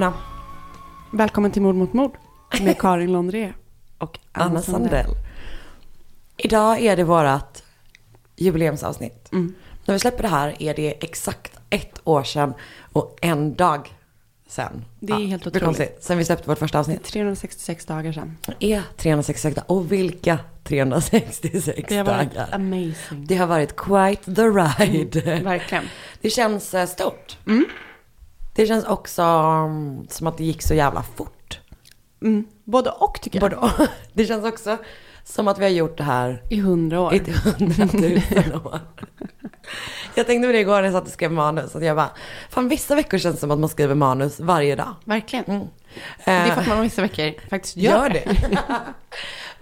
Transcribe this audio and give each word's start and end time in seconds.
Anna, 0.00 0.12
välkommen 1.10 1.50
till 1.50 1.62
Mord 1.62 1.74
mot 1.74 1.92
mord 1.92 2.10
med 2.60 2.78
Karin 2.80 3.12
Londré 3.12 3.52
och 3.98 4.18
Anna, 4.32 4.44
Anna 4.44 4.62
Sandell. 4.62 4.90
Sandell. 4.90 5.16
Idag 6.36 6.80
är 6.80 6.96
det 6.96 7.04
vårt 7.04 7.58
jubileumsavsnitt. 8.36 9.32
Mm. 9.32 9.54
När 9.84 9.94
vi 9.94 9.98
släpper 9.98 10.22
det 10.22 10.28
här 10.28 10.62
är 10.62 10.74
det 10.74 11.04
exakt 11.04 11.52
ett 11.70 12.00
år 12.04 12.22
sedan 12.22 12.54
och 12.92 13.18
en 13.22 13.54
dag 13.54 13.94
sen. 14.48 14.84
Det 15.00 15.12
är 15.12 15.16
helt 15.16 15.44
det 15.44 15.46
är 15.46 15.50
otroligt. 15.50 15.64
konstigt. 15.64 15.98
Sen 16.00 16.18
vi 16.18 16.24
släppte 16.24 16.48
vårt 16.48 16.58
första 16.58 16.78
avsnitt. 16.78 17.04
366 17.04 17.86
dagar 17.86 18.12
sedan. 18.12 18.36
Det 18.58 18.72
är 18.72 18.82
366 18.96 19.54
dagar. 19.54 19.70
Och 19.70 19.92
vilka 19.92 20.38
366 20.64 21.88
Det 21.88 21.96
har 21.96 22.04
varit 22.04 22.34
dagar. 22.34 22.48
amazing. 22.52 23.26
Det 23.26 23.36
har 23.36 23.46
varit 23.46 23.76
quite 23.76 24.34
the 24.34 24.42
ride. 24.42 25.40
Verkligen. 25.42 25.84
Det 26.20 26.30
känns 26.30 26.74
eh, 26.74 26.86
stort. 26.86 27.38
Mm. 27.46 27.64
Det 28.60 28.66
känns 28.66 28.84
också 28.84 29.22
mm, 29.22 30.06
som 30.08 30.26
att 30.26 30.36
det 30.36 30.44
gick 30.44 30.62
så 30.62 30.74
jävla 30.74 31.02
fort. 31.02 31.60
Mm. 32.22 32.44
Både 32.64 32.90
och 32.90 33.20
tycker 33.20 33.40
jag. 33.40 33.50
Både 33.50 33.56
och. 33.56 33.88
Det 34.12 34.26
känns 34.26 34.44
också 34.44 34.76
som 35.24 35.48
att 35.48 35.58
vi 35.58 35.64
har 35.64 35.70
gjort 35.70 35.98
det 35.98 36.04
här 36.04 36.42
I 36.50 36.60
hundra 36.60 37.00
år. 37.00 37.14
i 37.14 37.18
hundratusen 37.58 38.54
år. 38.54 38.80
Jag 40.14 40.26
tänkte 40.26 40.48
på 40.48 40.52
det 40.52 40.60
igår 40.60 40.76
när 40.76 40.84
jag 40.84 40.92
satt 40.92 41.06
och 41.06 41.12
skrev 41.12 41.32
manus. 41.32 41.76
Att 41.76 41.84
jag 41.84 41.96
bara, 41.96 42.10
fan 42.50 42.68
vissa 42.68 42.94
veckor 42.94 43.18
känns 43.18 43.34
det 43.34 43.40
som 43.40 43.50
att 43.50 43.58
man 43.58 43.68
skriver 43.68 43.94
manus 43.94 44.40
varje 44.40 44.76
dag. 44.76 44.94
Verkligen. 45.04 45.44
Mm. 45.44 45.66
Det 46.24 46.30
är 46.30 46.46
Eh, 46.48 46.54
för 46.54 46.60
att 46.60 46.68
man 46.68 46.82
vissa 46.82 47.02
veckor 47.02 47.48
faktiskt 47.50 47.76
gör, 47.76 47.92
Gör 47.92 48.08
det. 48.08 48.58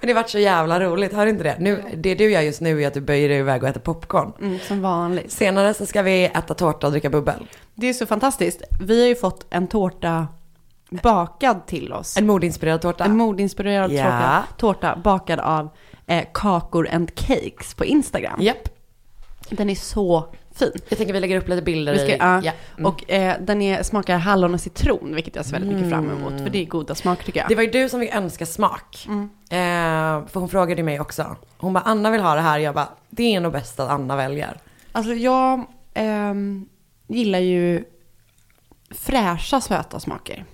Men 0.01 0.07
det 0.07 0.13
har 0.13 0.23
varit 0.23 0.31
så 0.31 0.39
jävla 0.39 0.81
roligt, 0.81 1.13
du 1.25 1.31
inte 1.31 1.45
det? 1.45 1.57
Nu, 1.59 1.85
det 1.97 2.15
du 2.15 2.31
gör 2.31 2.41
just 2.41 2.61
nu 2.61 2.83
är 2.83 2.87
att 2.89 2.95
du 2.95 3.01
böjer 3.01 3.29
dig 3.29 3.39
iväg 3.39 3.63
och 3.63 3.69
äter 3.69 3.81
popcorn. 3.81 4.33
Mm, 4.41 4.59
som 4.59 4.83
vanligt. 4.83 5.33
Senare 5.33 5.75
så 5.75 5.87
ska 5.87 6.03
vi 6.03 6.25
äta 6.25 6.55
tårta 6.55 6.87
och 6.87 6.91
dricka 6.93 7.11
bubbel. 7.11 7.47
Det 7.75 7.89
är 7.89 7.93
så 7.93 8.07
fantastiskt. 8.07 8.63
Vi 8.81 9.01
har 9.01 9.09
ju 9.09 9.15
fått 9.15 9.47
en 9.51 9.67
tårta 9.67 10.27
bakad 10.91 11.67
till 11.67 11.93
oss. 11.93 12.17
En 12.17 12.27
modinspirerad 12.27 12.81
tårta. 12.83 13.05
En 13.05 13.17
modinspirerad 13.17 13.93
Ja. 13.93 14.03
tårta, 14.05 14.45
tårta 14.57 15.01
bakad 15.05 15.41
av 15.41 15.69
eh, 16.07 16.25
Kakor 16.35 16.89
and 16.93 17.15
Cakes 17.15 17.75
på 17.75 17.85
Instagram. 17.85 18.43
Japp. 18.43 18.69
Den 19.51 19.71
är 19.71 19.75
så 19.75 20.35
fin. 20.59 20.73
Jag 20.89 20.99
tänker 20.99 21.13
vi 21.15 21.21
lägger 21.21 21.37
upp 21.37 21.49
lite 21.49 21.63
bilder 21.63 21.93
Vi 21.93 21.99
ska, 21.99 22.09
i. 22.09 22.17
ja. 22.19 22.41
Ja. 22.45 22.53
Mm. 22.79 22.87
Och 22.87 23.11
eh, 23.11 23.37
den 23.41 23.63
är, 23.63 23.83
smakar 23.83 24.19
hallon 24.19 24.55
och 24.55 24.61
citron, 24.61 25.15
vilket 25.15 25.37
jag 25.37 25.45
ser 25.45 25.53
väldigt 25.53 25.73
mycket 25.75 25.91
fram 25.91 26.11
emot. 26.11 26.33
För 26.43 26.51
det 26.51 26.59
är 26.63 26.67
goda 26.67 26.95
smaker 26.95 27.25
tycker 27.25 27.41
jag. 27.41 27.49
Det 27.49 27.55
var 27.55 27.63
ju 27.63 27.71
du 27.71 27.89
som 27.89 28.01
fick 28.01 28.15
önska 28.15 28.47
smak. 28.47 29.07
Mm. 29.09 29.23
Eh, 29.51 30.29
för 30.29 30.41
hon 30.41 30.49
frågade 30.49 30.83
mig 30.83 31.01
också. 31.01 31.37
Hon 31.59 31.73
bara, 31.73 31.85
Anna 31.85 32.11
vill 32.11 32.21
ha 32.21 32.35
det 32.35 32.41
här. 32.41 32.59
Jag 32.59 32.75
bara, 32.75 32.89
det 33.11 33.35
är 33.35 33.41
nog 33.41 33.53
bäst 33.53 33.81
att 33.81 33.91
Anna 33.91 34.17
väljer. 34.17 34.57
Alltså 34.93 35.13
jag 35.15 35.65
ehm, 35.95 36.69
gillar 37.09 37.39
ju 37.39 37.85
fräscha 38.91 39.61
söta 39.61 40.01
smaker. 40.01 40.45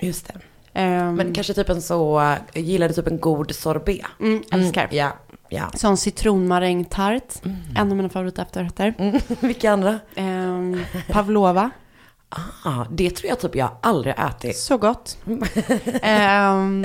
Just 0.00 0.26
det. 0.26 0.34
Ehm, 0.80 1.14
Men 1.14 1.34
kanske 1.34 1.54
typ 1.54 1.68
en 1.68 1.82
så, 1.82 2.36
jag 2.52 2.62
gillade 2.64 2.94
typ 2.94 3.06
en 3.06 3.20
god 3.20 3.54
sorbet. 3.54 4.06
mm, 4.20 4.42
älskar. 4.52 4.88
Ja, 4.90 5.12
ja. 5.50 5.70
Sån 5.74 5.96
citronmarängtart. 5.96 7.34
En 7.76 7.90
av 7.90 7.96
mina 7.96 8.08
favoritefterrätter. 8.08 8.94
Mm. 8.98 9.20
Vilka 9.40 9.70
andra? 9.72 9.98
Ehm, 10.14 10.84
pavlova. 11.08 11.70
Ah, 12.64 12.84
det 12.90 13.10
tror 13.10 13.28
jag 13.28 13.40
typ 13.40 13.54
jag 13.56 13.70
aldrig 13.82 14.14
ätit. 14.18 14.56
Så 14.56 14.78
gott. 14.78 15.18
Ehm, 16.02 16.84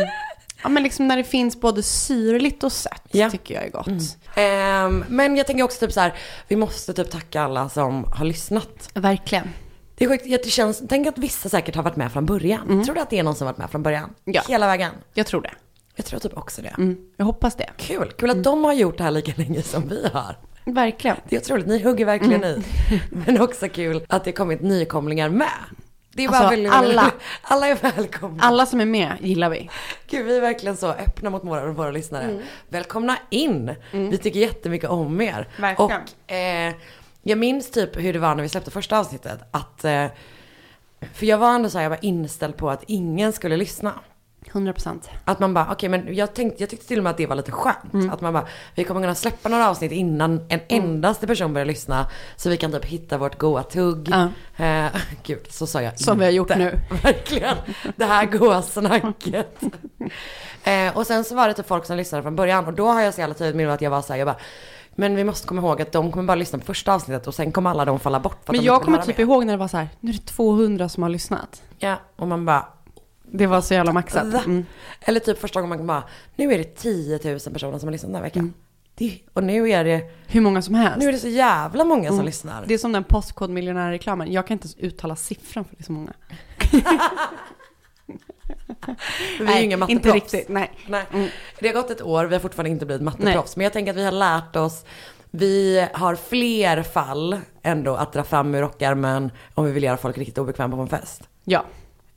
ja, 0.64 0.70
men 0.70 0.84
liksom 0.84 1.08
när 1.08 1.18
det 1.18 1.24
finns 1.24 1.62
både 1.62 1.84
syrligt 1.84 2.64
och 2.64 2.72
sött 2.72 3.02
Ja. 3.12 3.30
tycker 3.30 3.54
jag 3.56 3.64
är 3.64 3.70
gott. 3.70 4.18
Ehm, 4.36 5.06
men 5.10 5.36
jag 5.36 5.48
tänker 5.48 5.64
också 5.64 5.80
typ 5.86 5.94
så 5.94 6.00
här, 6.00 6.14
vi 6.48 6.56
måste 6.56 6.94
typ 6.94 7.10
tacka 7.12 7.42
alla 7.42 7.70
som 7.70 8.04
har 8.16 8.26
lyssnat. 8.26 8.90
Verkligen. 8.94 9.50
Det 9.98 10.06
är 10.06 10.10
sjukt, 10.10 10.24
det 10.44 10.50
känns, 10.50 10.82
tänk 10.90 11.08
att 11.08 11.18
vissa 11.18 11.50
säkert 11.50 11.76
har 11.76 11.84
varit 11.84 11.96
med 11.96 12.12
från 12.12 12.26
början. 12.26 12.84
Tror 12.86 12.96
du 12.96 13.02
att 13.02 13.10
det 13.10 13.20
är 13.20 13.24
någon 13.24 13.36
som 13.36 13.48
har 13.48 13.54
varit 13.54 13.58
med 13.58 13.70
från 13.70 13.84
början? 13.84 14.10
Ja. 14.24 14.42
Hela 14.48 14.68
vägen? 14.68 14.92
Jag 15.14 15.28
tror 15.28 15.42
det. 15.42 15.52
Jag 15.96 16.06
tror 16.06 16.20
typ 16.20 16.38
också 16.38 16.62
det. 16.62 16.74
Mm, 16.78 16.98
jag 17.18 17.26
hoppas 17.26 17.56
det. 17.56 17.70
Kul, 17.78 18.12
kul 18.18 18.30
att 18.30 18.44
de 18.44 18.64
har 18.64 18.74
gjort 18.74 18.98
det 18.98 19.04
här 19.04 19.12
lika 19.12 19.34
länge 19.36 19.62
som 19.62 19.88
vi 19.90 20.08
har. 20.14 20.36
Verkligen. 20.66 21.18
Det 21.30 21.36
är 21.36 21.40
otroligt, 21.40 21.68
ni 21.68 21.84
hugger 21.84 22.06
verkligen 22.06 22.44
i. 22.44 22.64
Men 23.10 23.42
också 23.42 23.70
kul 23.70 24.06
att 24.10 24.24
det 24.24 24.32
kommit 24.32 24.62
nykomlingar 24.62 25.30
med. 25.30 25.48
Det 26.14 26.24
är 26.24 26.28
bara 26.30 26.38
Alltså, 26.38 26.50
väldigt, 26.50 26.72
alla- 26.74 27.12
alla 27.42 27.68
är 27.68 27.76
välkomna. 27.76 28.44
Alla 28.44 28.66
som 28.66 28.82
är 28.82 28.86
med 28.86 29.14
gillar 29.20 29.50
vi. 29.50 29.70
Gud, 30.10 30.26
vi 30.26 30.38
är 30.38 30.42
verkligen 30.42 30.78
så 30.78 30.88
öppna 30.92 31.30
mot 31.30 31.44
våra, 31.44 31.72
våra 31.72 31.92
lyssnare. 31.92 32.42
Välkomna 32.70 33.18
in! 33.30 33.72
Vi 33.92 34.18
tycker 34.18 34.40
jättemycket 34.40 34.90
om 34.90 35.22
er. 35.22 35.48
Verkligen. 35.60 35.92
Och 36.28 36.32
eh, 36.34 36.74
jag 37.24 37.38
minns 37.38 37.72
typ 37.72 37.98
hur 37.98 38.14
det 38.14 38.20
var 38.20 38.36
när 38.36 38.44
vi 38.44 38.50
släppte 38.50 38.72
första 38.72 39.00
avsnittet. 39.00 39.40
Att, 39.52 39.86
eh, 39.86 40.06
för 41.14 41.26
jag 41.26 41.38
var 41.38 41.56
ändå 41.56 41.70
så 41.70 41.78
här, 41.78 41.84
jag 41.86 41.90
var 41.90 42.00
inställd 42.02 42.58
på 42.58 42.70
att 42.70 42.84
ingen 42.88 43.34
skulle 43.34 43.58
lyssna. 43.58 43.94
100 44.48 44.74
procent. 44.74 45.10
Att 45.26 45.40
man 45.40 45.54
bara, 45.54 45.68
okej 45.72 45.90
men 45.90 46.16
jag 46.16 46.34
tänkte, 46.34 46.64
jag 46.64 46.70
tyckte 46.70 46.88
till 46.88 46.98
och 46.98 47.04
med 47.04 47.12
att 47.12 47.18
det 47.18 47.28
var 47.28 47.36
lite 47.36 47.52
skönt. 47.52 48.12
Att 48.14 48.22
man 48.22 48.34
bara, 48.34 48.48
vi 48.76 48.84
kommer 48.84 49.02
kunna 49.02 49.16
släppa 49.16 49.50
några 49.50 49.70
avsnitt 49.70 49.92
innan 49.92 50.46
en 50.50 50.60
endaste 50.68 51.28
person 51.28 51.54
börjar 51.54 51.66
lyssna. 51.66 52.08
Så 52.36 52.50
vi 52.50 52.58
kan 52.58 52.72
typ 52.72 52.86
hitta 52.86 53.18
vårt 53.18 53.38
goa 53.38 53.64
tugg. 53.64 54.10
Ja. 54.12 54.30
Eh, 54.66 54.92
gud, 55.24 55.48
så 55.50 55.68
sa 55.68 55.82
jag 55.82 56.00
Som 56.00 56.20
vi 56.20 56.26
har 56.26 56.32
gjort 56.32 56.50
inte. 56.50 56.64
nu. 56.64 56.80
Verkligen. 57.04 57.58
Det 57.96 58.06
här 58.06 58.26
goa 58.26 58.62
snacket. 58.62 59.62
eh, 60.64 60.98
och 60.98 61.08
sen 61.08 61.24
så 61.24 61.36
var 61.36 61.48
det 61.48 61.54
typ 61.54 61.68
folk 61.68 61.86
som 61.86 61.98
lyssnade 61.98 62.24
från 62.24 62.36
början. 62.36 62.66
Och 62.66 62.74
då 62.74 62.88
har 62.88 63.02
jag 63.02 63.14
så 63.14 63.22
jävla 63.22 63.36
tydligt 63.36 63.56
minne 63.56 63.74
att 63.74 63.82
jag 63.82 63.92
var 63.92 64.02
så 64.02 64.14
här, 64.14 64.20
jag 64.20 64.28
bara, 64.28 64.38
men 64.96 65.16
vi 65.16 65.24
måste 65.24 65.48
komma 65.48 65.62
ihåg 65.62 65.82
att 65.82 65.92
de 65.92 66.12
kommer 66.12 66.28
bara 66.28 66.36
lyssna 66.36 66.60
på 66.60 66.66
första 66.66 66.94
avsnittet 66.94 67.28
och 67.28 67.36
sen 67.36 67.52
kommer 67.52 67.70
alla 67.70 67.86
de 67.86 68.00
falla 68.00 68.20
bort. 68.20 68.48
Men 68.48 68.64
jag 68.64 68.76
inte 68.76 68.86
kommer 68.86 68.98
typ 68.98 69.18
mer. 69.18 69.26
ihåg 69.26 69.46
när 69.46 69.54
det 69.54 69.58
var 69.58 69.68
så 69.68 69.78
här, 69.78 69.90
nu 70.00 70.10
är 70.10 70.14
det 70.14 70.26
200 70.26 70.90
som 70.90 71.04
har 71.04 71.10
lyssnat. 71.10 71.62
Ja, 71.80 71.96
och 72.16 72.28
man 72.28 72.46
bara, 72.46 72.68
Det 73.32 73.48
var 73.48 73.62
så 73.62 73.74
jävla 73.74 73.94
maxat. 73.94 74.46
Mm. 74.46 74.66
Eller 75.02 75.20
typ 75.20 75.40
första 75.40 75.62
gången 75.62 75.78
man 75.78 75.88
bara, 75.88 76.04
nu 76.36 76.54
är 76.54 76.58
det 76.58 76.64
10 76.64 77.20
000 77.24 77.40
personer 77.40 77.80
som 77.80 77.88
har 77.88 77.92
lyssnat 77.92 78.10
den 78.10 78.16
här 78.16 78.22
veckan. 78.24 78.40
Mm. 78.44 78.54
Det, 78.98 79.20
och 79.34 79.44
nu 79.44 79.70
är 79.70 79.84
det, 79.84 80.02
Hur 80.28 80.42
många 80.42 80.62
som 80.62 80.76
helst. 80.76 80.98
nu 81.00 81.08
är 81.08 81.12
det 81.12 81.18
så 81.20 81.28
jävla 81.28 81.84
många 81.84 82.08
som 82.08 82.16
Mm. 82.16 82.26
lyssnar. 82.26 82.66
Det 82.68 82.74
är 82.74 82.78
som 82.78 82.92
den 82.92 83.04
postkodmiljonärreklamen. 83.04 84.32
Jag 84.32 84.48
kan 84.48 84.56
inte 84.56 84.66
ens 84.66 84.78
uttala 84.78 85.16
siffran 85.16 85.66
för 85.66 85.76
det 85.76 85.82
är 85.82 85.84
så 85.86 85.92
många. 85.92 86.14
Vi 89.40 89.46
är 89.46 89.58
ju 89.58 89.64
inga 89.64 89.64
inte 89.64 89.78
matteproffs. 89.78 90.14
riktigt. 90.14 90.50
Nej. 90.50 90.72
Nej. 90.88 91.04
Mm. 91.14 91.28
Det 91.60 91.68
har 91.68 91.74
gått 91.74 91.92
ett 91.92 92.02
år, 92.02 92.26
vi 92.26 92.36
har 92.36 92.40
fortfarande 92.40 92.70
inte 92.70 92.86
blivit 92.86 93.02
matteproffs. 93.04 93.56
Men 93.56 93.64
jag 93.64 93.74
tänker 93.74 93.92
att 93.92 93.98
vi 93.98 94.06
har 94.06 94.12
lärt 94.12 94.56
oss, 94.56 94.86
vi 95.32 95.88
har 95.94 96.16
fler 96.16 96.84
fall 96.84 97.40
ändå 97.64 97.96
att 97.96 98.14
dra 98.14 98.24
fram 98.24 98.56
ur 98.56 98.62
rockärmen 98.62 99.32
om 99.54 99.66
vi 99.66 99.72
vill 99.72 99.84
göra 99.84 99.98
folk 99.98 100.18
riktigt 100.18 100.38
obekväma 100.38 100.76
på 100.76 100.82
en 100.82 100.88
fest. 100.88 101.22
Ja. 101.44 101.66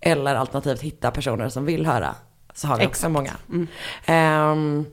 Eller 0.00 0.35
alternativt 0.35 0.81
hitta 0.81 1.11
personer 1.11 1.49
som 1.49 1.65
vill 1.65 1.87
höra. 1.87 2.15
Så 2.55 2.67
har 2.67 2.77
vi 2.79 2.87
också 2.87 2.91
Exakt. 2.91 3.12
många. 3.12 3.33
Mm. 3.49 3.67
Ehm, 4.06 4.87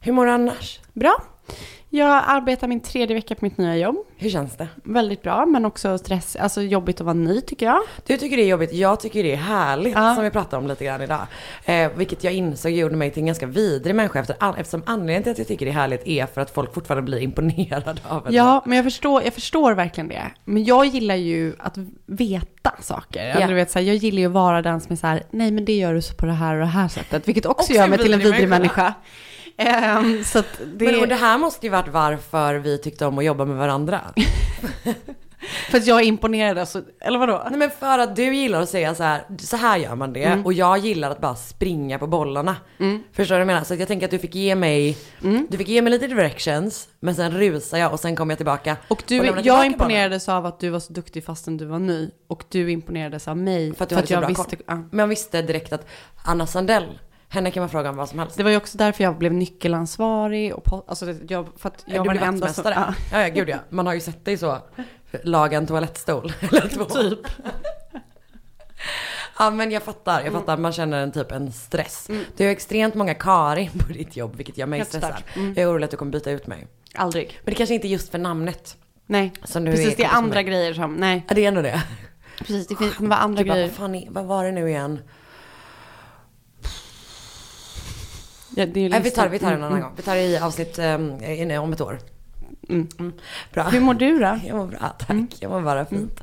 hur 0.00 0.12
mår 0.12 0.26
du 0.26 0.32
annars? 0.32 0.80
Bra. 0.92 1.22
Jag 1.92 2.22
arbetar 2.26 2.68
min 2.68 2.80
tredje 2.80 3.14
vecka 3.14 3.34
på 3.34 3.44
mitt 3.44 3.58
nya 3.58 3.76
jobb. 3.76 3.96
Hur 4.16 4.30
känns 4.30 4.56
det? 4.56 4.68
Väldigt 4.84 5.22
bra, 5.22 5.46
men 5.46 5.64
också 5.64 5.98
stress, 5.98 6.36
alltså 6.36 6.62
jobbigt 6.62 7.00
att 7.00 7.04
vara 7.04 7.14
ny 7.14 7.40
tycker 7.40 7.66
jag. 7.66 7.80
Du 8.06 8.16
tycker 8.16 8.36
det 8.36 8.42
är 8.42 8.46
jobbigt, 8.48 8.72
jag 8.72 9.00
tycker 9.00 9.22
det 9.22 9.32
är 9.32 9.36
härligt 9.36 9.94
Ja. 9.94 10.14
som 10.14 10.24
vi 10.24 10.30
pratade 10.30 10.62
om 10.62 10.68
lite 10.68 10.84
grann 10.84 11.02
idag. 11.02 11.26
Eh, 11.64 11.90
vilket 11.94 12.24
jag 12.24 12.32
insåg 12.32 12.72
gjorde 12.72 12.96
mig 12.96 13.10
till 13.10 13.20
en 13.22 13.26
ganska 13.26 13.46
vidrig 13.46 13.94
människa 13.94 14.18
efter, 14.20 14.36
eftersom 14.58 14.82
anledningen 14.86 15.22
till 15.22 15.32
att 15.32 15.38
jag 15.38 15.48
tycker 15.48 15.66
det 15.66 15.70
är 15.72 15.74
härligt 15.74 16.06
är 16.06 16.26
för 16.26 16.40
att 16.40 16.50
folk 16.50 16.74
fortfarande 16.74 17.02
blir 17.02 17.18
imponerade 17.18 17.94
av 18.08 18.26
en. 18.26 18.34
Ja, 18.34 18.62
men 18.66 18.76
jag 18.76 18.84
förstår, 18.84 19.22
jag 19.22 19.34
förstår 19.34 19.72
verkligen 19.74 20.08
det. 20.08 20.22
Men 20.44 20.64
jag 20.64 20.86
gillar 20.86 21.14
ju 21.16 21.54
att 21.58 21.78
veta 22.06 22.72
saker. 22.80 23.20
Eller 23.24 23.48
du 23.48 23.54
vet, 23.54 23.70
så 23.70 23.78
här, 23.78 23.86
jag 23.86 23.96
gillar 23.96 24.18
ju 24.20 24.26
att 24.26 24.32
vara 24.32 24.62
den 24.62 24.80
som 24.80 24.92
är 24.92 24.96
så 24.96 25.06
här, 25.06 25.22
nej 25.30 25.50
men 25.50 25.64
det 25.64 25.76
gör 25.76 25.94
du 25.94 26.02
så 26.02 26.14
på 26.14 26.26
det 26.26 26.32
här 26.32 26.54
och 26.54 26.60
det 26.60 26.66
här 26.66 26.88
sättet. 26.88 27.28
Vilket 27.28 27.46
också, 27.46 27.60
Också 27.62 27.72
gör 27.72 27.88
mig 27.88 27.98
till 27.98 28.12
en 28.12 28.18
vidrig 28.18 28.32
vidrig 28.34 28.48
människa. 28.48 28.94
Ehm, 29.60 30.24
så 30.24 30.38
att 30.38 30.60
det, 30.74 30.84
Men 30.84 31.00
och 31.00 31.08
det 31.08 31.14
här 31.14 31.38
måste 31.38 31.66
ju 31.66 31.70
varit 31.72 31.88
varför 31.88 32.54
vi 32.54 32.78
tyckte 32.78 33.06
om 33.06 33.18
att 33.18 33.24
jobba 33.24 33.44
med 33.44 33.56
varandra. 33.56 34.00
för 35.70 35.78
att 35.78 35.86
jag 35.86 36.00
är 36.00 36.04
imponerad, 36.04 36.58
alltså, 36.58 36.82
eller 37.00 37.18
vadå? 37.18 37.42
Nej 37.50 37.58
men 37.58 37.70
för 37.70 37.98
att 37.98 38.16
du 38.16 38.34
gillar 38.34 38.62
att 38.62 38.68
säga 38.68 38.94
så 38.94 39.02
här, 39.02 39.22
så 39.38 39.56
här 39.56 39.78
gör 39.78 39.94
man 39.94 40.12
det. 40.12 40.24
Mm. 40.24 40.46
Och 40.46 40.52
jag 40.52 40.78
gillar 40.78 41.10
att 41.10 41.20
bara 41.20 41.34
springa 41.34 41.98
på 41.98 42.06
bollarna. 42.06 42.56
Förstår 43.12 43.24
du 43.24 43.28
vad 43.28 43.40
jag 43.40 43.46
menar? 43.46 43.64
Så 43.64 43.72
att 43.74 43.78
jag 43.78 43.88
tänker 43.88 44.06
att 44.06 44.10
du 44.10 44.18
fick 44.18 44.34
ge 44.34 44.54
mig, 44.54 44.96
Mm. 45.22 45.46
du 45.50 45.58
fick 45.58 45.68
ge 45.68 45.82
mig 45.82 45.90
lite 45.90 46.06
directions. 46.06 46.88
Men 47.00 47.14
sen 47.14 47.32
rusar 47.38 47.78
jag 47.78 47.92
och 47.92 48.00
sen 48.00 48.16
kommer 48.16 48.32
jag 48.32 48.38
tillbaka. 48.38 48.76
Och 48.88 49.02
du, 49.06 49.20
tillbaka 49.20 49.40
jag 49.44 49.56
bollen. 49.56 49.72
imponerades 49.72 50.28
av 50.28 50.46
att 50.46 50.60
du 50.60 50.68
var 50.70 50.80
så 50.80 50.92
duktig 50.92 51.24
fastän 51.24 51.56
du 51.56 51.64
var 51.64 51.78
ny. 51.78 52.10
Och 52.28 52.44
du 52.48 52.70
imponerades 52.70 53.28
av 53.28 53.36
mig. 53.36 53.74
För 53.74 53.82
att 53.82 53.88
du 53.88 53.94
hade 53.94 54.06
så 54.06 54.12
jag 54.12 54.20
bra 54.20 54.28
visste, 54.28 54.56
koll. 54.56 54.64
ja. 54.68 54.74
Men 54.90 54.98
jag 54.98 55.06
visste 55.06 55.42
direkt 55.42 55.72
att 55.72 55.86
Anna 56.24 56.46
Sandell, 56.46 56.98
henne 57.32 57.50
kan 57.50 57.60
man 57.60 57.70
fråga 57.70 57.90
om 57.90 57.96
vad 57.96 58.08
som 58.08 58.18
helst. 58.18 58.36
Det 58.36 58.42
var 58.42 58.50
ju 58.50 58.56
också 58.56 58.78
därför 58.78 59.04
jag 59.04 59.18
blev 59.18 59.32
nyckelansvarig. 59.32 60.54
Och 60.54 60.84
alltså, 60.88 61.14
jag, 61.28 61.48
för 61.56 61.68
att 61.68 61.84
jag 61.86 62.04
du 62.04 62.08
var 62.08 62.14
den 62.14 62.22
enda 62.22 62.52
som... 62.52 62.64
Ja. 62.66 62.94
Ja, 63.12 63.22
ja, 63.22 63.28
gud 63.28 63.48
ja. 63.48 63.58
Man 63.68 63.86
har 63.86 63.94
ju 63.94 64.00
sett 64.00 64.24
dig 64.24 64.38
så. 64.38 64.58
Laga 65.22 65.58
en 65.58 65.66
toalettstol. 65.66 66.32
Eller 66.40 66.68
två. 66.68 66.84
Typ. 66.84 67.18
Ja 69.38 69.50
men 69.50 69.70
jag 69.70 69.82
fattar, 69.82 70.22
jag 70.24 70.32
fattar. 70.32 70.56
Man 70.56 70.72
känner 70.72 71.02
en 71.02 71.12
typ 71.12 71.32
en 71.32 71.52
stress. 71.52 72.10
Du 72.36 72.44
har 72.44 72.50
extremt 72.50 72.94
många 72.94 73.14
Karin 73.14 73.70
på 73.70 73.92
ditt 73.92 74.16
jobb 74.16 74.36
vilket 74.36 74.58
gör 74.58 74.66
mig 74.66 74.78
Helt 74.78 74.88
stressad. 74.88 75.22
Mm. 75.36 75.54
Jag 75.56 75.62
är 75.62 75.70
orolig 75.70 75.84
att 75.84 75.90
du 75.90 75.96
kommer 75.96 76.12
byta 76.12 76.30
ut 76.30 76.46
mig. 76.46 76.66
Aldrig. 76.94 77.40
Men 77.44 77.52
det 77.54 77.58
kanske 77.58 77.74
inte 77.74 77.86
är 77.86 77.90
just 77.90 78.10
för 78.10 78.18
namnet. 78.18 78.76
Nej, 79.06 79.32
precis. 79.52 79.96
Det 79.96 80.04
är 80.04 80.08
andra 80.08 80.42
grejer 80.42 80.74
som, 80.74 80.94
nej. 80.94 81.24
Ja 81.28 81.34
det 81.34 81.44
är 81.44 81.48
ändå 81.48 81.62
det. 81.62 81.82
Precis, 82.38 82.66
det 82.66 82.76
finns 82.76 82.96
det 82.98 83.06
var 83.06 83.16
andra 83.16 83.44
bara, 83.44 83.54
grejer. 83.54 83.66
vad, 83.66 83.76
fan 83.76 84.04
vad 84.08 84.24
var 84.24 84.44
det 84.44 84.52
nu 84.52 84.68
igen? 84.68 84.98
Ja, 88.56 88.66
det 88.66 88.80
är 88.80 88.88
Nej, 88.90 88.98
vi 89.00 89.04
listan. 89.04 89.24
tar, 89.24 89.30
vi 89.30 89.38
tar 89.38 89.48
det 89.50 89.54
en 89.56 89.62
annan 89.62 89.72
Mm, 89.72 89.82
gång. 89.82 89.92
Vi 89.96 90.02
tar 90.02 90.14
det 90.14 90.22
i 90.22 90.38
avsnitt 90.38 90.78
in, 91.22 91.58
om 91.58 91.72
ett 91.72 91.80
år. 91.80 91.98
Mm. 92.68 92.88
Mm. 92.98 93.12
Bra. 93.52 93.62
Hur 93.62 93.80
mår 93.80 93.94
du 93.94 94.18
då? 94.18 94.38
Jag 94.46 94.56
mår 94.56 94.66
bra, 94.66 94.78
tack. 94.98 95.36
Jag 95.40 95.50
mår 95.50 95.60
bara 95.60 95.84
fint. 95.86 96.20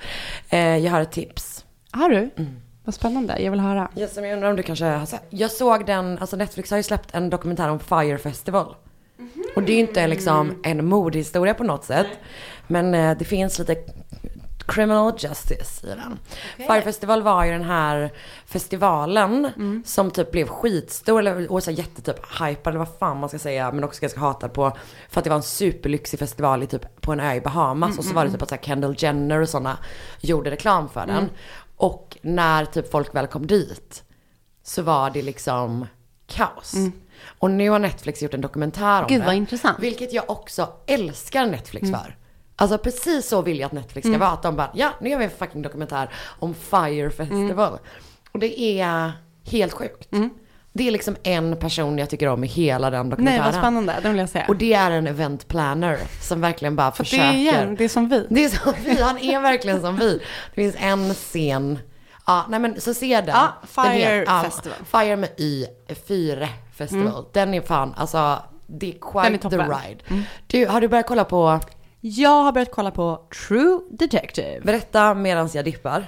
Eh, 0.50 0.78
jag 0.78 0.92
har 0.92 1.02
ett 1.02 1.12
tips. 1.12 1.66
Har 1.92 2.10
du? 2.10 2.18
Mm. 2.38 2.60
Vad 2.84 2.96
spännande, 2.96 3.40
jag 3.42 3.52
vill 3.52 3.60
höra. 3.60 3.90
Som 4.14 4.26
jag 4.26 4.34
undrar 4.34 4.50
om 4.50 4.56
du 4.56 4.64
kanske 4.64 4.86
har 4.86 5.06
sett. 5.06 5.24
Jag 5.30 5.52
såg 5.52 5.86
den, 5.86 6.18
alltså 6.20 6.36
Netflix 6.36 6.70
har 6.70 6.78
ju 6.78 6.84
släppt 6.84 7.16
en 7.16 7.30
dokumentär 7.30 7.70
om 7.70 7.80
Fire 7.80 8.18
Festival. 8.18 8.76
Och 9.56 9.64
det 9.64 9.72
är 9.72 9.76
ju 9.76 9.82
inte 9.82 10.08
liksom 10.08 10.62
en 10.64 10.86
mordhistoria 10.86 11.54
på 11.54 11.64
något 11.64 11.84
sätt. 11.86 12.08
Men 12.68 12.94
eh, 12.94 13.18
det 13.18 13.26
finns 13.26 13.60
lite 13.60 13.76
criminal 14.68 15.14
justice 15.18 15.88
i 15.88 15.90
den. 15.90 16.20
Fire 16.58 16.82
Festival 16.82 17.22
var 17.22 17.46
ju 17.46 17.52
den 17.52 17.64
här 17.64 18.12
festivalen 18.46 19.52
som 19.86 20.12
typ 20.12 20.32
blev 20.32 20.48
skitstor 20.48 21.20
eller 21.20 21.52
och 21.52 21.64
så 21.64 21.72
jättetyp 21.72 22.16
hypad 22.42 22.72
eller 22.72 22.86
vad 22.86 22.98
fan 23.00 23.20
man 23.20 23.30
ska 23.30 23.40
säga 23.40 23.72
men 23.72 23.84
också 23.84 24.02
ganska 24.02 24.20
hatad 24.20 24.54
på. 24.54 24.78
För 25.10 25.20
att 25.20 25.24
det 25.24 25.30
var 25.30 25.38
en 25.38 25.44
superlyxig 25.44 26.20
festival 26.20 26.64
i 26.64 26.68
typ 26.68 27.02
på 27.02 27.12
en 27.12 27.20
ö 27.20 27.34
i 27.34 27.42
Bahamas 27.42 27.98
och 27.98 28.06
så 28.06 28.14
var 28.14 28.26
det 28.26 28.32
typ 28.32 28.42
att 28.42 28.50
så 28.50 28.56
här 28.56 28.62
Kendall 28.64 28.96
Jenner 28.98 29.42
och 29.42 29.50
sådana 29.50 29.78
gjorde 30.20 30.52
reklam 30.52 30.90
för 30.90 31.06
den. 31.08 31.30
Och 31.76 32.18
när 32.22 32.66
typ 32.66 32.92
folk 32.92 33.16
väl 33.16 33.28
kom 33.28 33.48
dit 33.48 34.04
så 34.64 34.82
var 34.82 35.10
det 35.10 35.22
liksom 35.22 35.88
kaos. 36.28 36.74
Och 37.40 37.52
nu 37.52 37.70
har 37.70 37.80
Netflix 37.80 38.22
gjort 38.22 38.34
en 38.34 38.42
dokumentär 38.42 39.02
om 39.02 39.08
Gud, 39.08 39.22
det. 39.22 39.26
vad 39.26 39.36
intressant. 39.36 39.80
Vilket 39.80 40.14
jag 40.14 40.30
också 40.30 40.74
älskar 40.88 41.46
Netflix 41.46 41.90
för. 41.92 42.18
Alltså 42.60 42.78
precis 42.78 43.28
så 43.28 43.42
vill 43.42 43.60
jag 43.60 43.66
att 43.66 43.72
Netflix 43.72 44.08
ska 44.08 44.18
vara. 44.18 44.30
Att 44.30 44.44
de 44.44 44.56
bara, 44.56 44.70
ja 44.74 44.90
nu 45.02 45.10
gör 45.10 45.18
vi 45.18 45.26
en 45.26 45.32
fucking 45.32 45.62
dokumentär 45.62 46.10
om 46.40 46.54
Fire 46.54 47.10
Festival. 47.10 47.80
Och 48.32 48.40
det 48.40 48.60
är 48.82 49.12
helt 49.52 49.74
sjukt. 49.74 50.10
Det 50.74 50.88
är 50.88 50.92
liksom 50.92 51.16
en 51.24 51.58
person 51.58 51.98
jag 51.98 52.10
tycker 52.10 52.28
om 52.28 52.44
i 52.44 52.48
hela 52.48 52.90
den 52.90 53.06
Nej, 53.06 53.10
dokumentären. 53.10 53.44
vad 53.46 53.54
spännande, 53.56 53.96
det 54.04 54.10
vill 54.10 54.18
jag 54.18 54.30
säga. 54.30 54.46
Och 54.48 54.56
det 54.56 54.74
är 54.74 54.92
en 54.92 55.08
event 55.08 55.48
planner 55.48 56.00
som 56.22 56.42
verkligen 56.42 56.76
bara 56.76 56.92
För 56.92 57.04
det 57.04 57.10
försöker. 57.10 57.26
är 57.30 57.34
igen, 57.34 57.76
det 57.76 57.84
är 57.84 57.90
som 57.90 58.10
vi. 58.10 58.28
Det 58.30 58.46
är 58.46 58.50
som 58.50 58.74
vi, 58.86 59.02
han 59.02 59.18
är 59.18 59.40
verkligen 59.42 59.82
som 59.82 59.96
vi. 59.98 60.14
Det 60.56 60.56
finns 60.62 60.76
en 60.80 61.14
scen, 61.14 61.80
ja 62.28 62.46
nej 62.50 62.60
men 62.60 62.82
så 62.82 62.94
se 62.94 63.22
den. 63.22 63.30
Ja, 63.36 63.48
Den 63.62 63.68
Fire 63.94 64.20
heter- 64.20 64.44
Festival. 64.44 64.78
Fire 64.92 65.16
med 65.16 65.30
Y, 65.38 65.66
Fyre 66.08 66.50
Festival. 66.76 67.26
Den 67.34 67.54
är 67.54 67.62
fan, 67.62 67.94
alltså 67.98 68.40
det 68.68 68.86
är 68.86 68.92
Mm. 68.92 69.00
Den 69.14 69.34
är 69.34 69.38
quite 69.38 69.38
the 69.38 69.44
toppen. 69.50 69.60
Mm. 69.62 69.78
ride. 69.88 70.24
Du, 70.48 70.66
har 70.66 70.82
du 70.82 70.88
börjat 70.88 71.08
kolla 71.08 71.24
på, 71.24 71.60
Jag 72.00 72.44
har 72.44 72.52
börjat 72.52 72.72
kolla 72.72 72.92
på 72.92 73.28
True 73.48 73.80
Detective. 73.90 74.62
berätta 74.62 75.14
medans 75.14 75.56
jag 75.56 75.66
dippar. 75.66 76.08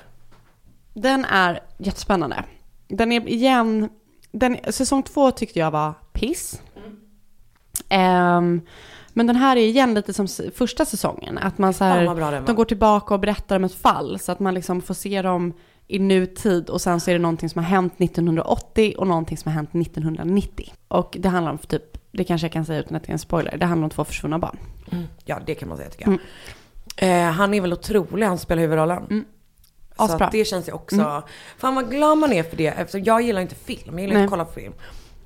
Den 0.94 1.26
är 1.26 1.60
jättespännande. 1.78 2.44
Den 2.88 3.12
är 3.12 3.28
igen, 3.28 3.90
den, 4.32 4.58
säsong 4.70 5.04
två 5.04 5.32
tyckte 5.32 5.60
jag 5.60 5.72
var 5.72 5.94
piss. 6.14 6.62
Ehm, 7.90 8.62
men 9.14 9.28
den 9.28 9.36
här 9.36 9.56
är 9.56 9.62
igen 9.62 9.94
lite 9.94 10.14
som 10.14 10.28
första 10.56 10.86
säsongen. 10.86 11.38
Att 11.38 11.58
man 11.58 11.74
så 11.74 11.84
här, 11.84 12.42
de 12.46 12.56
går 12.56 12.66
tillbaka 12.66 13.14
och 13.14 13.20
berättar 13.20 13.56
om 13.56 13.64
ett 13.64 13.76
fall. 13.76 14.20
Så 14.20 14.32
att 14.32 14.40
man 14.40 14.54
liksom 14.54 14.82
får 14.82 14.94
se 14.94 15.22
dem 15.22 15.54
i 15.88 16.00
nutid 16.00 16.70
och 16.70 16.82
sen 16.82 17.00
så 17.00 17.12
är 17.12 17.16
det 17.16 17.22
någonting 17.22 17.50
som 17.50 17.64
har 17.64 17.70
hänt 17.70 17.94
1980 17.98 18.96
och 18.98 19.08
någonting 19.08 19.38
som 19.38 19.52
har 19.52 19.56
hänt 19.56 19.70
1990. 19.76 20.74
Och 20.88 21.18
det 21.20 21.30
handlar 21.30 21.52
om 21.52 21.58
typ, 21.58 21.99
det 22.12 22.24
kanske 22.24 22.46
jag 22.48 22.52
kan 22.52 22.66
säga 22.66 22.80
utan 22.80 22.96
att 22.96 23.04
det 23.04 23.10
är 23.10 23.14
en 23.14 23.20
spoiler, 23.20 23.58
det 23.58 23.66
handlar 23.66 23.84
om 23.86 23.90
två 23.90 24.06
försvunna 24.06 24.40
barn. 24.40 24.58
Ja 25.26 25.40
det 25.46 25.56
kan 25.56 25.70
man 25.70 25.78
säga 25.78 25.90
tycker 25.90 26.06
jag. 26.12 26.20
Eh, 27.28 27.32
han 27.32 27.54
är 27.54 27.62
väl 27.62 27.74
otrolig, 27.74 28.26
han 28.28 28.38
spelar 28.38 28.62
huvudrollen. 28.62 29.04
Så 29.08 29.14
Mm. 29.14 29.26
Asbra. 29.96 30.16
Mm. 30.16 30.26
att 30.26 30.32
det 30.32 30.46
känns 30.46 30.68
ju 30.68 30.72
också, 30.72 31.24
fan 31.58 31.76
vad 31.76 31.90
glad 31.90 32.18
man 32.18 32.34
är 32.34 32.44
för 32.44 32.58
det. 32.58 32.68
Eftersom 32.68 33.04
jag 33.04 33.22
gillar 33.22 33.42
inte 33.42 33.56
film, 33.56 33.80
jag 33.86 34.00
gillar 34.02 34.14
Nej. 34.14 34.24
inte 34.24 34.26
att 34.26 34.30
kolla 34.30 34.46
på 34.46 34.52
film. 34.52 34.74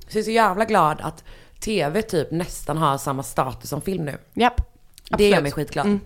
Så 0.08 0.18
jag 0.18 0.20
är 0.20 0.24
så 0.24 0.30
jävla 0.30 0.64
glad 0.64 1.00
att 1.00 1.24
tv 1.60 2.02
typ 2.02 2.30
nästan 2.30 2.76
har 2.76 2.98
samma 2.98 3.22
status 3.22 3.70
som 3.70 3.80
film 3.82 4.04
nu. 4.04 4.18
Japp. 4.34 4.60
Det 5.18 5.28
gör 5.28 5.40
mig 5.42 5.52
skitglad. 5.52 5.86
Mm. 5.86 6.00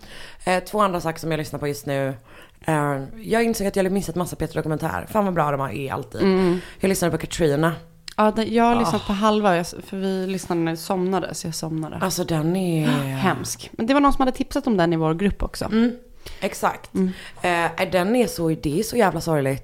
Eh, 0.45 0.65
två 0.65 0.81
andra 0.81 1.01
saker 1.01 1.19
som 1.21 1.31
jag 1.31 1.39
lyssnar 1.39 1.59
på 1.59 1.69
just 1.69 1.87
nu. 1.87 2.15
Eh, 2.61 2.99
jag 3.17 3.45
insåg 3.45 3.67
att 3.67 3.77
jag 3.77 3.85
hade 3.85 3.95
missat 3.95 4.15
massa 4.15 4.37
Peter 4.37 4.55
Dokumentär. 4.55 5.07
Fan 5.11 5.25
vad 5.25 5.35
bra 5.35 5.51
de 5.51 5.61
är 5.61 5.93
alltid. 5.93 6.23
Mm. 6.23 6.59
Jag 6.81 6.89
lyssnade 6.89 7.13
på 7.13 7.19
Katrina. 7.19 7.75
Ja, 8.19 8.43
jag 8.43 8.65
har 8.65 8.77
Ah. 8.77 8.79
lyssnat 8.81 9.07
på 9.07 9.13
halva, 9.13 9.57
jag- 9.57 9.67
för 9.67 9.97
vi 9.97 10.27
lyssnade 10.27 10.61
när 10.61 10.73
jag 10.73 10.79
somnade, 10.79 11.35
så 11.35 11.47
jag 11.47 11.55
somnade. 11.55 11.97
Alltså 12.01 12.25
den 12.25 12.57
är... 12.57 12.87
Hemsk. 13.17 13.71
Men 13.73 13.87
det 13.87 13.95
var 13.95 14.01
någon 14.01 14.13
som 14.13 14.21
hade 14.23 14.37
tipsat 14.37 14.67
om 14.67 14.77
den 14.77 14.93
i 14.93 14.97
vår 14.97 15.15
grupp 15.15 15.43
också. 15.43 15.65
Mm. 15.65 15.97
Exakt. 16.41 16.95
Mm. 16.95 17.13
Eh, 17.43 17.91
den 17.93 18.17
är 18.17 18.27
så, 18.27 18.49
det 18.49 18.79
är 18.79 18.83
så 18.83 18.97
jävla 18.97 19.21
sorgligt. 19.21 19.63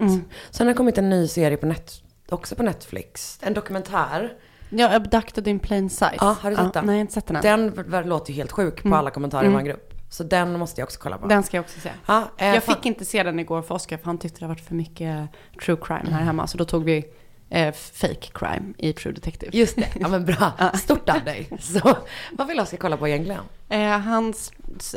Sen 0.51 0.67
har 0.67 0.67
det 0.67 0.75
kommit 0.75 0.99
en 0.99 1.11
ny 1.11 1.29
serie 1.29 1.57
på 1.57 1.67
net, 1.67 1.93
också 2.29 2.55
på 2.55 2.63
Netflix. 2.63 3.39
En 3.43 3.55
dokumentär. 3.55 4.33
Ja, 4.71 4.95
Abducted 4.97 5.49
in 5.49 5.59
plain 5.59 5.91
sight. 5.91 6.17
Ja, 6.21 6.37
har 6.41 6.51
du 6.51 6.57
sett 6.57 6.73
den? 6.73 6.87
Nej, 6.87 6.95
jag 6.95 6.99
har 6.99 7.01
inte 7.01 7.13
sett 7.13 7.27
den 7.27 7.37
än. 7.37 7.43
Den 7.43 7.71
v- 7.71 7.83
v- 7.87 8.03
låter 8.05 8.33
ju 8.33 8.37
helt 8.37 8.53
sjuk 8.53 8.83
på 8.83 8.89
Mm. 8.89 8.99
alla 8.99 9.11
kommentarer 9.11 9.43
i 9.43 9.47
Mm. 9.47 9.59
vår 9.61 9.67
grupp. 9.69 9.91
Så 10.11 10.23
den 10.25 10.59
måste 10.59 10.81
jag 10.81 10.87
också 10.87 11.01
kolla 11.01 11.19
på. 11.19 11.27
Den 11.27 11.43
ska 11.43 11.57
jag 11.57 11.63
också 11.65 11.81
se. 11.81 11.91
Ja, 12.07 12.23
eh, 12.39 12.47
jag 12.49 12.63
fan- 12.65 12.75
fick 12.77 12.87
inte 12.87 13.05
se 13.05 13.23
den 13.23 13.41
igår 13.41 13.63
för 13.63 13.75
Oscar, 13.75 13.97
för 13.97 14.05
han 14.07 14.19
tyckte 14.19 14.41
det 14.41 14.47
varit 14.47 14.61
för 14.61 14.75
mycket 14.75 15.29
true 15.65 15.77
crime 15.83 16.11
här 16.11 16.21
hemma. 16.23 16.47
Så 16.47 16.59
då 16.59 16.65
tog 16.65 16.85
vi 16.85 17.05
eh, 17.51 17.75
fake 17.75 18.29
crime 18.33 18.75
i 18.79 18.93
True 18.93 19.13
Detective. 19.13 19.51
Just 19.59 19.77
det, 19.77 19.89
ja 20.01 20.09
men 20.09 20.25
bra. 20.25 20.53
Stort 20.75 21.09
av 21.09 21.25
dig. 21.25 21.49
Så, 21.61 21.97
vad 22.33 22.47
vill 22.47 22.57
jag 22.57 22.69
ska 22.69 22.77
kolla 22.77 22.97
på 22.97 23.09
egentligen? 23.09 23.43
Eh, 23.69 23.99
han 23.99 24.35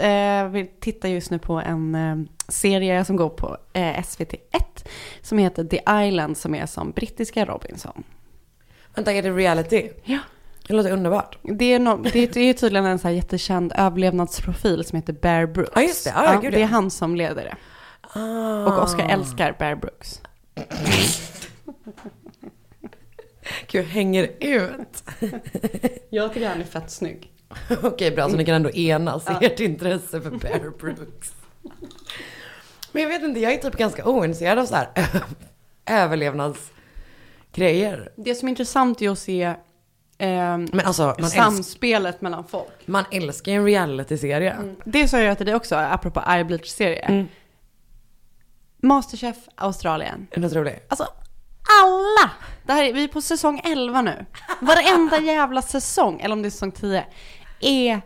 eh, 0.01 0.47
vill 0.47 0.67
titta 0.79 1.09
just 1.09 1.31
nu 1.31 1.39
på 1.39 1.53
en 1.53 1.95
eh, 1.95 2.15
serie 2.47 3.05
som 3.05 3.15
går 3.15 3.29
på 3.29 3.57
eh, 3.73 3.81
SVT1 3.81 4.87
som 5.21 5.37
heter 5.37 5.63
The 5.63 6.07
Island 6.07 6.37
som 6.37 6.55
är 6.55 6.65
som 6.65 6.91
brittiska 6.91 7.45
Robinson. 7.45 8.03
Vänta, 8.95 9.11
är 9.11 9.23
det 9.23 9.31
reality? 9.31 9.89
Ja. 10.03 10.19
Det 10.67 10.73
låter 10.73 10.91
underbart. 10.91 11.37
Det 11.41 11.73
är, 11.73 11.79
no, 11.79 12.03
det, 12.13 12.37
är, 12.37 12.53
tydligen 12.53 12.85
en 12.85 12.99
så 12.99 13.07
här 13.07 13.15
jättekänd 13.15 13.73
överlevnadsprofil 13.75 14.83
som 14.83 14.95
heter 14.95 15.13
Bear 15.13 15.45
Brooks. 15.45 15.71
Ja, 15.75 15.81
just 15.81 16.03
det. 16.03 16.13
Ja, 16.15 16.33
ja, 16.33 16.39
gud, 16.39 16.53
det 16.53 16.61
är 16.61 16.65
han 16.65 16.91
som 16.91 17.15
leder 17.15 17.43
det. 17.43 17.55
Ah. 18.19 18.65
Och 18.65 18.83
Oscar 18.83 19.09
älskar 19.09 19.55
Bear 19.59 19.75
Brooks. 19.75 20.21
Gud, 23.67 23.85
hänger 23.85 24.29
ut. 24.39 25.03
Jag 26.09 26.33
tycker 26.33 26.49
han 26.49 26.61
är 26.61 26.65
fett 26.65 26.91
snygg. 26.91 27.31
Okej, 27.83 28.11
bra. 28.11 28.29
Så 28.29 28.35
ni 28.35 28.45
kan 28.45 28.55
ändå 28.55 28.71
enas 28.71 29.29
i 29.29 29.33
ert 29.45 29.59
intresse 29.59 30.21
för 30.21 30.29
Bear 30.29 30.77
Brooks. 30.79 31.31
Men 32.91 33.01
jag 33.03 33.09
vet 33.09 33.23
inte, 33.23 33.39
jag 33.39 33.53
är 33.53 33.57
typ 33.57 33.77
ganska 33.77 34.05
ointresserad 34.05 34.59
av 34.59 34.65
så 34.65 34.75
här 34.75 34.89
överlevnadsgrejer. 35.85 38.11
Det 38.15 38.35
som 38.35 38.47
är 38.47 38.49
intressant 38.49 39.01
är 39.01 39.09
att 39.09 39.19
se 39.19 39.43
eh, 39.43 39.55
Men 40.17 40.79
alltså, 40.79 41.03
man, 41.03 41.15
älsk, 41.17 41.35
samspelet 41.35 42.21
mellan 42.21 42.43
folk. 42.47 42.71
man 42.85 43.05
älskar 43.11 43.51
ju 43.51 43.57
en 43.57 43.65
reality-serie. 43.65 44.55
Det 44.85 45.07
sa 45.07 45.19
jag 45.19 45.37
till 45.37 45.45
dig 45.45 45.55
också, 45.55 45.75
apropå 45.75 46.23
I 46.39 46.43
Bleach-serie. 46.43 46.99
Mm. 47.05 47.27
Masterchef 48.77 49.37
Australien. 49.55 50.27
Är 50.31 50.39
det 50.41 50.55
roligt? 50.55 50.85
Alltså 50.87 51.07
alla! 51.81 52.31
Det 52.63 52.73
här 52.73 52.83
är, 52.83 52.93
vi 52.93 53.03
är 53.03 53.07
på 53.07 53.21
säsong 53.21 53.61
11 53.63 54.01
nu. 54.01 54.25
Varenda 54.59 55.19
jävla 55.19 55.61
säsong, 55.61 56.19
eller 56.19 56.33
om 56.33 56.41
det 56.41 56.47
är 56.47 56.49
säsong 56.49 56.71
10, 56.71 57.05
är 57.59 58.01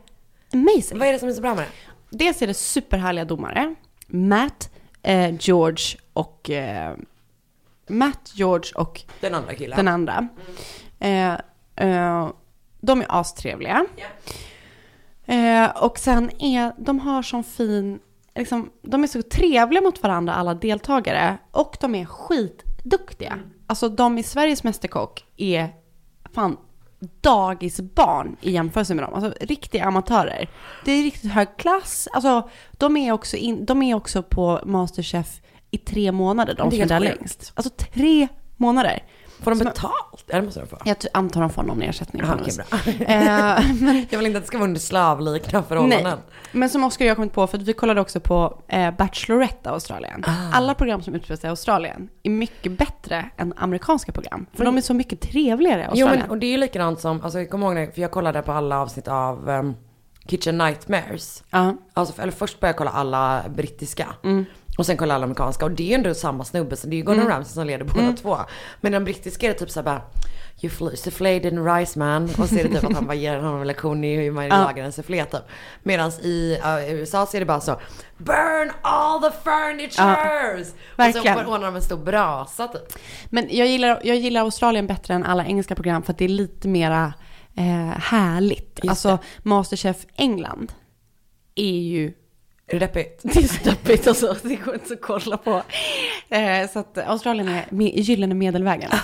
amazing. 0.54 1.00
Vad 1.00 1.08
är 1.08 1.14
det 1.14 1.20
som 1.20 1.30
är 1.30 1.34
så 1.34 1.42
bra 1.42 1.56
med 1.56 1.64
det? 1.64 2.18
Dels 2.18 2.42
är 2.42 2.48
det 2.48 2.54
superhärliga 2.54 3.26
domare. 3.26 3.76
Matt, 4.08 4.70
eh, 5.04 5.36
George 5.40 5.98
och... 6.14 6.50
Eh, 6.50 6.96
Matt, 7.88 8.32
George 8.34 8.72
och 8.76 9.02
Den 9.20 9.36
andra 9.36 9.54
killen. 9.54 9.78
den 9.78 9.88
andra. 9.88 10.28
Eh, 11.00 11.34
eh, 11.76 12.30
de 12.82 13.02
är 13.02 13.06
astrevliga. 13.10 13.86
Eh, 15.26 15.70
och 15.70 16.00
sen 16.00 16.42
är, 16.42 16.74
de 16.78 17.00
har 17.00 17.22
sån 17.24 17.44
fin, 17.44 18.00
liksom, 18.36 18.70
de 18.82 19.04
är 19.04 19.08
så 19.08 19.22
trevliga 19.22 19.82
mot 19.82 20.04
varandra 20.04 20.34
alla 20.34 20.54
deltagare. 20.54 21.38
Och 21.52 21.78
de 21.82 21.96
är 21.96 22.06
skitduktiga. 22.84 23.40
Alltså 23.68 23.90
de 23.90 24.18
i 24.18 24.24
Sveriges 24.24 24.64
Mästerkock 24.64 25.26
är 25.38 25.70
fan 26.34 26.58
dagisbarn 27.22 28.36
i 28.42 28.52
jämförelse 28.52 28.96
med 28.96 29.04
dem. 29.04 29.14
Alltså 29.14 29.34
riktiga 29.46 29.86
amatörer. 29.86 30.50
Det 30.86 30.92
är 30.92 31.04
riktigt 31.04 31.32
hög 31.32 31.58
klass. 31.58 32.08
Alltså 32.14 32.50
de 32.72 32.98
är 32.98 33.12
också, 33.12 33.38
in, 33.38 33.66
de 33.66 33.82
är 33.82 33.96
också 33.96 34.24
på 34.24 34.60
Masterchef 34.66 35.42
i 35.72 35.78
tre 35.78 36.12
månader, 36.12 36.56
de 36.56 36.72
som 36.72 36.80
är 36.80 36.84
är 36.84 36.90
där 36.90 37.00
längst. 37.00 37.52
Alltså 37.56 37.70
tre 37.70 38.28
månader. 38.58 39.04
Får 39.44 39.52
de 39.52 39.60
betalt? 39.60 40.24
Ja, 40.28 40.36
det 40.36 40.42
måste 40.42 40.60
de 40.60 40.68
få. 40.68 40.78
Jag 40.86 40.98
antar 41.14 41.42
de 41.42 41.50
får 41.50 41.64
någon 41.64 41.82
ersättning. 41.82 42.24
Okej, 42.24 42.46
vis. 42.46 42.58
bra. 42.58 42.66
Eh, 43.08 43.66
men, 43.82 44.06
Jag 44.10 44.18
vill 44.20 44.28
inte 44.28 44.38
att 44.38 44.44
det 44.44 44.48
ska 44.48 44.58
vara 44.58 44.68
under 44.68 44.80
slavliknande 44.82 45.68
förhållanden. 45.68 46.20
men 46.52 46.70
som 46.70 46.84
Oskar 46.84 47.06
och 47.06 47.08
jag 47.08 47.12
har 47.12 47.16
kommit 47.16 47.34
på, 47.34 47.48
för 47.48 47.58
vi 47.58 47.74
kollade 47.74 48.02
också 48.02 48.20
på 48.20 48.62
eh, 48.68 48.92
Bachelorette 48.92 49.70
Australien. 49.70 50.24
Ah. 50.28 50.32
Alla 50.54 50.74
program 50.74 51.02
som 51.02 51.16
utspelar 51.16 51.38
sig 51.38 51.48
i 51.48 51.50
Australien 51.50 52.10
är 52.24 52.30
mycket 52.30 52.72
bättre 52.72 53.30
än 53.38 53.54
amerikanska 53.58 54.12
program. 54.12 54.46
För 54.54 54.66
de 54.66 54.78
är 54.78 54.82
så 54.82 54.94
mycket 54.94 55.22
trevligare 55.22 55.82
i 55.82 55.84
Jo 55.84 55.90
Australien. 55.90 56.20
men 56.22 56.30
och 56.30 56.38
det 56.38 56.46
är 56.46 56.52
ju 56.52 56.58
likadant 56.58 57.00
som, 57.00 57.22
alltså 57.22 57.40
jag 57.40 57.50
kommer 57.50 57.82
ihåg 57.82 57.94
för 57.94 58.02
jag 58.02 58.12
kollade 58.12 58.42
på 58.42 58.52
alla 58.52 58.80
avsnitt 58.82 59.08
av 59.08 59.50
ehm, 59.50 59.74
Kitchen 60.28 60.58
Nightmares. 60.58 61.44
Ja. 61.50 61.76
Alltså, 61.94 62.22
eller 62.22 62.32
först 62.32 62.60
började 62.60 62.72
jag 62.74 62.78
kolla 62.78 62.92
alla 62.92 63.44
brittiska. 63.50 64.08
Mm. 64.24 64.46
Och 64.78 64.86
sen 64.86 64.98
kolla 64.98 65.16
alla 65.16 65.24
amerikanska. 65.24 65.66
Och 65.66 65.72
det 65.72 65.84
är 65.84 65.88
ju 65.88 65.94
ändå 65.94 66.14
samma 66.14 66.44
snubbe, 66.46 66.76
så 66.76 66.88
det 66.88 66.96
är 66.96 66.98
ju 66.98 67.04
Gordon 67.04 67.28
Ramsay 67.28 67.54
som 67.54 67.68
leder 67.68 67.86
båda 67.86 68.00
Mm. 68.02 68.16
två. 68.16 68.38
Men 68.82 68.92
den 68.92 69.04
brittiska 69.04 69.46
är 69.46 69.54
det 69.54 69.60
typ 69.60 69.70
såhär 69.70 69.86
bara 69.86 70.02
You 70.64 70.70
fl- 70.74 70.96
soufflé 70.96 71.48
in 71.48 71.66
rice 71.66 72.00
man. 72.00 72.24
Och 72.24 72.50
så 72.50 72.56
är 72.56 72.64
det 72.64 72.70
typ 72.70 72.84
att 72.84 72.94
han 72.94 73.06
bara 73.08 73.14
ger 73.16 73.36
honom 73.38 73.62
en 73.62 73.68
lektion 73.68 74.04
i 74.04 74.16
hur 74.16 74.32
man 74.32 74.46
Ja. 74.48 74.58
lagar 74.64 74.84
en 74.86 74.92
soufflé 74.92 75.26
typ. 75.26 75.42
Medan 75.84 76.12
i 76.12 76.58
uh, 76.66 76.94
USA 76.94 77.26
så 77.26 77.38
är 77.38 77.40
det 77.42 77.46
bara 77.46 77.60
så 77.62 77.80
Burn 78.18 78.72
all 78.82 79.22
the 79.22 79.32
furnitures! 79.44 80.68
och 80.94 81.00
verkligen. 81.00 81.38
så 81.38 81.46
ordnar 81.54 81.66
de 81.68 81.76
en 81.76 81.82
stor 81.82 81.98
brasa 81.98 82.68
typ. 82.68 82.82
Men 83.30 83.48
jag 83.50 83.68
gillar, 83.68 84.00
jag 84.04 84.18
gillar 84.18 84.42
Australien 84.42 84.88
bättre 84.88 85.14
än 85.14 85.24
alla 85.24 85.46
engelska 85.46 85.76
program 85.76 86.04
för 86.04 86.12
att 86.14 86.18
det 86.18 86.26
är 86.26 86.30
lite 86.30 86.68
mera 86.68 87.14
eh, 87.58 88.00
härligt. 88.00 88.80
Just 88.84 88.90
alltså 88.90 89.18
Masterchef 89.44 89.98
England 90.16 90.74
är 91.56 91.80
ju 91.80 92.14
Är 92.72 92.80
det 92.80 92.86
deppigt? 92.86 93.20
Det 93.24 93.40
är 93.40 93.48
så 93.48 93.70
deppigt 93.70 94.08
alltså, 94.08 94.36
det 94.44 94.56
går 94.56 94.74
inte 94.74 94.94
att 94.94 95.02
kolla 95.02 95.38
på. 95.38 95.64
Eh, 96.30 96.70
så 96.74 96.80
att 96.80 96.98
Australien 96.98 97.48
är 97.48 97.66
gyllene 97.82 98.36
medelvägen. 98.36 98.92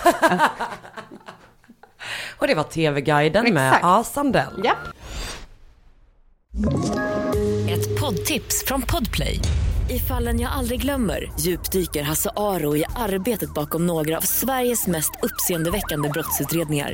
Och 2.37 2.47
det 2.47 2.55
var 2.55 2.63
TV-guiden 2.63 3.53
med. 3.53 3.79
A. 3.83 4.03
Sandell. 4.03 4.61
ja. 4.63 4.75
Ett 7.69 7.99
poddtips 7.99 8.63
från 8.65 8.81
Podplay. 8.81 9.39
I 9.89 9.99
fallen 9.99 10.39
jag 10.39 10.51
aldrig 10.51 10.81
glömmer 10.81 11.31
djupdyker 11.39 12.03
Hasse 12.03 12.29
Aro 12.35 12.75
i 12.75 12.83
arbetet 12.95 13.53
bakom 13.53 13.87
några 13.87 14.17
av 14.17 14.21
Sveriges 14.21 14.87
mest 14.87 15.11
uppseendeväckande 15.21 16.09
brottsutredningar. 16.09 16.93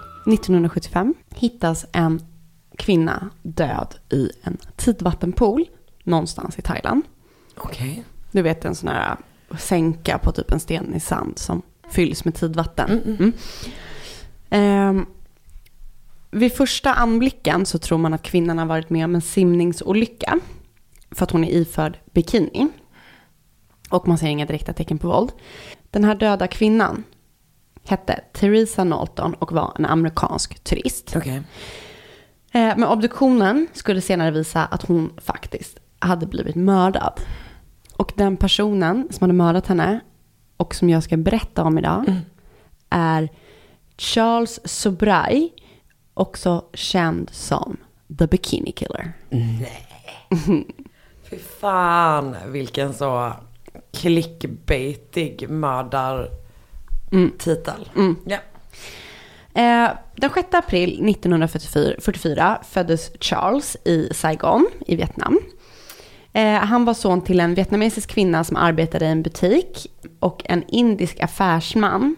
1975 0.25 1.13
hittas 1.35 1.85
en 1.91 2.21
kvinna 2.77 3.29
död 3.41 3.95
i 4.09 4.29
en 4.43 4.57
tidvattenpool 4.75 5.65
någonstans 6.03 6.59
i 6.59 6.61
Thailand. 6.61 7.03
Okej. 7.57 8.03
Du 8.31 8.41
vet 8.41 8.65
en 8.65 8.75
sån 8.75 8.89
här 8.89 9.17
sänka 9.59 10.17
på 10.17 10.31
typ 10.31 10.51
en 10.51 10.59
sten 10.59 10.95
i 10.95 10.99
sand 10.99 11.39
som 11.39 11.61
fylls 11.89 12.25
med 12.25 12.35
tidvatten. 12.35 13.01
Mm. 13.05 13.33
Ehm, 14.49 15.05
vid 16.31 16.53
första 16.53 16.93
anblicken 16.93 17.65
så 17.65 17.77
tror 17.77 17.97
man 17.97 18.13
att 18.13 18.23
kvinnan 18.23 18.57
har 18.57 18.65
varit 18.65 18.89
med 18.89 19.05
om 19.05 19.15
en 19.15 19.21
simningsolycka. 19.21 20.39
För 21.11 21.23
att 21.23 21.31
hon 21.31 21.43
är 21.43 21.51
iförd 21.51 21.97
bikini. 22.13 22.67
Och 23.89 24.07
man 24.07 24.17
ser 24.17 24.27
inga 24.27 24.45
direkta 24.45 24.73
tecken 24.73 24.97
på 24.97 25.07
våld. 25.07 25.31
Den 25.89 26.03
här 26.03 26.15
döda 26.15 26.47
kvinnan 26.47 27.03
hette 27.85 28.23
Theresa 28.33 28.83
Norton 28.83 29.33
och 29.33 29.51
var 29.51 29.73
en 29.79 29.85
amerikansk 29.85 30.63
turist. 30.63 31.13
Okej. 31.15 31.35
Eh, 32.51 32.77
Men 32.77 32.83
obduktionen 32.83 33.67
skulle 33.73 34.01
senare 34.01 34.31
visa 34.31 34.65
att 34.65 34.83
hon 34.83 35.13
faktiskt 35.17 35.77
hade 35.99 36.25
blivit 36.25 36.55
mördad. 36.55 37.21
Och 37.97 38.13
den 38.15 38.37
personen 38.37 39.07
som 39.11 39.23
hade 39.23 39.33
mördat 39.33 39.67
henne 39.67 39.99
och 40.57 40.75
som 40.75 40.89
jag 40.89 41.03
ska 41.03 41.17
berätta 41.17 41.63
om 41.63 41.77
idag 41.77 42.15
är 42.89 43.29
Charles 43.97 44.59
Sobrai, 44.65 45.49
också 46.13 46.65
känd 46.73 47.29
som 47.29 47.77
The 48.19 48.27
Bikini 48.27 48.71
Killer. 48.71 49.13
Fy 51.29 51.37
fan 51.37 52.35
vilken 52.47 52.93
så 52.93 53.33
clickbaitig 53.93 55.49
mördartitel. 57.11 57.89
Ja. 58.25 58.37
Eh, 59.53 59.89
den 60.15 60.29
6 60.29 60.47
april 60.51 61.09
1944 61.09 62.59
föddes 62.63 63.11
Charles 63.19 63.77
i 63.85 64.09
Saigon 64.13 64.67
i 64.87 64.95
Vietnam. 64.95 65.39
Eh, 66.33 66.53
han 66.53 66.85
var 66.85 66.93
son 66.93 67.21
till 67.21 67.39
en 67.39 67.55
vietnamesisk 67.55 68.09
kvinna 68.09 68.43
som 68.43 68.57
arbetade 68.57 69.05
i 69.05 69.07
en 69.07 69.23
butik 69.23 69.87
och 70.19 70.41
en 70.45 70.63
indisk 70.67 71.19
affärsman 71.19 72.15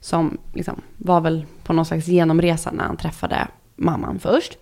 som 0.00 0.38
liksom 0.54 0.80
var 0.96 1.20
väl 1.20 1.46
på 1.64 1.72
någon 1.72 1.86
slags 1.86 2.08
genomresa 2.08 2.70
när 2.70 2.84
han 2.84 2.96
träffade 2.96 3.48
mamman 3.76 4.18
först. 4.18 4.58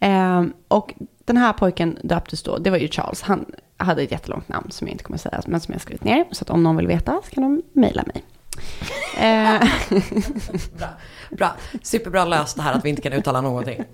Eh, 0.00 0.44
och 0.68 0.94
den 1.24 1.36
här 1.36 1.52
pojken 1.52 1.98
döptes 2.02 2.42
då, 2.42 2.58
det 2.58 2.70
var 2.70 2.78
ju 2.78 2.88
Charles, 2.88 3.22
han 3.22 3.44
hade 3.76 4.02
ett 4.02 4.12
jättelångt 4.12 4.48
namn 4.48 4.70
som 4.70 4.86
jag 4.86 4.94
inte 4.94 5.04
kommer 5.04 5.16
att 5.16 5.22
säga, 5.22 5.42
men 5.46 5.60
som 5.60 5.72
jag 5.72 5.82
skrivit 5.82 6.04
ner. 6.04 6.24
Så 6.32 6.44
att 6.44 6.50
om 6.50 6.62
någon 6.62 6.76
vill 6.76 6.86
veta 6.86 7.20
så 7.24 7.30
kan 7.30 7.42
de 7.42 7.62
mejla 7.72 8.02
mig. 8.06 8.24
Eh, 9.16 9.60
Bra. 10.78 10.88
Bra. 11.30 11.56
Superbra 11.82 12.24
löst 12.24 12.56
det 12.56 12.62
här 12.62 12.72
att 12.72 12.84
vi 12.84 12.88
inte 12.88 13.02
kan 13.02 13.12
uttala 13.12 13.40
någonting. 13.40 13.84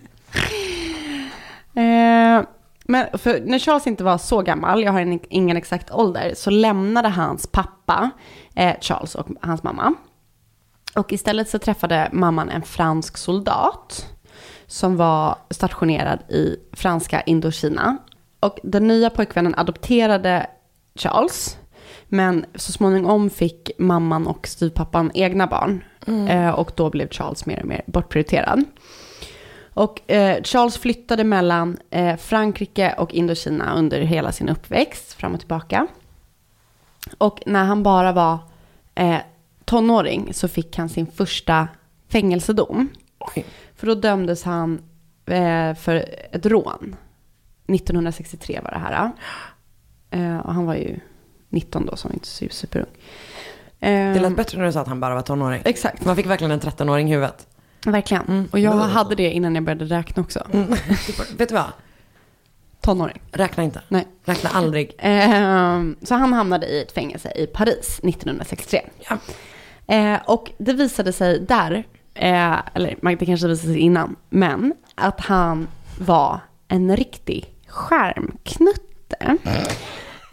Eh, 1.74 2.42
men 2.84 3.18
för 3.18 3.40
när 3.40 3.58
Charles 3.58 3.86
inte 3.86 4.04
var 4.04 4.18
så 4.18 4.42
gammal, 4.42 4.82
jag 4.82 4.92
har 4.92 5.00
en, 5.00 5.20
ingen 5.30 5.56
exakt 5.56 5.90
ålder, 5.90 6.32
så 6.36 6.50
lämnade 6.50 7.08
hans 7.08 7.46
pappa 7.46 8.10
eh, 8.54 8.76
Charles 8.80 9.14
och 9.14 9.28
hans 9.40 9.62
mamma. 9.62 9.94
Och 10.94 11.12
istället 11.12 11.48
så 11.48 11.58
träffade 11.58 12.08
mamman 12.12 12.50
en 12.50 12.62
fransk 12.62 13.16
soldat 13.16 14.06
som 14.66 14.96
var 14.96 15.38
stationerad 15.50 16.18
i 16.28 16.56
franska 16.72 17.20
Indokina. 17.20 17.96
Och 18.40 18.58
den 18.62 18.88
nya 18.88 19.10
pojkvännen 19.10 19.54
adopterade 19.54 20.46
Charles. 20.94 21.56
Men 22.16 22.46
så 22.54 22.72
småningom 22.72 23.30
fick 23.30 23.70
mamman 23.78 24.26
och 24.26 24.46
styvpappan 24.46 25.10
egna 25.14 25.46
barn. 25.46 25.84
Eh, 26.28 26.50
och 26.50 26.72
då 26.76 26.90
blev 26.90 27.08
Charles 27.10 27.46
mer 27.46 27.60
och 27.60 27.66
mer 27.66 27.82
bortprioriterad. 27.86 28.64
Och 29.74 30.10
eh, 30.10 30.42
Charles 30.42 30.78
flyttade 30.78 31.24
mellan 31.24 31.78
eh, 31.90 32.16
Frankrike 32.16 32.94
och 32.98 33.14
Indokina 33.14 33.74
under 33.74 34.00
hela 34.00 34.32
sin 34.32 34.48
uppväxt, 34.48 35.12
fram 35.12 35.34
och 35.34 35.40
tillbaka. 35.40 35.86
Och 37.18 37.42
när 37.46 37.64
han 37.64 37.82
bara 37.82 38.12
var 38.12 38.38
eh, 38.94 39.18
tonåring 39.64 40.34
så 40.34 40.48
fick 40.48 40.78
han 40.78 40.88
sin 40.88 41.06
första 41.06 41.68
fängelsedom. 42.08 42.88
Oj. 43.18 43.44
För 43.74 43.86
då 43.86 43.94
dömdes 43.94 44.44
han 44.44 44.82
eh, 45.26 45.74
för 45.74 45.94
ett 46.32 46.46
rån. 46.46 46.96
1963 47.68 48.60
var 48.62 48.70
det 48.70 48.78
här. 48.78 49.10
Eh, 50.10 50.38
och 50.38 50.54
han 50.54 50.66
var 50.66 50.74
ju 50.74 51.00
19 51.56 51.86
då, 51.86 51.96
var 52.04 52.12
inte 52.12 52.26
su- 52.26 52.50
superung. 52.50 52.88
Det 53.80 54.20
lät 54.20 54.36
bättre 54.36 54.58
när 54.58 54.66
du 54.66 54.72
sa 54.72 54.80
att 54.80 54.88
han 54.88 55.00
bara 55.00 55.14
var 55.14 55.22
tonåring. 55.22 55.62
Exakt. 55.64 56.04
Man 56.04 56.16
fick 56.16 56.26
verkligen 56.26 56.50
en 56.50 56.60
13-åring 56.60 57.08
i 57.08 57.12
huvudet. 57.12 57.46
Verkligen. 57.86 58.48
Och 58.52 58.58
jag 58.58 58.72
hade 58.72 59.14
det 59.14 59.30
innan 59.30 59.54
jag 59.54 59.64
började 59.64 59.84
räkna 59.84 60.22
också. 60.22 60.46
Vet 61.38 61.48
du 61.48 61.54
vad? 61.54 61.72
Tonåring. 62.80 63.20
Räkna 63.32 63.62
inte. 63.64 63.80
Nej. 63.88 64.06
Räkna 64.24 64.50
aldrig. 64.50 64.94
Ehm, 64.98 65.96
så 66.02 66.14
han 66.14 66.32
hamnade 66.32 66.66
i 66.66 66.82
ett 66.82 66.92
fängelse 66.92 67.32
i 67.36 67.46
Paris 67.46 68.00
1963. 68.02 68.80
Ja. 69.08 69.18
Eh, 69.94 70.18
och 70.26 70.50
det 70.58 70.72
visade 70.72 71.12
sig 71.12 71.40
där, 71.40 71.72
eh, 72.14 72.56
eller 72.74 73.16
det 73.18 73.26
kanske 73.26 73.48
visade 73.48 73.56
sig 73.56 73.78
innan, 73.78 74.16
men 74.30 74.74
att 74.94 75.20
han 75.20 75.68
var 75.98 76.40
en 76.68 76.96
riktig 76.96 77.54
skärmknutte. 77.68 79.36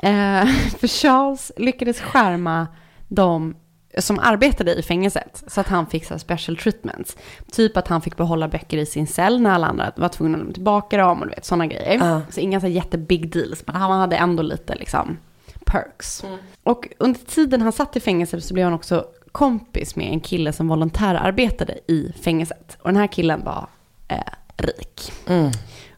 Eh, 0.04 0.46
för 0.80 0.88
Charles 0.88 1.52
lyckades 1.58 2.02
skärma 2.02 2.68
de 3.08 3.56
som 3.98 4.20
arbetade 4.20 4.74
i 4.74 4.84
fängelset 4.84 5.44
så 5.48 5.62
att 5.62 5.68
han 5.68 5.88
fick 5.88 6.06
så 6.06 6.20
special 6.20 6.58
treatments. 6.58 7.18
Typ 7.52 7.78
att 7.78 7.88
han 7.88 8.02
fick 8.02 8.18
behålla 8.18 8.48
böcker 8.48 8.78
i 8.78 8.86
sin 8.86 9.08
cell 9.08 9.42
när 9.42 9.50
alla 9.50 9.68
andra 9.68 9.92
var 9.96 10.10
tvungna 10.10 10.38
att 10.38 10.40
lämna 10.40 10.54
tillbaka 10.54 10.98
dem 10.98 11.20
och 11.20 11.28
du 11.28 11.34
vet 11.34 11.46
sådana 11.46 11.68
grejer. 11.68 11.98
Ja. 11.98 12.22
Så 12.30 12.40
inga 12.40 12.62
så 12.62 12.68
jättebig 12.68 13.32
deals, 13.32 13.64
men 13.68 13.76
han 13.76 14.00
hade 14.00 14.16
ändå 14.16 14.44
lite 14.44 14.76
liksom 14.76 15.18
perks. 15.66 16.24
Och 16.64 16.88
under 16.98 17.20
tiden 17.20 17.62
han 17.62 17.72
satt 17.72 17.96
i 17.96 18.00
fängelset 18.00 18.44
så 18.44 18.54
blev 18.54 18.66
han 18.66 18.74
också 18.74 19.06
kompis 19.32 19.96
med 19.96 20.08
en 20.08 20.20
kille 20.20 20.54
som 20.54 20.68
volontärarbetade 20.68 21.80
i 21.88 22.14
fängelset. 22.22 22.78
Och 22.82 22.88
den 22.88 22.98
här 22.98 23.08
killen 23.08 23.44
var 23.44 23.68
eh, 24.08 24.18
rik. 24.58 25.12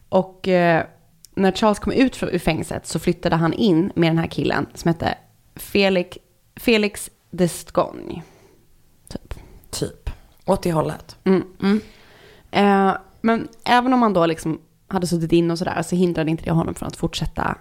Och 0.08 0.48
eh, 0.48 0.84
när 1.36 1.52
Charles 1.52 1.78
kom 1.78 1.92
ut 1.92 2.16
från- 2.16 2.28
ur 2.30 2.38
fängelset 2.38 2.86
så 2.86 2.98
flyttade 2.98 3.36
han 3.36 3.52
in 3.52 3.92
med 3.94 4.10
den 4.10 4.18
här 4.18 4.26
killen 4.26 4.66
som 4.74 4.88
hette 4.88 5.18
Felix, 5.56 6.18
Felix 6.56 7.10
Descogne. 7.30 8.22
Typ. 9.08 9.34
Typ. 9.70 10.10
Åt 10.44 10.62
det 10.62 10.72
hållet. 10.72 11.16
Mm. 11.24 11.80
Eh, 12.50 12.96
men 13.20 13.48
även 13.64 13.92
om 13.92 14.02
han 14.02 14.12
då 14.12 14.26
liksom 14.26 14.60
hade 14.88 15.06
suttit 15.06 15.32
in 15.32 15.50
och 15.50 15.58
sådär 15.58 15.82
så 15.82 15.96
hindrade 15.96 16.30
inte 16.30 16.44
det 16.44 16.50
honom 16.50 16.74
från 16.74 16.86
att 16.86 16.96
fortsätta 16.96 17.58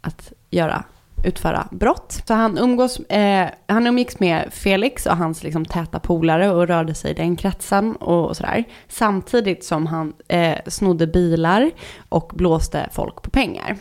att 0.00 0.32
göra, 0.50 0.84
utföra 1.24 1.68
brott. 1.70 2.22
Så 2.26 2.34
han, 2.34 2.58
umgås, 2.58 2.98
eh, 2.98 3.48
han 3.66 3.86
umgicks 3.86 4.20
med 4.20 4.48
Felix 4.50 5.06
och 5.06 5.16
hans 5.16 5.42
liksom 5.42 5.64
täta 5.64 5.98
polare 5.98 6.50
och 6.50 6.66
rörde 6.66 6.94
sig 6.94 7.10
i 7.10 7.14
den 7.14 7.36
kretsen 7.36 7.96
och 7.96 8.36
sådär. 8.36 8.64
Samtidigt 8.88 9.64
som 9.64 9.86
han 9.86 10.12
eh, 10.28 10.58
snodde 10.66 11.06
bilar 11.06 11.70
och 12.08 12.32
blåste 12.34 12.88
folk 12.92 13.22
på 13.22 13.30
pengar. 13.30 13.76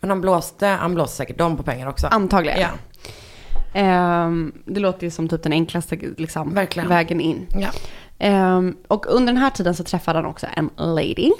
Men 0.00 0.10
han 0.10 0.20
blåste, 0.20 0.66
han 0.66 0.94
blåste 0.94 1.16
säkert 1.16 1.38
dem 1.38 1.56
på 1.56 1.62
pengar 1.62 1.88
också. 1.88 2.06
Antagligen. 2.06 2.60
Ja. 2.60 2.68
Ehm, 3.74 4.52
det 4.64 4.80
låter 4.80 5.04
ju 5.04 5.10
som 5.10 5.28
typ 5.28 5.42
den 5.42 5.52
enklaste 5.52 5.98
liksom, 6.16 6.54
vägen 6.88 7.20
in. 7.20 7.46
Ja. 7.54 7.68
Ehm, 8.18 8.76
och 8.88 9.06
under 9.08 9.32
den 9.32 9.42
här 9.42 9.50
tiden 9.50 9.74
så 9.74 9.84
träffade 9.84 10.18
han 10.18 10.26
också 10.26 10.46
en 10.56 10.70
lady. 10.76 11.30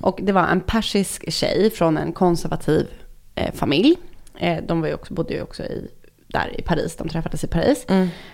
Och 0.00 0.18
det 0.22 0.32
var 0.32 0.46
en 0.46 0.60
persisk 0.60 1.32
tjej 1.32 1.70
från 1.70 1.98
en 1.98 2.12
konservativ 2.12 2.86
eh, 3.34 3.54
familj. 3.54 3.96
Eh, 4.38 4.64
de 4.64 4.80
var 4.80 4.88
ju 4.88 4.94
också, 4.94 5.14
bodde 5.14 5.34
ju 5.34 5.42
också 5.42 5.62
i, 5.62 5.90
där 6.26 6.60
i 6.60 6.62
Paris, 6.62 6.96
de 6.96 7.08
träffades 7.08 7.44
i 7.44 7.46
Paris. 7.46 7.86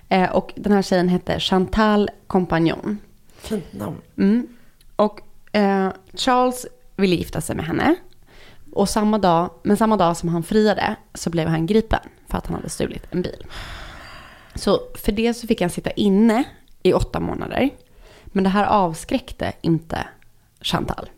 Eh, 0.09 0.31
och 0.31 0.53
den 0.57 0.73
här 0.73 0.83
tjejen 0.83 1.09
hette 1.09 1.41
Chantal 1.41 2.11
Compagnon. 2.27 2.99
Fint 3.37 3.73
namn. 3.73 3.97
Mm. 4.17 4.49
Och 4.97 5.21
eh, 5.53 5.93
Charles 6.15 6.67
ville 6.97 7.17
gifta 7.17 7.41
sig 7.41 7.57
med 7.57 7.65
henne. 7.65 7.95
Och 8.73 8.89
samma 8.89 9.19
dag, 9.19 9.51
men 9.63 9.77
samma 9.77 9.97
dag 9.97 10.17
som 10.17 10.29
han 10.29 10.43
friade 10.43 10.97
så 11.15 11.31
blev 11.31 11.49
han 11.49 11.67
gripen 11.67 12.01
för 12.29 12.39
att 12.39 12.47
han 12.47 12.57
hade 12.57 12.69
stulit 12.69 13.03
en 13.11 13.23
bil. 13.23 13.47
Så 14.55 14.81
för 14.95 15.13
det 15.13 15.35
så 15.35 15.47
fick 15.47 15.61
han 15.61 15.71
sitta 15.71 15.91
inne 15.91 16.45
i 16.83 16.93
åtta 16.93 17.21
månader. 17.21 17.71
Men 18.25 18.45
det 18.45 18.51
här 18.51 18.65
avskräckte 18.65 19.53
inte 19.61 20.07
Chantal. 20.61 21.11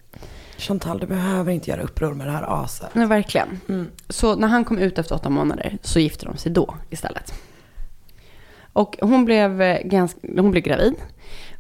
Chantal, 0.63 0.99
du 0.99 1.07
behöver 1.07 1.53
inte 1.53 1.71
göra 1.71 1.83
uppror 1.83 2.15
med 2.15 2.27
det 2.27 2.31
här 2.31 2.63
aset. 2.65 2.95
Nej, 2.95 3.07
verkligen. 3.07 3.61
Så 4.09 4.37
när 4.37 4.49
han 4.49 4.65
kom 4.65 4.79
ut 4.79 4.99
efter 4.99 5.15
åtta 5.15 5.31
månader 5.31 5.79
så 5.83 6.01
gifte 6.01 6.27
de 6.27 6.37
sig 6.37 6.53
då 6.53 6.75
istället. 6.91 7.35
Och 8.73 8.97
hon 9.01 9.25
blev, 9.25 9.63
eh, 9.63 9.83
ganska, 9.85 10.21
hon 10.37 10.51
blev 10.51 10.63
gravid. 10.63 10.95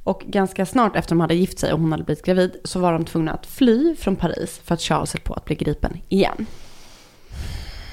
Och 0.05 0.23
ganska 0.27 0.67
snart 0.67 0.97
efter 0.97 1.11
de 1.11 1.21
hade 1.21 1.35
gift 1.35 1.59
sig 1.59 1.73
och 1.73 1.81
hon 1.81 1.93
hade 1.93 2.05
blivit 2.05 2.25
gravid 2.25 2.57
så 2.65 2.79
var 2.79 2.93
de 2.93 3.05
tvungna 3.05 3.33
att 3.33 3.47
fly 3.47 3.97
från 3.97 4.17
Paris 4.17 4.61
för 4.65 4.75
att 4.75 4.81
Charles 4.81 5.12
höll 5.12 5.21
på 5.21 5.35
att 5.35 5.45
bli 5.45 5.55
gripen 5.55 5.99
igen. 6.09 6.47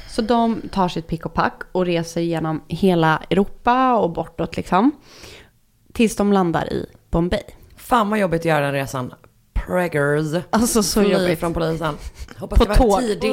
Så 0.09 0.21
de 0.21 0.61
tar 0.71 0.87
sitt 0.87 1.07
pick 1.07 1.25
och 1.25 1.33
pack 1.33 1.61
och 1.71 1.85
reser 1.85 2.21
genom 2.21 2.61
hela 2.67 3.21
Europa 3.29 3.95
och 3.95 4.09
bortåt 4.09 4.57
liksom. 4.57 4.91
Tills 5.93 6.15
de 6.15 6.33
landar 6.33 6.73
i 6.73 6.85
Bombay. 7.11 7.43
Fan 7.75 8.09
vad 8.09 8.19
jobbigt 8.19 8.41
att 8.41 8.45
göra 8.45 8.65
den 8.65 8.73
resan. 8.73 9.13
Preggers. 9.67 10.43
Alltså 10.49 10.83
så 10.83 11.01
Fly 11.03 11.11
jobbigt. 11.13 11.39
från 11.39 11.53
polisen. 11.53 11.97
Hoppas 12.37 12.59
På 12.59 12.63
det 12.65 12.69
var 12.69 12.75
tåg. 12.75 12.99
tidig 12.99 13.31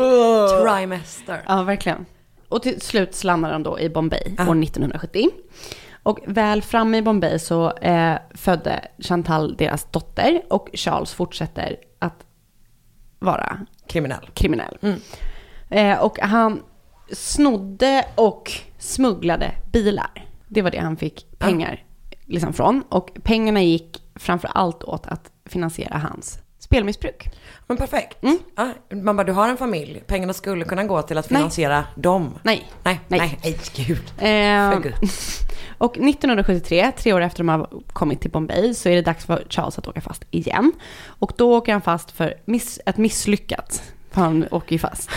trimester. 0.65 1.43
Ja, 1.49 1.63
verkligen. 1.63 2.07
Och 2.49 2.63
till 2.63 2.81
slut 2.81 3.15
så 3.15 3.27
landar 3.27 3.53
de 3.53 3.63
då 3.63 3.81
i 3.81 3.89
Bombay 3.91 4.35
år 4.49 4.63
1970. 4.63 5.29
Och 6.03 6.19
väl 6.27 6.63
framme 6.63 6.99
i 6.99 7.03
Bombay 7.03 7.39
så 7.39 7.73
eh, 7.73 8.19
födde 8.35 8.81
Chantal 8.99 9.57
deras 9.57 9.85
dotter 9.91 10.43
och 10.51 10.69
Charles 10.75 11.15
fortsätter 11.15 11.77
att 11.99 12.27
vara 13.19 13.67
Kriminell. 13.89 14.29
kriminell. 14.35 14.79
Eh, 15.71 15.99
och 15.99 16.19
han 16.19 16.63
snodde 17.13 18.05
och 18.15 18.53
smugglade 18.79 19.51
bilar. 19.73 20.29
Det 20.49 20.63
var 20.63 20.71
det 20.71 20.79
han 20.79 20.97
fick 20.97 21.39
pengar 21.39 21.85
liksom 22.25 22.53
från. 22.53 22.83
Och 22.89 23.11
pengarna 23.23 23.63
gick 23.63 24.03
framför 24.17 24.51
allt 24.55 24.85
åt 24.85 25.07
att 25.07 25.31
finansiera 25.47 25.99
hans 25.99 26.39
spelmissbruk. 26.59 27.31
Men 27.67 27.77
perfekt. 27.77 28.23
Mm. 28.23 28.39
Ja, 28.57 28.73
man 28.91 29.17
bara, 29.17 29.25
du 29.25 29.33
har 29.33 29.49
en 29.49 29.57
familj. 29.57 30.03
Pengarna 30.07 30.33
skulle 30.33 30.65
kunna 30.65 30.85
gå 30.85 31.03
till 31.03 31.19
att 31.19 31.27
finansiera 31.27 31.85
dem. 31.95 32.39
Nej. 32.43 32.71
Nej, 32.83 33.01
Nej. 33.09 33.21
nej, 33.21 33.39
nej, 33.43 33.59
gud. 33.75 34.13
Eh, 34.19 34.91
och 35.79 35.99
1973, 35.99 36.93
tre 36.97 37.13
år 37.13 37.21
efter 37.21 37.39
de 37.39 37.49
har 37.49 37.69
kommit 37.93 38.21
till 38.21 38.31
Bombay, 38.31 38.75
så 38.75 38.89
är 38.89 38.95
det 38.97 39.03
dags 39.03 39.27
för 39.27 39.47
Charles 39.49 39.79
att 39.79 39.89
åka 39.89 40.01
fast 40.01 40.25
igen. 40.31 40.73
Och 41.07 41.33
då 41.37 41.57
åker 41.57 41.73
han 41.73 41.83
fast 41.83 42.11
för 42.11 42.35
miss, 42.45 42.81
ett 42.87 42.97
misslyckat, 42.97 43.83
för 44.11 44.21
han 44.21 44.47
åker 44.51 44.73
ju 44.73 44.79
fast, 44.79 45.11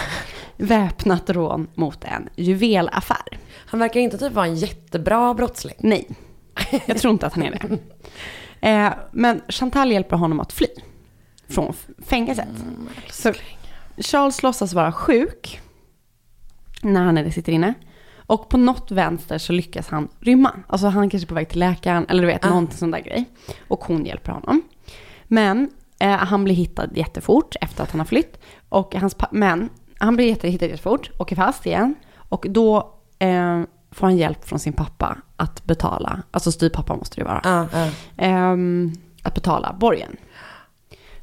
väpnat 0.58 1.30
rån 1.30 1.68
mot 1.74 2.04
en 2.04 2.30
juvelaffär. 2.36 3.40
Han 3.66 3.80
verkar 3.80 4.00
inte 4.00 4.18
typ 4.18 4.34
vara 4.34 4.46
en 4.46 4.56
jättebra 4.56 5.34
brottsling. 5.34 5.76
Nej, 5.80 6.10
jag 6.86 6.98
tror 6.98 7.14
inte 7.14 7.28
att 7.28 7.34
han 7.34 7.44
är 7.44 7.52
det. 7.52 7.78
Eh, 8.62 8.90
men 9.12 9.42
Chantal 9.48 9.92
hjälper 9.92 10.16
honom 10.18 10.40
att 10.40 10.54
fly 10.54 10.68
från 11.50 11.74
fängelset. 12.06 12.48
Så 13.10 13.34
Charles 13.98 14.44
låtsas 14.44 14.74
vara 14.74 14.92
sjuk 14.92 15.60
när 16.82 17.04
han 17.04 17.18
är 17.18 17.30
sitter 17.30 17.52
inne. 17.52 17.74
Och 18.18 18.50
på 18.50 18.58
något 18.58 18.92
vänster 18.92 19.38
så 19.38 19.54
lyckas 19.54 19.88
han 19.88 20.08
rymma. 20.20 20.52
Alltså 20.68 20.88
han 20.88 21.10
kanske 21.10 21.26
är 21.26 21.28
på 21.28 21.34
väg 21.36 21.50
till 21.50 21.60
läkaren 21.60 22.06
eller 22.10 22.22
du 22.22 22.28
vet, 22.28 22.46
Ah. 22.46 22.50
någonting 22.50 22.78
sån 22.78 22.92
där 22.92 23.00
grej. 23.00 23.26
Och 23.68 23.84
hon 23.84 24.06
hjälper 24.06 24.32
honom. 24.32 24.62
Men 25.28 25.70
eh, 26.00 26.10
han 26.10 26.44
blir 26.44 26.56
hittad 26.56 26.90
jättefort 26.98 27.56
efter 27.62 27.84
att 27.84 27.92
han 27.92 28.00
har 28.00 28.06
flytt. 28.06 28.40
Och 28.70 28.96
hans 28.96 29.16
men 29.32 29.70
han 29.98 30.16
blir 30.16 30.30
hittad 30.30 30.48
jättefort, 30.48 31.12
åker 31.20 31.36
fast 31.36 31.66
igen. 31.66 31.96
Och 32.16 32.46
då 32.50 32.94
eh, 33.20 33.62
får 33.92 34.08
han 34.08 34.18
hjälp 34.18 34.46
från 34.46 34.60
sin 34.60 34.74
pappa 34.74 35.18
att 35.36 35.66
betala, 35.66 36.22
alltså 36.32 36.52
styvpappa 36.52 36.96
måste 36.96 37.16
det 37.22 37.24
vara. 37.24 37.42
Ja. 37.44 37.90
Ehm, 38.18 38.92
att 39.24 39.34
betala 39.34 39.74
borgen. 39.80 40.18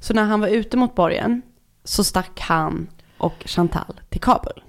Så 0.01 0.15
när 0.15 0.25
han 0.25 0.41
var 0.41 0.49
ute 0.49 0.77
mot 0.77 0.95
borgen 0.95 1.43
så 1.85 2.05
stack 2.05 2.41
han 2.41 2.87
och 3.19 3.35
Chantal 3.45 4.01
till 4.09 4.21
Kabul. 4.21 4.63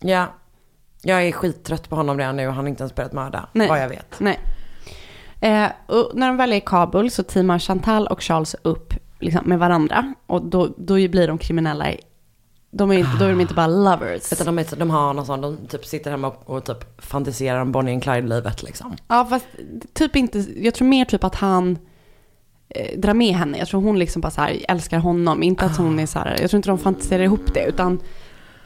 ja. 0.00 0.26
Jag 1.02 1.22
är 1.26 1.32
skittrött 1.32 1.88
på 1.88 1.96
honom 1.96 2.18
redan 2.18 2.36
nu 2.36 2.46
och 2.48 2.54
han 2.54 2.64
har 2.64 2.68
inte 2.68 2.82
ens 2.82 2.94
börjat 2.94 3.12
mörda. 3.12 3.48
Nej. 3.52 3.68
Vad 3.68 3.82
jag 3.82 3.88
vet. 3.88 4.20
Nej. 4.20 4.40
Eh, 5.40 5.68
och 5.86 6.10
när 6.14 6.26
de 6.28 6.36
väl 6.36 6.52
är 6.52 6.56
i 6.56 6.60
Kabul 6.60 7.10
så 7.10 7.22
teamar 7.22 7.58
Chantal 7.58 8.06
och 8.06 8.22
Charles 8.22 8.56
upp 8.62 8.94
liksom, 9.18 9.42
med 9.48 9.58
varandra. 9.58 10.14
Och 10.26 10.42
då, 10.42 10.66
då 10.78 10.94
blir 10.94 11.28
de 11.28 11.38
kriminella. 11.38 11.92
i- 11.92 12.00
De 12.70 12.90
är 12.90 12.98
inte, 12.98 13.10
då 13.18 13.24
är 13.24 13.28
de 13.28 13.40
inte 13.40 13.54
bara 13.54 13.66
lovers. 13.66 14.32
Utan 14.32 14.46
de, 14.46 14.58
är, 14.58 14.76
de 14.76 14.90
har 14.90 15.14
någon 15.14 15.26
sån, 15.26 15.40
de 15.40 15.56
typ 15.56 15.84
sitter 15.84 16.10
hemma 16.10 16.28
och, 16.28 16.50
och 16.50 16.64
typ 16.64 17.02
fantiserar 17.02 17.60
om 17.60 17.72
Bonnie 17.72 17.92
and 17.92 18.02
Clyde-livet 18.02 18.62
liksom. 18.62 18.96
Ja, 19.08 19.26
fast 19.30 19.46
typ 19.92 20.16
inte, 20.16 20.38
jag 20.56 20.74
tror 20.74 20.88
mer 20.88 21.04
typ 21.04 21.24
att 21.24 21.34
han 21.34 21.78
eh, 22.68 22.98
drar 22.98 23.14
med 23.14 23.34
henne. 23.34 23.58
Jag 23.58 23.68
tror 23.68 23.82
hon 23.82 23.98
liksom 23.98 24.20
bara 24.20 24.30
så 24.30 24.40
här 24.40 24.64
älskar 24.68 24.98
honom. 24.98 25.42
Inte 25.42 25.64
att 25.64 25.76
hon 25.76 25.98
är 25.98 26.06
så 26.06 26.18
här, 26.18 26.36
jag 26.40 26.50
tror 26.50 26.58
inte 26.58 26.68
de 26.68 26.78
fantiserar 26.78 27.22
ihop 27.22 27.54
det. 27.54 27.64
Utan 27.64 28.00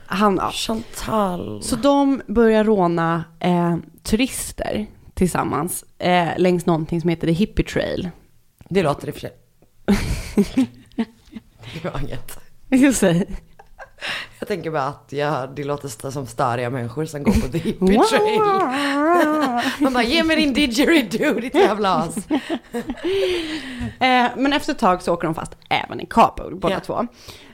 han, 0.06 0.36
ja. 0.36 0.50
Chantal. 0.52 1.62
Så 1.62 1.76
de 1.76 2.22
börjar 2.26 2.64
råna 2.64 3.24
eh, 3.40 3.76
turister 4.02 4.86
tillsammans 5.14 5.84
eh, 5.98 6.28
längs 6.36 6.66
någonting 6.66 7.00
som 7.00 7.10
heter 7.10 7.26
The 7.26 7.32
Hippie 7.32 7.64
Trail. 7.64 8.10
Det 8.68 8.82
låter 8.82 9.08
i 9.08 9.10
och 9.10 9.14
för 9.14 9.20
sig. 9.20 9.32
det 11.82 11.84
var 11.84 12.00
inget. 12.00 12.38
Jag 14.38 14.48
tänker 14.48 14.70
bara 14.70 14.82
att 14.82 15.06
ja, 15.08 15.46
det 15.56 15.64
låter 15.64 16.10
som 16.10 16.26
störiga 16.26 16.70
människor 16.70 17.04
som 17.04 17.22
går 17.22 17.32
på 17.32 17.48
the 17.52 17.58
hippie 17.58 17.98
trail. 18.10 18.40
Man 19.78 19.92
bara, 19.92 20.02
ge 20.02 20.24
mig 20.24 20.36
din 20.36 20.52
didgeridoo 20.52 21.40
ditt 21.40 21.54
jävla 21.54 21.94
as. 21.94 22.14
Eh, 24.00 24.26
men 24.36 24.52
efter 24.52 24.72
ett 24.72 24.78
tag 24.78 25.02
så 25.02 25.12
åker 25.14 25.24
de 25.26 25.34
fast 25.34 25.56
även 25.70 26.00
i 26.00 26.06
Kabul, 26.06 26.54
båda 26.56 26.74
Ja. 26.74 26.80
två. 26.80 27.06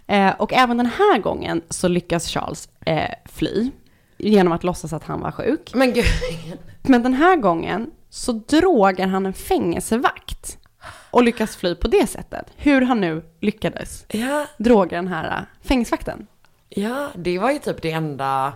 Eh, 0.06 0.30
och 0.38 0.52
även 0.52 0.76
den 0.76 0.86
här 0.86 1.18
gången 1.18 1.62
så 1.70 1.88
lyckas 1.88 2.28
Charles 2.28 2.68
eh, 2.86 3.10
fly 3.32 3.70
genom 4.18 4.52
att 4.52 4.64
låtsas 4.64 4.92
att 4.92 5.04
han 5.04 5.20
var 5.20 5.30
sjuk. 5.30 5.70
Men 5.74 5.92
gud. 5.92 6.04
Men 6.82 7.02
den 7.02 7.14
här 7.14 7.36
gången 7.36 7.90
så 8.10 8.32
drogar 8.32 9.06
han 9.06 9.26
en 9.26 9.32
fängelsevakt 9.34 10.58
och 11.10 11.22
lyckas 11.22 11.56
fly 11.56 11.74
på 11.74 11.88
det 11.88 12.06
sättet. 12.06 12.46
Hur 12.56 12.80
han 12.82 13.00
nu 13.00 13.24
lyckades 13.40 14.04
Ja, 14.08 14.46
droga 14.58 14.96
den 14.96 15.08
här 15.08 15.46
fängelsevakten. 15.62 16.26
Ja, 16.68 17.08
det 17.14 17.38
var 17.38 17.50
ju 17.50 17.58
typ 17.58 17.82
det 17.82 17.90
enda 17.90 18.52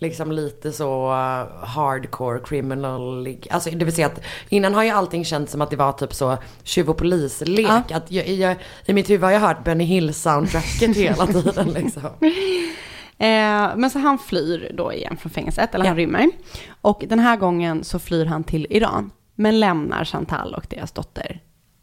liksom 0.00 0.32
lite 0.32 0.72
så 0.72 1.08
uh, 1.10 1.64
hardcore 1.64 2.40
criminal. 2.44 3.36
Alltså 3.50 3.70
det 3.70 3.84
vill 3.84 3.94
säga 3.94 4.06
att 4.06 4.20
innan 4.48 4.74
har 4.74 4.82
ju 4.84 4.90
allting 4.90 5.24
känts 5.24 5.52
som 5.52 5.60
att 5.60 5.70
det 5.70 5.76
var 5.76 5.92
typ 5.92 6.14
så 6.14 6.38
tjuv 6.62 6.90
och 6.90 6.96
polislek. 6.96 7.66
Ja. 7.68 7.96
Att 7.96 8.10
jag, 8.10 8.28
jag, 8.28 8.56
I 8.86 8.92
mitt 8.92 9.10
huvud 9.10 9.24
har 9.24 9.30
jag 9.30 9.40
hört 9.40 9.64
Benny 9.64 9.84
Hill 9.84 10.14
soundtracket 10.14 10.96
hela 10.96 11.26
tiden 11.26 11.68
liksom. 11.68 12.02
Eh, 13.20 13.76
men 13.76 13.90
så 13.90 13.98
han 13.98 14.18
flyr 14.18 14.70
då 14.74 14.92
igen 14.92 15.16
från 15.16 15.30
fängelset, 15.32 15.74
eller 15.74 15.84
han 15.84 15.96
Ja. 15.96 16.02
rymmer. 16.02 16.30
Och 16.80 17.04
den 17.08 17.18
här 17.18 17.36
gången 17.36 17.84
så 17.84 17.98
flyr 17.98 18.26
han 18.26 18.44
till 18.44 18.66
Iran, 18.70 19.10
men 19.34 19.60
lämnar 19.60 20.04
Chantal 20.04 20.54
och 20.54 20.66
deras 20.70 20.92
dotter 20.92 21.40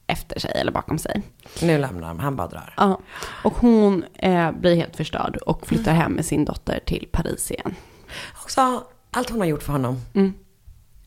efter 0.08 0.40
sig, 0.40 0.52
eller 0.56 0.72
bakom 0.72 0.98
sig. 0.98 1.22
Nu 1.62 1.78
lämnar 1.78 2.08
han, 2.08 2.20
han 2.20 2.36
bara 2.36 2.48
drar. 2.48 2.74
Ja. 2.78 3.00
Och 3.44 3.54
hon 3.54 4.06
eh, 4.14 4.52
blir 4.52 4.76
helt 4.76 4.96
förstörd 4.96 5.36
och 5.38 5.68
flyttar 5.68 5.94
hem 5.94 6.12
med 6.12 6.26
sin 6.26 6.46
dotter 6.46 6.80
till 6.86 7.08
Paris 7.12 7.52
igen. 7.52 7.76
Också 8.44 8.84
allt 9.12 9.30
hon 9.30 9.40
har 9.40 9.48
gjort 9.48 9.64
för 9.64 9.72
honom. 9.72 10.02
Mm. 10.14 10.34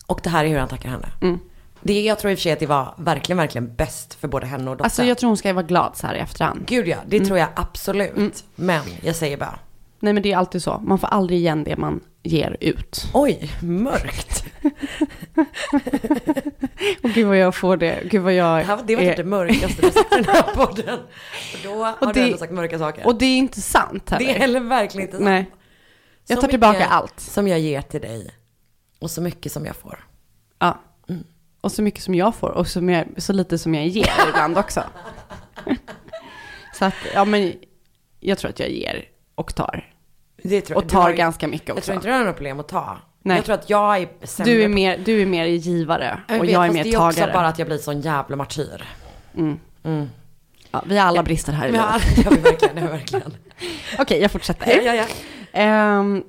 Och 0.07 0.21
det 0.23 0.31
här 0.31 0.45
är 0.45 0.49
hur 0.49 0.59
han 0.59 0.69
tackar 0.69 0.89
henne. 0.89 1.09
Mm. 1.21 1.39
Det, 1.81 2.01
jag 2.01 2.19
tror 2.19 2.33
i 2.33 2.35
och 2.35 2.39
för 2.39 2.43
sig 2.43 2.53
att 2.53 2.61
det 2.61 2.67
var 2.67 2.95
verkligen, 2.97 3.37
verkligen 3.37 3.75
bäst 3.75 4.15
för 4.15 4.29
både 4.29 4.47
henne 4.47 4.71
och 4.71 4.77
dottern. 4.77 4.85
Alltså 4.85 5.05
jag 5.05 5.19
tror 5.19 5.29
hon 5.29 5.37
ska 5.37 5.53
vara 5.53 5.67
glad 5.67 5.97
så 5.97 6.07
här 6.07 6.15
i 6.15 6.19
efterhand. 6.19 6.67
Gud 6.67 6.89
ja, 6.89 6.97
det 7.07 7.21
tror 7.21 7.39
jag 7.39 7.49
absolut. 7.57 8.45
Men 8.55 8.83
jag 9.03 9.17
säger 9.17 9.37
bara, 9.37 9.59
Nej 10.01 10.13
men 10.13 10.23
det 10.23 10.33
är 10.33 10.37
alltid 10.37 10.63
så, 10.63 10.79
man 10.79 10.99
får 10.99 11.09
aldrig 11.09 11.39
igen 11.39 11.65
det 11.65 11.77
man 11.77 12.01
ger 12.29 12.57
ut. 12.61 13.07
oj, 13.15 13.51
mörkt. 13.63 14.45
Och 17.03 17.11
gud 17.11 17.27
vad 17.27 17.37
jag 17.39 17.55
får 17.55 17.77
det, 17.77 18.03
gud 18.11 18.23
vad 18.23 18.33
jag 18.35 18.59
Det, 18.59 18.63
här, 18.65 18.79
det 18.87 18.97
var 18.97 19.03
typ 19.03 19.13
är- 19.13 19.17
det 19.17 19.25
mörkaste 19.25 19.83
du 19.83 19.91
sagt 19.93 20.13
i 20.13 20.17
den 20.17 20.25
här 20.25 20.43
podden. 20.43 20.99
För 21.53 21.69
då 21.69 21.85
har 21.85 21.95
Och 22.01 22.07
du 22.07 22.13
det- 22.13 22.21
ändå 22.27 22.39
sagt 22.39 22.53
mörka 22.53 22.79
saker. 22.79 23.07
Och 23.07 23.15
det 23.19 23.25
är 23.27 23.39
inte 23.39 23.61
sant 23.61 24.11
heller. 24.11 24.27
det 24.27 24.33
är 24.35 24.39
heller 24.39 24.61
verkligen 24.61 25.07
inte 25.09 25.17
sant. 25.17 25.25
Nej. 25.25 25.51
Jag 26.27 26.37
Så 26.39 26.43
tar 26.43 26.49
tillbaka 26.49 26.87
allt. 26.87 27.21
Som 27.21 27.49
jag 27.49 27.61
ger 27.61 27.83
till 27.83 28.01
dig. 28.01 28.31
Och 28.99 29.11
så 29.11 29.21
mycket 29.21 29.53
som 29.53 29.67
jag 29.67 29.77
får. 29.77 30.07
Ja. 30.59 30.81
Och 31.61 31.73
så 31.73 31.83
mycket 31.83 32.03
som 32.03 32.15
jag 32.15 32.35
får 32.35 32.51
och 32.51 32.69
så, 32.69 32.81
mer, 32.81 33.09
så 33.17 33.33
lite 33.33 33.59
som 33.59 33.75
jag 33.75 33.87
ger 33.87 34.11
ibland 34.29 34.59
också. 34.59 34.83
så 36.75 36.85
att, 36.85 36.95
ja 37.15 37.25
men 37.25 37.53
jag 38.21 38.39
tror 38.39 38.51
att 38.51 38.61
jag 38.61 38.71
ger 38.71 39.05
och 39.35 39.55
tar. 39.55 39.93
Det 40.43 40.61
tror 40.61 40.77
jag. 40.77 40.85
Och 40.85 40.91
tar 40.91 41.11
ju- 41.11 41.17
ganska 41.17 41.49
mycket 41.49 41.69
Jag 41.69 41.77
också. 41.77 41.87
tror 41.87 41.95
inte 41.97 42.09
du 42.09 42.13
har 42.13 42.25
något 42.25 42.35
problem 42.37 42.61
att 42.61 42.69
ta. 42.69 42.99
Nej. 43.23 43.37
Jag 43.37 43.45
tror 43.45 43.55
att 43.55 43.71
jag 43.71 43.97
är 43.99 44.09
sämre 44.27 44.53
Du 44.53 44.63
är, 44.63 44.69
mer, 44.69 44.99
du 45.05 45.23
är 45.23 45.27
mer 45.27 45.45
givare 45.47 46.21
Jag 46.29 46.39
och 46.39 46.45
vet, 46.45 46.53
jag 46.53 46.67
är 46.67 46.71
mer 46.73 46.85
det 46.85 46.91
är 46.95 47.07
också 47.09 47.21
tagare. 47.21 47.33
bara 47.33 47.47
att 47.49 47.59
jag 47.59 47.69
blir 47.69 47.79
sån 47.79 48.01
jävla 48.01 48.37
martyr. 48.37 48.85
Mm. 49.37 49.59
Mm. 49.85 50.09
Ja, 50.71 50.83
vi 50.87 50.99
har 50.99 51.07
alla 51.07 51.23
brister 51.23 51.53
här 51.53 51.69
i 51.69 51.75
Ja, 51.75 51.93
livet. 51.93 52.17
det 52.17 52.23
har 52.25 52.37
vi 52.37 52.41
verkligen, 52.43 52.75
det 52.75 52.81
har 52.81 52.89
verkligen. 52.89 53.35
Okej, 53.99 54.21
jag 54.23 54.31
fortsätter. 54.31 54.77
Ja, 54.77 54.83
ja, 54.83 54.95
ja. 54.95 55.05
Ehm, 55.53 56.23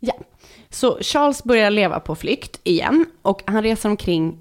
ja. 0.00 0.14
Så 0.70 0.98
Charles 1.00 1.44
börjar 1.44 1.70
leva 1.70 2.00
på 2.00 2.14
flykt 2.14 2.60
igen 2.64 3.06
och 3.22 3.42
han 3.46 3.62
reser 3.62 3.88
omkring 3.88 4.38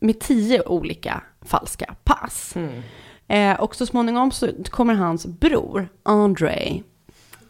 med 0.00 0.20
tio 0.20 0.62
olika 0.68 1.22
falska 1.42 1.94
pass. 2.04 2.56
Mm. 2.56 2.82
Eh, 3.28 3.60
och 3.60 3.74
så 3.76 3.86
småningom 3.86 4.30
så 4.30 4.48
kommer 4.70 4.94
hans 4.94 5.26
bror, 5.26 5.88
André, 6.02 6.82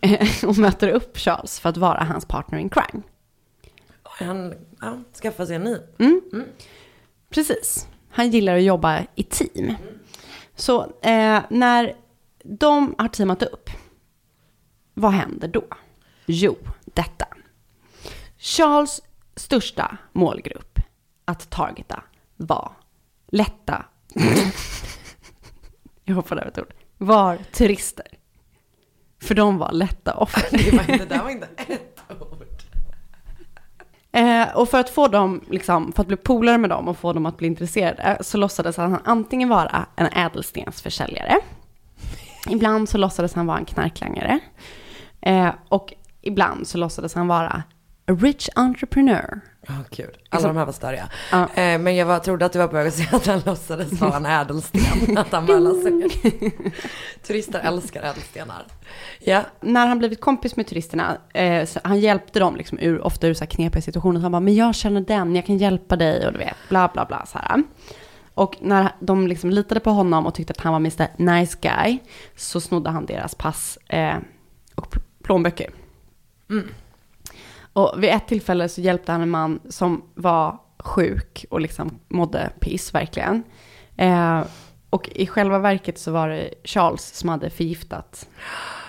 och 0.47 0.59
möter 0.59 0.89
upp 0.89 1.19
Charles 1.19 1.61
för 1.61 1.69
att 1.69 1.77
vara 1.77 2.05
hans 2.05 2.27
partner 2.27 2.59
in 2.59 2.69
crime. 2.69 3.03
Han 4.03 4.55
ja, 4.81 4.99
skaffar 5.23 5.47
sig 5.47 5.57
en 5.57 5.65
ny. 5.65 5.77
Precis. 7.31 7.89
Han 8.11 8.31
gillar 8.31 8.57
att 8.57 8.63
jobba 8.63 9.07
i 9.15 9.23
team. 9.23 9.75
Så 10.55 10.83
eh, 10.83 11.43
när 11.51 11.97
de 12.43 12.95
har 12.99 13.09
teamat 13.09 13.43
upp, 13.43 13.71
vad 14.95 15.13
händer 15.13 15.49
då? 15.49 15.65
Jo, 16.27 16.57
detta. 16.85 17.27
Charles 18.39 19.01
största 19.37 19.97
målgrupp 20.13 20.79
att 21.25 21.51
targeta 21.51 22.03
var 22.37 22.73
lätta, 23.27 23.85
jag 26.05 26.15
hoppade 26.15 26.41
över 26.41 26.51
ett 26.51 26.59
ord, 26.59 26.75
var 26.99 27.37
turister. 27.53 28.18
För 29.23 29.35
de 29.35 29.59
var 29.59 29.73
lätta 29.73 30.15
offer. 30.15 30.45
Det, 30.51 30.77
var 30.77 30.93
inte, 30.93 31.05
det 31.05 31.23
var 31.23 31.31
inte 31.31 31.49
ett 31.57 32.03
ord. 32.21 32.39
Eh, 34.13 34.57
och 34.57 34.69
för 34.69 34.81
att 34.81 34.91
få 34.91 35.09
dem, 35.09 35.45
liksom, 35.51 35.93
för 35.93 36.03
att 36.03 36.07
bli 36.07 36.17
polare 36.17 36.59
med 36.59 36.71
dem 36.71 36.89
och 36.89 36.99
få 36.99 37.13
dem 37.13 37.27
att 37.27 37.37
bli 37.37 37.47
intresserade 37.47 38.19
så 38.21 38.39
låtsades 38.39 38.77
han 38.77 38.99
antingen 39.05 39.49
vara 39.49 39.87
en 39.97 40.07
ädelstensförsäljare. 40.07 41.39
Ibland 42.49 42.89
så 42.89 42.99
låtsades 42.99 43.35
han 43.35 43.47
vara 43.47 43.59
en 43.59 43.65
knarklangare. 43.65 44.39
Eh, 45.21 45.51
och 45.69 45.93
ibland 46.23 46.67
så 46.67 46.79
låtsades 46.79 47.15
han 47.15 47.29
vara 47.29 47.63
a 48.09 48.13
rich 48.15 48.49
entrepreneur. 48.55 49.41
Ja, 49.67 49.75
kul. 49.91 50.17
Alla 50.31 50.49
de 50.49 50.57
här 50.57 50.65
var 50.67 50.73
störiga. 50.73 51.09
Ja. 51.33 51.43
Eh, 51.55 51.79
men 51.79 51.97
jag 51.97 52.07
var, 52.07 52.19
trodde 52.19 52.47
att 52.47 52.53
du 52.53 52.59
var 52.59 52.69
på 52.69 52.77
väg 52.77 52.87
att 52.89 52.95
säga 52.95 53.09
att 53.13 53.27
han 53.27 53.43
låtsades 53.47 53.93
vara 54.01 54.17
en 54.17 54.27
ädelsten. 54.27 54.81
att 55.19 55.33
han 55.33 55.47
bara 55.47 55.59
låtsades. 55.59 56.13
Turister 57.27 57.61
älskar 57.65 58.03
ädelstenar. 58.03 58.67
Ja. 59.19 59.43
När 59.61 59.87
han 59.87 59.99
blivit 59.99 60.21
kompis 60.21 60.57
med 60.57 60.67
turisterna, 60.67 61.19
eh, 61.35 61.69
han 61.85 62.01
hjälpte 62.01 62.39
dem 62.39 62.57
liksom 62.57 62.79
ur, 62.79 63.01
ofta 63.01 63.27
ur 63.27 63.35
så 63.35 63.45
här 63.45 63.51
knepiga 63.51 63.83
situationer. 63.83 64.21
Så 64.21 64.23
han 64.23 64.33
bara, 64.33 64.41
men 64.41 64.55
jag 64.55 64.75
känner 64.75 65.01
den, 65.01 65.37
jag 65.37 65.47
kan 65.47 65.59
hjälpa 65.59 65.97
dig 65.97 66.27
och 66.27 66.33
du 66.33 66.39
vet, 66.39 66.57
bla 66.69 66.91
bla 66.93 67.05
bla 67.05 67.27
så 67.27 67.39
här. 67.39 67.63
Och 68.35 68.57
när 68.61 68.89
de 69.01 69.27
liksom 69.29 69.51
litade 69.51 69.81
på 69.81 69.91
honom 69.91 70.27
och 70.27 70.35
tyckte 70.35 70.51
att 70.51 70.61
han 70.61 70.73
var 70.73 70.81
Mr. 70.81 71.07
Nice 71.17 71.59
Guy, 71.61 71.99
så 72.37 72.61
snodde 72.61 72.91
han 72.91 73.07
deras 73.07 73.35
pass 73.35 73.79
eh, 73.89 74.17
och 74.75 74.87
pl- 74.95 75.03
plånböcker. 75.23 75.71
Och 77.79 78.03
vid 78.03 78.11
ett 78.11 78.29
tillfälle 78.29 78.69
så 78.69 78.81
hjälpte 78.81 79.13
han 79.13 79.21
en 79.23 79.31
man 79.31 79.61
som 79.69 80.03
var 80.15 80.59
sjuk 80.79 81.45
och 81.51 81.61
liksom 81.61 81.99
mådde 82.09 82.51
piss 82.61 82.95
verkligen. 82.95 83.43
Eh, 83.97 84.41
och 84.91 85.09
i 85.09 85.27
själva 85.27 85.59
verket 85.59 85.99
så 85.99 86.13
var 86.13 86.29
det 86.29 86.51
Charles 86.65 87.15
som 87.15 87.29
hade 87.29 87.51
förgiftat 87.51 88.29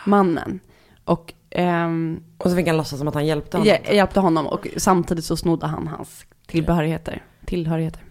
mannen. 0.05 0.59
Och 1.05 1.33
ehm, 1.49 2.23
Och 2.37 2.49
så 2.49 2.55
fick 2.55 2.67
han 2.67 2.77
låtsas 2.77 2.99
som 2.99 3.07
att 3.07 3.13
han 3.13 3.25
hjälpte 3.25 3.57
honom. 3.57 3.67
hjä- 3.73 3.93
hjälpte 3.93 4.19
honom 4.19 4.47
och 4.47 4.67
samtidigt 4.77 5.25
så 5.25 5.37
snodde 5.37 5.67
han 5.67 5.87
hans 5.87 6.25
tillbehörigheter. 6.47 7.23
Tillhörigheter. 7.45 8.01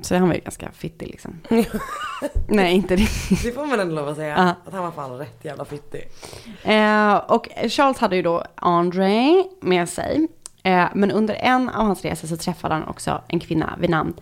Så 0.00 0.14
han 0.14 0.28
var 0.28 0.34
ju 0.34 0.40
ganska 0.40 0.72
fittig 0.72 1.06
liksom. 1.08 1.40
Nej, 2.48 2.74
inte 2.74 2.96
det. 2.96 3.08
Det 3.44 3.52
får 3.52 3.66
man 3.66 3.80
ändå 3.80 3.94
lov 3.94 4.08
att 4.08 4.16
säga. 4.16 4.56
Att 4.66 4.72
han 4.72 4.82
var 4.82 4.90
fan 4.90 5.18
rätt 5.18 5.44
jävla 5.44 5.64
fittig. 5.64 6.08
Eh, 6.62 7.16
och 7.16 7.48
Charles 7.68 7.98
hade 7.98 8.16
ju 8.16 8.22
då 8.22 8.44
André 8.54 9.44
med 9.60 9.88
sig. 9.88 10.28
Eh, 10.62 10.88
men 10.94 11.10
under 11.10 11.34
en 11.34 11.68
av 11.68 11.86
hans 11.86 12.02
resor 12.04 12.28
så 12.28 12.36
träffade 12.36 12.74
han 12.74 12.88
också 12.88 13.22
en 13.28 13.40
kvinna 13.40 13.76
vid 13.80 13.90
namn 13.90 14.14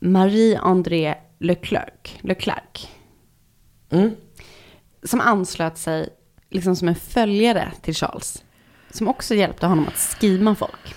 Marie-André 0.00 1.14
Leclerc. 1.38 2.16
Leclerc. 2.20 2.88
Mm. 3.90 4.10
Som 5.02 5.20
anslöt 5.20 5.78
sig 5.78 6.08
liksom 6.50 6.76
som 6.76 6.88
en 6.88 6.94
följare 6.94 7.72
till 7.82 7.94
Charles. 7.94 8.44
Som 8.90 9.08
också 9.08 9.34
hjälpte 9.34 9.66
honom 9.66 9.88
att 9.88 10.16
skima 10.20 10.54
folk. 10.54 10.94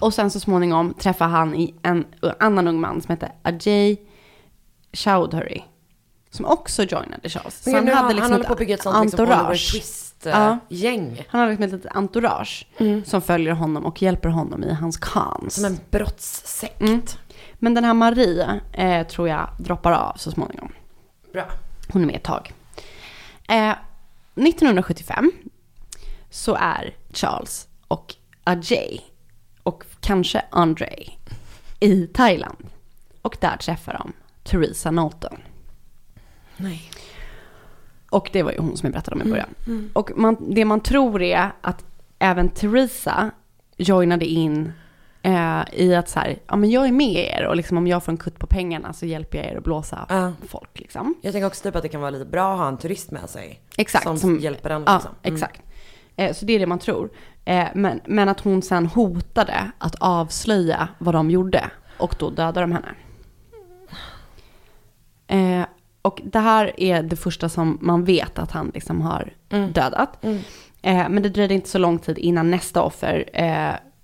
Och 0.00 0.14
sen 0.14 0.30
så 0.30 0.40
småningom 0.40 0.94
träffade 0.94 1.30
han 1.30 1.54
i 1.54 1.74
en 1.82 2.04
annan 2.38 2.68
ung 2.68 2.80
man 2.80 3.00
som 3.00 3.10
hette 3.10 3.32
Ajay 3.42 3.96
Chowdhury. 4.92 5.62
Som 6.30 6.44
också 6.44 6.82
joinade 6.82 7.28
Charles. 7.28 7.62
Så 7.62 7.70
Men 7.70 7.84
nu, 7.84 7.92
han, 7.92 8.08
liksom 8.08 8.22
han 8.22 8.32
håller 8.32 8.44
på 8.44 8.52
att 8.52 8.58
bygga 8.58 8.74
ett 8.74 8.82
sånt 8.82 9.04
liksom, 9.04 9.20
entourage. 9.20 9.70
Ja. 10.24 10.58
Twist-gäng. 10.68 11.26
Han 11.28 11.40
har 11.40 11.48
liksom 11.48 11.64
ett 11.64 11.72
litet 11.72 11.96
entourage 11.96 12.66
som 13.04 13.22
följer 13.22 13.52
honom 13.52 13.86
och 13.86 14.02
hjälper 14.02 14.28
honom 14.28 14.64
i 14.64 14.72
hans 14.72 14.96
cons. 14.96 15.54
Som 15.54 15.64
en 15.64 15.78
brottssekt. 15.90 16.80
Mm. 16.80 17.02
Men 17.54 17.74
den 17.74 17.84
här 17.84 17.94
Marie 17.94 18.60
eh, 18.72 19.06
tror 19.06 19.28
jag 19.28 19.48
droppar 19.58 19.92
av 19.92 20.16
så 20.16 20.30
småningom. 20.30 20.72
Bra. 21.32 21.44
Hon 21.92 22.02
är 22.02 22.06
med 22.06 22.16
ett 22.16 22.22
tag. 22.22 22.52
Eh, 23.48 23.74
1975 24.34 25.32
så 26.30 26.54
är 26.54 26.94
Charles 27.12 27.68
och 27.88 28.14
Ajay 28.44 29.00
kanske 30.08 30.42
André 30.50 31.10
i 31.80 32.06
Thailand. 32.06 32.66
Och 33.22 33.36
där 33.40 33.56
träffar 33.56 33.92
de 33.92 34.12
Theresa 34.50 34.90
Norton. 34.90 35.38
Nej. 36.56 36.90
Och 38.10 38.30
det 38.32 38.42
var 38.42 38.52
ju 38.52 38.58
hon 38.58 38.76
som 38.76 38.86
jag 38.86 38.92
berättade 38.92 39.14
om 39.16 39.22
i 39.28 39.30
början. 39.30 39.90
Och 39.92 40.10
man, 40.16 40.36
det 40.54 40.64
man 40.64 40.80
tror 40.80 41.22
är 41.22 41.52
att 41.60 41.84
även 42.18 42.48
Theresa 42.48 43.30
joinade 43.76 44.26
in 44.26 44.72
eh, 45.22 45.60
i 45.72 45.94
att 45.94 46.08
så 46.08 46.18
här, 46.20 46.38
ja 46.46 46.56
men 46.56 46.70
jag 46.70 46.86
är 46.86 46.92
med 46.92 47.14
er 47.38 47.46
och 47.46 47.56
liksom 47.56 47.76
om 47.78 47.86
jag 47.86 48.04
får 48.04 48.12
en 48.12 48.18
kutt 48.18 48.38
på 48.38 48.46
pengarna 48.46 48.92
så 48.92 49.06
hjälper 49.06 49.38
jag 49.38 49.46
er 49.46 49.56
att 49.58 49.64
blåsa 49.64 50.06
Ja. 50.08 50.32
folk 50.48 50.70
liksom. 50.80 51.14
Jag 51.22 51.32
tänker 51.32 51.46
också 51.46 51.62
typ 51.62 51.76
att 51.76 51.82
det 51.82 51.88
kan 51.88 52.00
vara 52.00 52.10
lite 52.10 52.24
bra 52.24 52.52
att 52.52 52.58
ha 52.58 52.68
en 52.68 52.78
turist 52.78 53.10
med 53.10 53.30
sig. 53.30 53.60
Exakt. 53.76 54.18
Som, 54.20 54.38
hjälper 54.38 54.68
den 54.68 54.82
Ja, 54.86 54.94
liksom. 54.94 55.14
Mm. 55.22 55.34
exakt. 55.34 55.62
Eh, 56.18 56.34
så 56.34 56.44
det 56.44 56.52
är 56.52 56.58
det 56.58 56.66
man 56.66 56.78
tror. 56.78 57.10
Eh, 57.44 57.66
men, 57.74 58.00
men 58.04 58.28
att 58.28 58.40
hon 58.40 58.62
sen 58.62 58.86
hotade 58.86 59.70
att 59.78 59.94
avslöja 59.94 60.88
vad 60.98 61.14
de 61.14 61.30
gjorde 61.30 61.70
och 61.98 62.14
då 62.18 62.30
dödade 62.30 62.60
de 62.60 62.72
henne. 62.72 62.94
Eh, 65.26 65.66
och 66.02 66.20
det 66.24 66.38
här 66.38 66.80
är 66.80 67.02
det 67.02 67.16
första 67.16 67.48
som 67.48 67.78
man 67.80 68.04
vet 68.04 68.38
att 68.38 68.50
han 68.50 68.70
liksom 68.74 69.00
har 69.00 69.32
dödat. 69.72 70.24
Eh, 70.82 71.08
men 71.08 71.22
det 71.22 71.28
dröjde 71.28 71.54
inte 71.54 71.68
så 71.68 71.78
lång 71.78 71.98
tid 71.98 72.18
innan 72.18 72.50
nästa 72.50 72.82
offer 72.82 73.24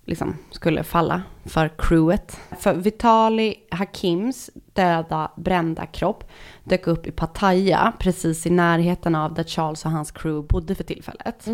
liksom 0.05 0.35
skulle 0.51 0.83
falla 0.83 1.21
för 1.45 1.71
crewet. 1.77 2.39
För 2.59 2.73
Vitali 2.73 3.55
Hakims 3.71 4.49
döda 4.73 5.31
brända 5.35 5.85
kropp 5.85 6.31
dök 6.63 6.87
upp 6.87 7.07
i 7.07 7.11
Pattaya, 7.11 7.93
precis 7.99 8.45
i 8.45 8.49
närheten 8.49 9.15
av 9.15 9.33
där 9.33 9.43
Charles 9.43 9.85
och 9.85 9.91
hans 9.91 10.11
crew 10.11 10.47
bodde 10.47 10.75
för 10.75 10.83
tillfället. 10.83 11.47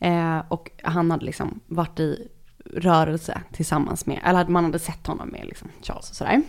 Eh, 0.00 0.38
och 0.48 0.70
han 0.82 1.10
hade 1.10 1.24
liksom 1.24 1.60
varit 1.66 2.00
i 2.00 2.28
rörelse 2.74 3.40
tillsammans 3.52 4.06
med, 4.06 4.20
eller 4.24 4.46
man 4.46 4.64
hade 4.64 4.78
sett 4.78 5.06
honom 5.06 5.28
med 5.28 5.46
liksom 5.46 5.68
Charles 5.82 6.10
och 6.10 6.16
sådär. 6.16 6.42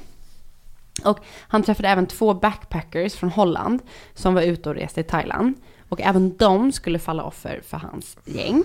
Och 1.06 1.20
han 1.48 1.64
träffade 1.64 1.90
även 1.90 2.08
två 2.08 2.34
backpackers 2.34 3.14
från 3.16 3.30
Holland 3.30 3.82
som 4.14 4.34
var 4.34 4.42
ute 4.42 4.70
och 4.70 4.76
reste 4.76 5.02
i 5.02 5.04
Thailand. 5.04 5.54
Och 5.90 6.02
även 6.02 6.38
de 6.38 6.72
skulle 6.72 7.00
falla 7.00 7.24
offer 7.24 7.62
för 7.64 7.78
hans 7.78 8.18
gäng. 8.26 8.64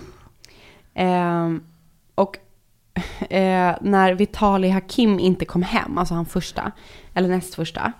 Eh, 0.93 1.49
och 2.15 2.37
eh, 3.29 3.75
när 3.81 4.13
Vitali 4.13 4.69
Hakim 4.69 5.19
inte 5.19 5.45
kom 5.45 5.63
hem, 5.63 5.97
alltså 5.97 6.13
han 6.13 6.25
första, 6.25 6.71
eller 7.13 7.29
näst 7.29 7.55
första, 7.55 7.93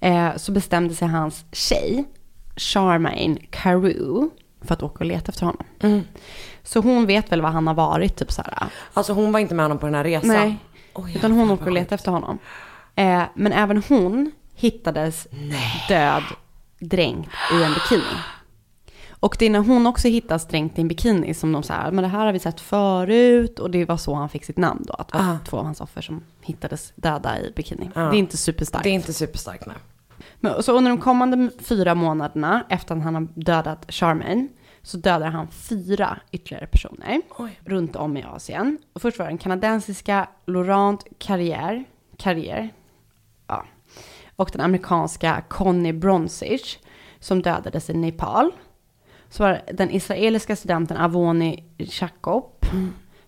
eh, 0.00 0.36
så 0.36 0.52
bestämde 0.52 0.94
sig 0.94 1.08
hans 1.08 1.44
tjej, 1.52 2.04
Charmaine 2.56 3.38
Carew, 3.50 4.28
för 4.62 4.74
att 4.74 4.82
åka 4.82 4.98
och 4.98 5.04
leta 5.06 5.28
efter 5.32 5.46
honom. 5.46 5.64
Så 6.62 6.80
hon 6.80 7.06
vet 7.06 7.32
väl 7.32 7.42
var 7.42 7.50
han 7.50 7.66
har 7.66 7.74
varit, 7.74 8.16
typ 8.16 8.32
så 8.32 8.42
här. 8.42 8.64
Alltså 8.94 9.12
hon 9.12 9.32
var 9.32 9.40
inte 9.40 9.54
med 9.54 9.64
honom 9.64 9.78
på 9.78 9.86
den 9.86 9.94
här 9.94 10.04
resan. 10.04 10.28
Nej, 10.28 10.56
Oj, 10.94 11.12
utan 11.16 11.32
hon 11.32 11.50
åker 11.50 11.62
och 11.62 11.66
vad 11.66 11.74
letar 11.74 11.94
efter 11.96 12.10
honom. 12.12 12.38
Eh, 12.94 13.22
men 13.34 13.52
även 13.52 13.82
hon 13.88 14.32
hittades 14.54 15.26
död, 15.88 16.22
dränkt 16.78 17.30
i 17.52 17.62
en 17.62 17.74
bikini. 17.74 18.02
Och 19.10 19.36
det 19.38 19.46
är 19.46 19.50
när 19.50 19.58
hon 19.58 19.86
också 19.86 20.08
hittas 20.08 20.48
dränkt 20.48 20.78
i 20.78 20.80
en 20.80 20.88
bikini 20.88 21.34
som 21.34 21.52
de 21.52 21.62
säger, 21.62 21.90
men 21.90 22.02
det 22.02 22.08
här 22.08 22.26
har 22.26 22.32
vi 22.32 22.38
sett 22.38 22.60
förut 22.60 23.58
och 23.58 23.70
det 23.70 23.84
var 23.84 23.96
så 23.96 24.14
han 24.14 24.28
fick 24.28 24.44
sitt 24.44 24.56
namn 24.58 24.84
då, 24.88 24.92
att 24.94 25.08
det 25.08 25.18
var 25.18 25.24
Ah. 25.24 25.38
två 25.48 25.56
av 25.58 25.64
hans 25.64 25.80
offer 25.80 26.02
som 26.02 26.22
hittades 26.40 26.92
döda 26.96 27.38
i 27.40 27.52
bikini. 27.56 27.90
Ah. 27.94 28.00
Det 28.10 28.16
är 28.16 28.18
inte 28.18 28.36
superstarkt. 28.36 28.84
Det 28.84 28.90
är 28.90 28.94
inte 28.94 29.12
superstarkt 29.12 29.66
nej. 29.66 29.76
Men, 30.40 30.62
så 30.62 30.72
under 30.72 30.90
de 30.90 31.00
kommande 31.00 31.50
fyra 31.58 31.94
månaderna 31.94 32.64
efter 32.68 32.96
att 32.96 33.02
han 33.02 33.14
har 33.14 33.28
dödat 33.34 33.86
Charmaine 33.88 34.48
så 34.82 34.96
dödar 34.96 35.30
han 35.30 35.48
fyra 35.48 36.20
ytterligare 36.32 36.66
personer 36.66 37.20
Oj. 37.38 37.60
runt 37.64 37.96
om 37.96 38.16
i 38.16 38.22
Asien. 38.22 38.78
Och 38.92 39.02
först 39.02 39.18
var 39.18 39.26
det 39.26 39.30
den 39.30 39.38
kanadensiska 39.38 40.28
Laurent 40.46 41.04
Carrier, 41.18 41.84
Carrier 42.16 42.68
ja, 43.46 43.64
och 44.36 44.50
den 44.52 44.60
amerikanska 44.60 45.42
Connie 45.48 45.92
Bronzich 45.92 46.78
som 47.18 47.42
dödades 47.42 47.90
i 47.90 47.94
Nepal. 47.94 48.52
Så 49.28 49.42
var 49.42 49.50
det 49.50 49.72
den 49.72 49.90
israeliska 49.90 50.56
studenten 50.56 50.96
Avoni 50.96 51.64
Chakop 51.78 52.66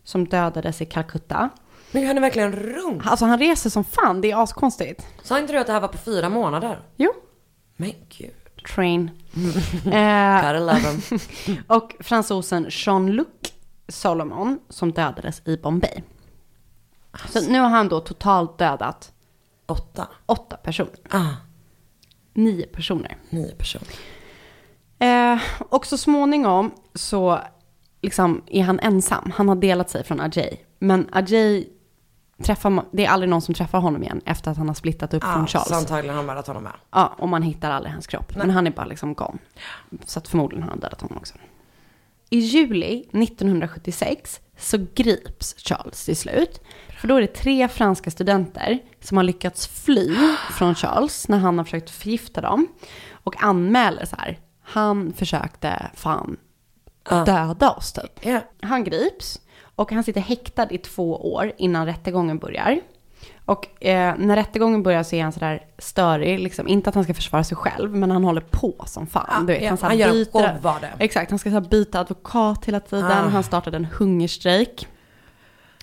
som 0.05 0.29
dödades 0.29 0.83
i 0.83 0.87
Calcutta. 0.87 1.51
Men 1.93 2.07
han 2.07 2.17
är 2.17 2.21
verkligen 2.21 2.53
runt. 2.53 3.03
Alltså 3.07 3.25
han 3.25 3.39
reser 3.39 3.71
som 3.71 3.85
fan, 3.85 4.21
det 4.21 4.31
är 4.31 4.43
askonstigt. 4.43 5.07
Sa 5.23 5.39
inte 5.39 5.53
du 5.53 5.59
att 5.59 5.67
det 5.67 5.73
här 5.73 5.81
var 5.81 5.89
på 5.89 5.99
fyra 5.99 6.29
månader? 6.29 6.81
Jo, 6.97 7.13
Men 7.77 7.93
gud. 8.19 8.31
train. 8.75 9.11
eh, 9.85 10.37
Gotta 10.37 10.53
love 10.59 10.81
him. 10.81 11.01
och 11.69 11.95
fransosen 12.01 12.67
Jean-Luc 12.71 13.27
Solomon 13.89 14.59
som 14.69 14.93
dödades 14.93 15.43
i 15.45 15.57
Bombay. 15.57 16.03
Så 17.29 17.41
nu 17.51 17.59
har 17.61 17.69
han 17.69 17.89
då 17.89 18.01
totalt 18.01 18.59
dödat 18.59 19.13
Åtta. 19.67 20.09
åtta 20.27 20.57
personer. 20.57 20.91
Ah, 21.11 21.29
Nio 22.35 22.67
personer. 22.67 23.17
nio 23.31 23.55
personer. 23.55 23.89
Eh, 24.99 25.41
och 25.59 25.87
så 25.87 25.99
småningom 25.99 26.75
så 26.95 27.41
liksom 28.03 28.43
är 28.47 28.63
han 28.63 28.81
ensam. 28.81 29.33
Han 29.37 29.49
har 29.49 29.57
delat 29.57 29.91
sig 29.91 30.05
från 30.05 30.21
Ajay. 30.21 30.57
Men 30.79 31.09
Ajay 31.13 31.69
träffar, 32.43 32.85
det 32.93 33.05
är 33.05 33.11
aldrig 33.11 33.31
någon 33.31 33.43
som 33.43 33.55
träffar 33.55 33.81
honom 33.81 34.03
igen 34.03 34.21
efter 34.27 34.51
att 34.51 34.57
han 34.57 34.69
har 34.69 34.75
splittat 34.75 35.15
upp 35.15 35.23
från 35.23 35.43
Ah, 35.45 35.47
Charles. 35.47 35.69
så 35.69 35.75
antagligen 35.75 36.09
har 36.09 36.17
han 36.17 36.27
mördat 36.27 36.47
honom 36.47 36.63
med. 36.63 36.73
Ja, 36.91 37.15
och 37.19 37.29
man 37.29 37.43
hittar 37.43 37.71
aldrig 37.71 37.93
hans 37.93 38.07
kropp. 38.07 38.37
Men 38.37 38.51
han 38.51 38.67
är 38.67 38.71
bara 38.71 38.87
liksom 38.87 39.15
gone. 39.15 39.39
Så 40.07 40.19
att 40.19 40.29
förmodligen 40.29 40.63
har 40.63 40.71
han 40.71 40.81
dödat 40.81 41.01
honom 41.01 41.17
också. 41.19 41.35
I 42.31 42.39
juli 42.39 43.05
1976 43.13 44.41
så 44.59 44.87
grips 44.95 45.55
Charles 45.59 46.05
till 46.05 46.17
slut. 46.17 46.61
För 47.01 47.09
då 47.09 47.17
är 47.17 47.21
det 47.21 47.27
tre 47.35 47.69
franska 47.69 48.11
studenter 48.11 48.79
som 49.01 49.17
har 49.17 49.25
lyckats 49.25 49.67
fly 49.67 50.17
från 50.53 50.75
Charles 50.75 51.29
när 51.29 51.39
han 51.39 51.59
har 51.59 51.65
försökt 51.65 51.91
förgifta 51.91 52.41
dem. 52.41 52.69
Och 53.13 53.43
anmäler 53.43 54.05
så 54.05 54.17
här, 54.17 54.39
han 54.63 55.13
försökte 55.13 55.91
fan 55.95 56.37
döda 57.27 57.71
oss 57.71 57.93
typ. 57.93 58.27
Ja. 58.27 58.41
Han 58.63 58.85
grips 58.85 59.41
och 59.75 59.93
han 59.93 60.05
sitter 60.05 60.21
häktad 60.21 60.67
i 60.71 60.79
två 60.79 61.33
år 61.35 61.53
innan 61.57 61.87
rättegången 61.87 62.39
börjar. 62.39 62.81
Och 63.45 63.85
eh, 63.85 64.15
när 64.19 64.37
rättegången 64.37 64.83
börjar 64.83 65.03
så 65.03 65.17
är 65.17 65.23
han 65.23 65.33
sådär 65.33 65.63
störig, 65.79 66.41
liksom, 66.41 66.69
inte 66.69 66.89
att 66.89 66.95
han 66.95 67.05
ska 67.05 67.15
försvara 67.15 67.45
sig 67.45 67.57
själv, 67.57 67.97
men 67.97 68.11
han 68.11 68.25
håller 68.25 68.41
på 68.41 68.85
som 68.87 69.07
fan. 69.07 69.27
Ja, 69.29 69.41
du 69.41 69.47
vet, 69.47 69.63
ja, 69.63 69.69
han, 69.69 69.79
så 69.79 69.83
här 69.83 69.91
han 69.91 69.99
gör 69.99 70.13
byter, 70.13 70.81
det. 70.81 71.05
Exakt, 71.05 71.31
han 71.31 71.39
ska 71.39 71.51
så 71.51 71.55
här 71.55 71.61
byta 71.61 72.01
advokat 72.01 72.65
hela 72.65 72.81
tiden, 72.81 73.11
Ah. 73.11 73.29
han 73.29 73.43
startade 73.43 73.77
en 73.77 73.85
hungerstrejk. 73.85 74.87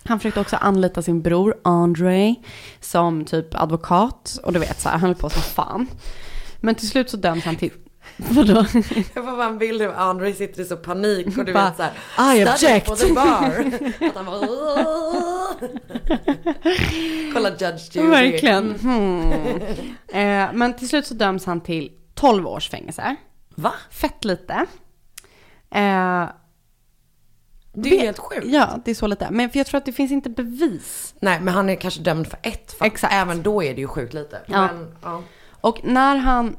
Han 0.04 0.18
försökte 0.18 0.40
också 0.40 0.56
anlita 0.56 1.02
sin 1.02 1.22
bror 1.22 1.54
Andre 1.64 2.34
som 2.80 3.24
typ 3.24 3.54
advokat, 3.54 4.38
och 4.44 4.52
du 4.52 4.58
vet 4.58 4.80
så 4.80 4.88
här, 4.88 4.98
han 4.98 5.06
höll 5.08 5.14
på 5.14 5.30
som 5.30 5.42
fan. 5.42 5.86
Men 6.60 6.74
till 6.74 6.88
slut 6.88 7.10
så 7.10 7.16
döms 7.16 7.44
han 7.44 7.56
till, 7.56 7.70
vadå? 8.30 8.54
Jag 9.14 9.24
får 9.24 9.36
bara 9.36 9.44
en 9.44 9.58
bild 9.58 9.82
av 9.82 9.92
Andre 9.96 10.32
sitter 10.32 10.62
i 10.62 10.64
så 10.64 10.76
panik 10.76 11.38
och 11.38 11.44
du 11.44 11.52
Bara, 11.52 11.64
vet 11.64 11.76
såhär. 11.76 12.36
I 12.36 12.44
object. 12.44 12.86
for 12.86 12.96
the 12.96 13.12
bar. 13.12 14.08
Att 14.08 14.14
han 14.16 14.26
bara. 14.26 14.40
Kolla 17.34 17.50
Judge 17.50 17.96
Judy. 17.96 18.08
Verkligen. 18.08 18.74
Hmm. 18.80 19.32
Eh, 20.08 20.48
men 20.52 20.76
till 20.76 20.88
slut 20.88 21.06
så 21.06 21.14
döms 21.14 21.46
han 21.46 21.60
till 21.60 21.92
12 22.14 22.46
års 22.46 22.70
fängelse. 22.70 23.16
Va? 23.54 23.72
Fett 23.90 24.24
lite. 24.24 24.52
Eh, 25.70 26.28
Det 27.72 27.88
är 27.88 27.92
ju 27.94 27.98
helt 27.98 28.18
sjukt. 28.18 28.46
ja, 28.46 28.78
det 28.84 28.90
är 28.90 28.94
så 28.94 29.06
lite. 29.06 29.28
Men 29.30 29.50
för 29.50 29.58
jag 29.58 29.66
tror 29.66 29.78
att 29.78 29.84
det 29.84 29.92
finns 29.92 30.12
inte 30.12 30.30
bevis. 30.30 31.14
Nej 31.20 31.40
men 31.40 31.54
han 31.54 31.68
är 31.70 31.74
kanske 31.74 32.00
dömd 32.00 32.26
för 32.26 32.38
ett 32.42 32.72
fall. 32.72 32.86
Exakt. 32.88 33.14
Även 33.14 33.42
då 33.42 33.62
är 33.62 33.74
det 33.74 33.80
ju 33.80 33.86
sjukt 33.88 34.14
lite. 34.14 34.40
Ja. 34.46 34.66
Men, 34.66 34.94
ja. 35.02 35.22
Och 35.60 35.80
när 35.84 36.16
han 36.16 36.56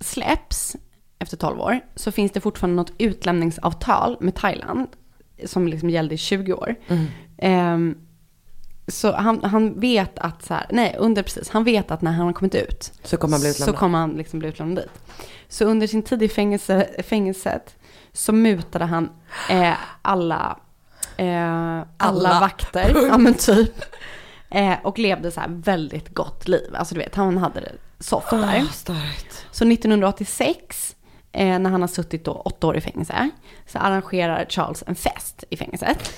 släpps 0.00 0.76
efter 1.24 1.36
12 1.36 1.60
år 1.60 1.80
så 1.94 2.12
finns 2.12 2.32
det 2.32 2.40
fortfarande 2.40 2.76
något 2.76 2.92
utlämningsavtal 2.98 4.16
med 4.20 4.34
Thailand 4.34 4.86
som 5.46 5.68
liksom 5.68 5.90
gällde 5.90 6.14
i 6.14 6.18
20 6.18 6.52
år. 6.52 6.74
Ehm, 7.38 7.98
så 8.88 9.12
han, 9.12 9.44
han 9.44 9.80
vet 9.80 10.18
att 10.18 10.42
så 10.44 10.54
här, 10.54 10.66
nej 10.70 10.96
under 10.98 11.22
precis, 11.22 11.50
han 11.50 11.64
vet 11.64 11.90
att 11.90 12.02
när 12.02 12.12
han 12.12 12.26
har 12.26 12.32
kommit 12.32 12.54
ut 12.54 12.92
Så 13.04 13.16
kommer 13.16 13.32
han 13.34 13.40
bli 13.40 13.52
så 13.52 13.62
utlämnad. 13.62 13.78
kommer 13.78 13.98
han 13.98 14.10
liksom 14.10 14.38
bli 14.38 14.48
utlämnad 14.48 14.84
dit. 14.84 14.90
Så 15.48 15.64
under 15.64 15.86
sin 15.86 16.02
tid 16.02 16.22
i 16.22 16.28
fängelse, 16.28 16.88
fängelset 17.04 17.76
så 18.12 18.32
mutade 18.32 18.84
han 18.84 19.10
eh, 19.50 19.72
alla, 20.02 20.58
eh, 21.16 21.44
alla, 21.46 21.84
Alla. 21.98 22.40
vakter, 22.40 23.06
ja 23.08 23.18
men 23.18 23.34
typ. 23.34 23.84
Eh, 24.50 24.74
och 24.82 24.98
levde 24.98 25.30
så 25.30 25.40
här 25.40 25.48
väldigt 25.48 26.14
gott 26.14 26.48
liv. 26.48 26.74
Alltså 26.74 26.94
du 26.94 27.00
vet, 27.00 27.14
han 27.14 27.38
hade 27.38 27.60
det 27.60 27.72
soft 27.98 28.30
där. 28.30 28.64
Starkt. 28.72 29.46
Så 29.50 29.64
1986, 29.72 30.96
eh, 31.34 31.58
när 31.58 31.70
han 31.70 31.80
har 31.80 31.88
suttit 31.88 32.24
då 32.24 32.32
åtta 32.32 32.66
år 32.66 32.76
i 32.76 32.80
fängelse, 32.80 33.30
så 33.66 33.78
arrangerar 33.78 34.46
Charles 34.48 34.84
en 34.86 34.94
fest 34.94 35.44
i 35.50 35.56
fängelset. 35.56 36.12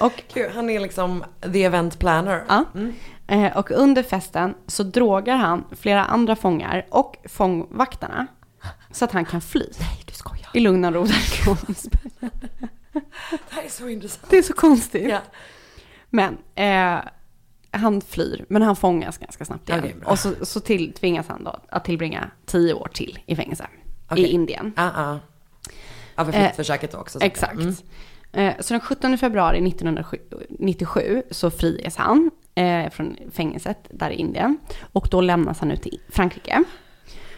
Och, 0.00 0.22
Gud, 0.34 0.50
han 0.54 0.70
är 0.70 0.80
liksom 0.80 1.24
the 1.52 1.64
event 1.64 1.98
planner. 1.98 2.44
ja, 2.48 2.64
eh, 3.26 3.56
och 3.56 3.70
under 3.70 4.02
festen 4.02 4.54
så 4.66 4.82
drogar 4.82 5.36
han 5.36 5.64
flera 5.80 6.04
andra 6.04 6.36
fångar 6.36 6.86
och 6.90 7.16
fångvaktarna 7.24 8.26
så 8.90 9.04
att 9.04 9.12
han 9.12 9.24
kan 9.24 9.40
fly. 9.40 9.66
Nej, 9.78 10.02
du 10.06 10.14
skojar. 10.14 10.50
I 10.54 10.60
lugn 10.60 10.84
och 10.84 10.92
ro 10.92 11.04
därifrån. 11.04 11.56
Det 13.30 13.54
här 13.54 13.62
är 13.62 13.68
så 13.68 13.88
intressant. 13.88 14.30
Det 14.30 14.38
är 14.38 14.42
så 14.42 14.52
konstigt. 14.52 15.10
Ja. 15.10 15.20
Men 16.10 16.38
eh, 16.54 17.04
han 17.72 18.00
flyr, 18.00 18.44
men 18.48 18.62
han 18.62 18.76
fångas 18.76 19.18
ganska 19.18 19.44
snabbt 19.44 19.68
igen. 19.68 19.82
Bra. 20.00 20.10
och 20.10 20.18
så, 20.18 20.32
så 20.42 20.60
till, 20.60 20.92
tvingas 20.92 21.28
han 21.28 21.44
då 21.44 21.56
att 21.68 21.84
tillbringa 21.84 22.30
tio 22.46 22.74
år 22.74 22.88
till 22.92 23.18
i 23.26 23.36
fängelse 23.36 23.66
Okej. 24.08 24.24
i 24.24 24.28
Indien. 24.28 24.72
Ja, 24.76 24.90
ja. 24.96 25.18
Ja, 26.14 26.24
för 26.24 26.32
Eh, 26.32 26.40
flyktförsöket 26.40 26.94
också. 26.94 27.18
så. 27.18 27.24
Exakt. 27.24 27.54
Mm. 27.60 27.74
Eh, 28.32 28.54
Så 28.60 28.74
den 28.74 28.80
17 28.80 29.18
februari 29.18 29.60
1997 29.68 31.22
så 31.30 31.50
friges 31.50 31.96
han 31.96 32.30
eh, 32.54 32.90
från 32.90 33.16
fängelset 33.32 33.78
där 33.90 34.10
i 34.10 34.14
Indien. 34.14 34.58
Och 34.92 35.08
då 35.10 35.20
lämnas 35.20 35.58
han 35.60 35.70
ut 35.70 35.82
till 35.82 36.00
Frankrike. 36.08 36.64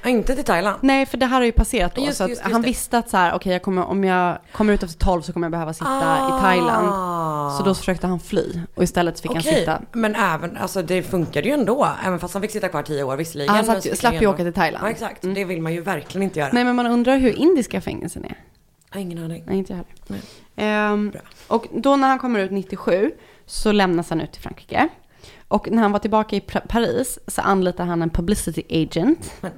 Inte 0.04 0.34
till 0.34 0.44
Thailand. 0.44 0.78
Nej, 0.82 1.06
för 1.06 1.16
det 1.18 1.26
här 1.26 1.38
har 1.38 1.44
ju 1.44 1.52
passerat 1.52 1.94
då. 1.94 2.02
Just- 2.04 2.18
så 2.18 2.22
just- 2.28 2.30
just 2.30 2.52
han 2.52 2.62
det. 2.62 2.68
visste 2.68 2.98
att 2.98 3.10
så 3.10 3.16
här, 3.16 3.34
okej, 3.34 3.52
jag 3.52 3.62
kommer, 3.62 3.84
om 3.84 4.04
jag 4.04 4.38
kommer 4.52 4.72
ut 4.72 4.82
efter 4.82 4.98
12 4.98 5.22
så 5.22 5.32
kommer 5.32 5.44
jag 5.46 5.52
behöva 5.52 5.72
sitta 5.72 6.28
i 6.38 6.40
Thailand. 6.40 6.88
Ah. 6.92 7.50
Så 7.58 7.64
då 7.64 7.74
försökte 7.74 8.06
han 8.06 8.20
fly. 8.20 8.60
Och 8.74 8.82
istället 8.82 9.20
fick 9.20 9.30
han 9.30 9.40
Okej, 9.40 9.54
sitta... 9.60 9.80
men 9.92 10.14
även, 10.14 10.56
alltså 10.56 10.82
det 10.82 11.02
funkade 11.02 11.48
ju 11.48 11.54
ändå. 11.54 11.88
Även 12.04 12.18
fast 12.18 12.34
han 12.34 12.42
fick 12.42 12.50
sitta 12.50 12.68
kvar 12.68 12.82
tio 12.82 13.02
år 13.02 13.16
visserligen. 13.16 13.54
Han 13.54 13.66
men 13.66 13.82
satt, 13.82 13.98
slapp 13.98 14.12
han 14.12 14.22
ju 14.22 14.28
åka 14.28 14.42
till 14.44 14.52
Thailand. 14.52 14.84
Ja, 14.84 14.90
exakt. 14.90 15.22
Det 15.22 15.44
vill 15.44 15.62
man 15.62 15.72
ju 15.74 15.80
verkligen 15.80 16.22
inte 16.22 16.38
göra. 16.38 16.50
Nej, 16.52 16.64
men 16.64 16.76
man 16.76 16.86
undrar 16.86 17.16
hur 17.16 17.38
indiska 17.38 17.80
fängelsen 17.80 18.24
är. 18.24 18.38
Jag 18.90 18.96
har 18.96 19.00
ingen 19.00 19.24
aning. 19.24 19.44
Nej, 19.46 19.58
inte 19.58 19.72
jag 19.72 19.76
heller. 20.56 21.10
Bra. 21.10 21.20
och 21.46 21.66
då 21.72 21.96
när 21.96 22.08
han 22.08 22.18
kommer 22.18 22.40
ut 22.40 22.50
97 22.50 23.12
så 23.46 23.72
lämnas 23.72 24.10
han 24.10 24.20
ut 24.20 24.32
till 24.32 24.42
Frankrike. 24.42 24.88
Och 25.54 25.70
när 25.70 25.82
han 25.82 25.92
var 25.92 25.98
tillbaka 25.98 26.36
i 26.36 26.40
Paris 26.40 27.18
så 27.26 27.40
anlitar 27.42 27.84
han 27.84 28.02
en 28.02 28.10
publicity 28.10 28.62
agent. 28.70 29.32
Men- 29.40 29.52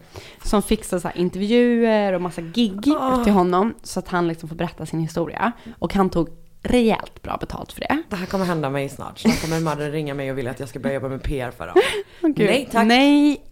Som 0.45 0.63
fixar 0.63 0.99
så 0.99 1.09
här 1.09 1.17
intervjuer 1.19 2.13
och 2.13 2.23
massa 2.23 2.41
gig 2.41 2.89
Ah. 3.01 3.25
till 3.25 3.33
honom. 3.33 3.75
Så 3.83 3.99
att 3.99 4.09
han 4.09 4.29
liksom 4.29 4.49
får 4.49 4.57
berätta 4.57 4.87
sin 4.87 5.01
historia. 5.01 5.53
Och 5.79 5.95
han 5.95 6.11
tog 6.11 6.29
rejält 6.63 7.23
bra 7.23 7.37
betalt 7.41 7.73
för 7.73 7.81
det. 7.81 8.03
Det 8.11 8.17
här 8.17 8.27
kommer 8.27 8.45
hända 8.45 8.71
mig 8.71 8.89
snart. 8.89 9.19
Snart 9.19 9.41
kommer 9.43 9.57
en 9.57 9.65
mördare 9.65 9.91
ringa 9.91 10.15
mig 10.15 10.31
och 10.31 10.39
vill 10.39 10.49
att 10.49 10.61
jag 10.61 10.69
ska 10.69 10.79
börja 10.79 10.95
jobba 10.95 11.09
med 11.09 11.23
PR 11.23 11.51
för 11.51 11.67
dem. 11.67 11.77
Gud. 12.35 12.47
Nej, 12.51 12.69
tack. 12.73 12.87
Nej. 12.87 13.43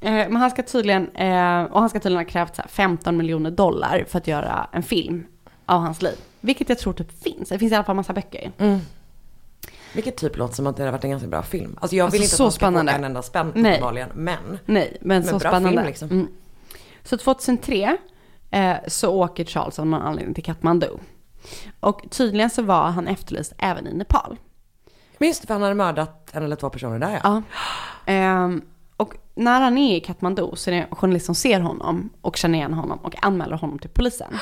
Eh, 0.00 0.12
men 0.12 0.36
han 0.36 0.50
ska 0.50 0.62
tydligen, 0.62 1.10
eh, 1.16 1.62
och 1.62 1.80
han 1.80 1.88
ska 1.90 1.98
tydligen 2.00 2.24
ha 2.24 2.30
krävt 2.30 2.56
så 2.56 2.62
här 2.62 2.68
15 2.68 3.16
miljoner 3.16 3.50
dollar 3.50 4.04
för 4.08 4.18
att 4.18 4.26
göra 4.26 4.66
en 4.72 4.82
film 4.82 5.24
av 5.66 5.80
hans 5.80 6.02
liv. 6.02 6.16
Vilket 6.40 6.68
jag 6.68 6.78
tror 6.78 6.92
typ 6.92 7.22
finns. 7.22 7.48
Det 7.48 7.58
finns 7.58 7.72
i 7.72 7.74
alla 7.74 7.84
fall 7.84 7.96
massa 7.96 8.12
böcker. 8.12 8.52
Vilket 9.94 10.16
typ 10.16 10.36
låter 10.36 10.54
som 10.54 10.66
att 10.66 10.76
det 10.76 10.82
hade 10.82 10.92
varit 10.92 11.04
en 11.04 11.10
ganska 11.10 11.28
bra 11.28 11.42
film. 11.42 11.78
Alltså 11.80 11.96
jag 11.96 12.10
vill 12.10 12.20
Alltså, 12.20 12.24
inte 12.24 12.36
så 12.36 12.42
att 12.42 12.46
man 12.46 12.52
ska 12.52 12.58
spännande. 12.66 12.92
en 12.92 13.04
enda 13.04 13.22
spänn 13.22 13.52
Nej. 13.54 13.72
uppenbarligen. 13.72 14.08
Men 14.14 14.58
Nej, 14.66 14.96
men, 15.00 15.08
Men 15.08 15.24
så 15.24 15.38
bra 15.38 15.50
spännande. 15.50 15.68
film, 15.78 15.86
liksom. 15.86 16.08
mm. 16.10 16.28
Så 17.04 17.16
2003 17.16 17.96
eh, 18.50 18.76
så 18.88 19.14
åker 19.14 19.44
Charles 19.44 19.78
av 19.78 19.86
någon 19.86 20.02
anledning 20.02 20.34
till 20.34 20.44
Kathmandu. 20.44 20.88
Och 21.80 22.02
tydligen 22.10 22.50
så 22.50 22.62
var 22.62 22.90
han 22.90 23.08
efterlyst 23.08 23.52
även 23.58 23.86
i 23.86 23.94
Nepal. 23.94 24.36
Men 25.18 25.28
just 25.28 25.40
det, 25.40 25.46
för 25.46 25.54
han 25.54 25.62
hade 25.62 25.74
mördat 25.74 26.30
en 26.32 26.42
eller 26.44 26.56
två 26.56 26.70
personer 26.70 26.98
där 26.98 27.10
ja. 27.10 27.20
Ja. 27.24 27.42
Ehm, 28.12 28.62
och 28.96 29.14
när 29.34 29.60
han 29.60 29.78
är 29.78 29.96
i 29.96 30.00
Kathmandu 30.00 30.50
så 30.54 30.70
är 30.70 30.74
det 30.74 30.80
en 30.80 30.96
journalist 30.96 31.26
som 31.26 31.34
ser 31.34 31.60
honom 31.60 32.10
och 32.20 32.36
känner 32.36 32.58
igen 32.58 32.72
honom 32.74 32.98
och 33.02 33.24
anmäler 33.24 33.56
honom 33.56 33.78
till 33.78 33.90
polisen. 33.90 34.38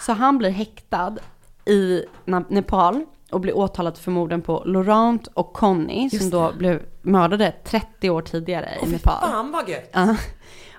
Så 0.00 0.12
han 0.12 0.38
blir 0.38 0.50
häktad 0.50 1.16
i 1.64 2.02
Nepal 2.48 3.04
och 3.30 3.40
blir 3.40 3.56
åtalad 3.56 3.98
för 3.98 4.10
morden 4.10 4.42
på 4.42 4.62
Laurent 4.66 5.26
och 5.26 5.52
Connie 5.52 6.10
som 6.10 6.30
då 6.30 6.52
blev 6.52 6.82
mördade 7.02 7.54
30 7.64 8.10
år 8.10 8.22
tidigare 8.22 8.70
i 8.82 8.86
Nepal. 8.86 9.20
Fan 9.20 9.52
vad 9.52 9.68
gött. 9.68 9.90
Ja. 9.92 10.16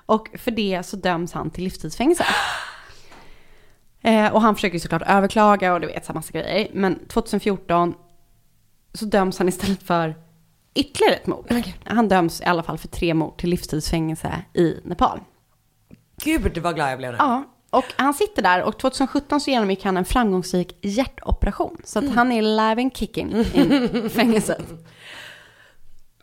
Och 0.06 0.30
för 0.38 0.52
det 0.52 0.84
så 0.86 0.96
döms 0.96 1.34
han 1.34 1.50
till 1.50 1.64
livstidsfängelse. 1.64 2.26
Eh, 4.02 4.34
och 4.34 4.42
han 4.42 4.56
försöker 4.56 4.80
såklart 4.80 5.02
överklaga 5.06 5.74
och 5.74 5.82
du 5.82 5.88
vet 5.88 6.06
så 6.06 6.14
massa 6.14 6.32
grejer. 6.32 6.72
Men 6.74 7.08
2014 7.08 7.94
så 8.94 9.06
döms 9.06 9.38
han 9.38 9.48
istället 9.48 9.84
för 9.84 10.16
ytterligare 10.76 11.16
ett 11.16 11.28
mord. 11.28 11.54
Han 11.84 12.08
döms 12.08 12.42
i 12.42 12.46
alla 12.46 12.64
fall 12.64 12.78
för 12.78 12.88
tre 12.88 13.14
mord 13.14 13.38
till 13.38 13.50
livstidsfängelse 13.50 14.42
i 14.54 14.76
Nepal. 14.84 15.20
Gud 16.24 16.58
vad 16.58 16.76
glad 16.76 16.92
jag 16.92 16.98
blev 16.98 17.12
nu. 17.12 17.18
Ja, 17.20 17.44
och 17.70 17.86
han 17.96 18.14
sitter 18.14 18.42
där 18.42 18.64
och 18.64 18.78
2017 18.80 19.40
så 19.42 19.50
genomgick 19.52 19.86
han 19.86 19.98
en 19.98 20.06
framgångsrik 20.06 20.78
hjärtoperation. 20.82 21.78
Så 21.84 22.00
att 22.00 22.10
han 22.16 22.32
är 22.32 22.42
live 22.42 22.82
and 22.82 22.98
kicking 22.98 23.36
i 23.36 24.10
fängelset. 24.16 24.62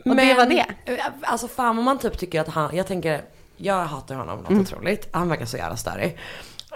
Och 0.05 0.17
det 0.17 0.35
var 0.35 0.47
det. 0.47 0.67
Alltså 1.23 1.49
fan 1.49 1.79
om 1.79 1.85
man 1.85 1.99
typ 1.99 2.19
tycker 2.19 2.41
att 2.41 2.49
han, 2.49 2.77
jag 2.77 2.87
tänker, 2.87 3.23
jag 3.57 3.85
hatar 3.85 4.15
honom 4.15 4.39
något 4.39 4.51
Mm. 4.51 4.63
otroligt. 4.63 5.09
Han 5.13 5.29
verkar 5.29 5.47
så 5.47 5.57
jävla 5.57 5.77
störig. 5.77 6.19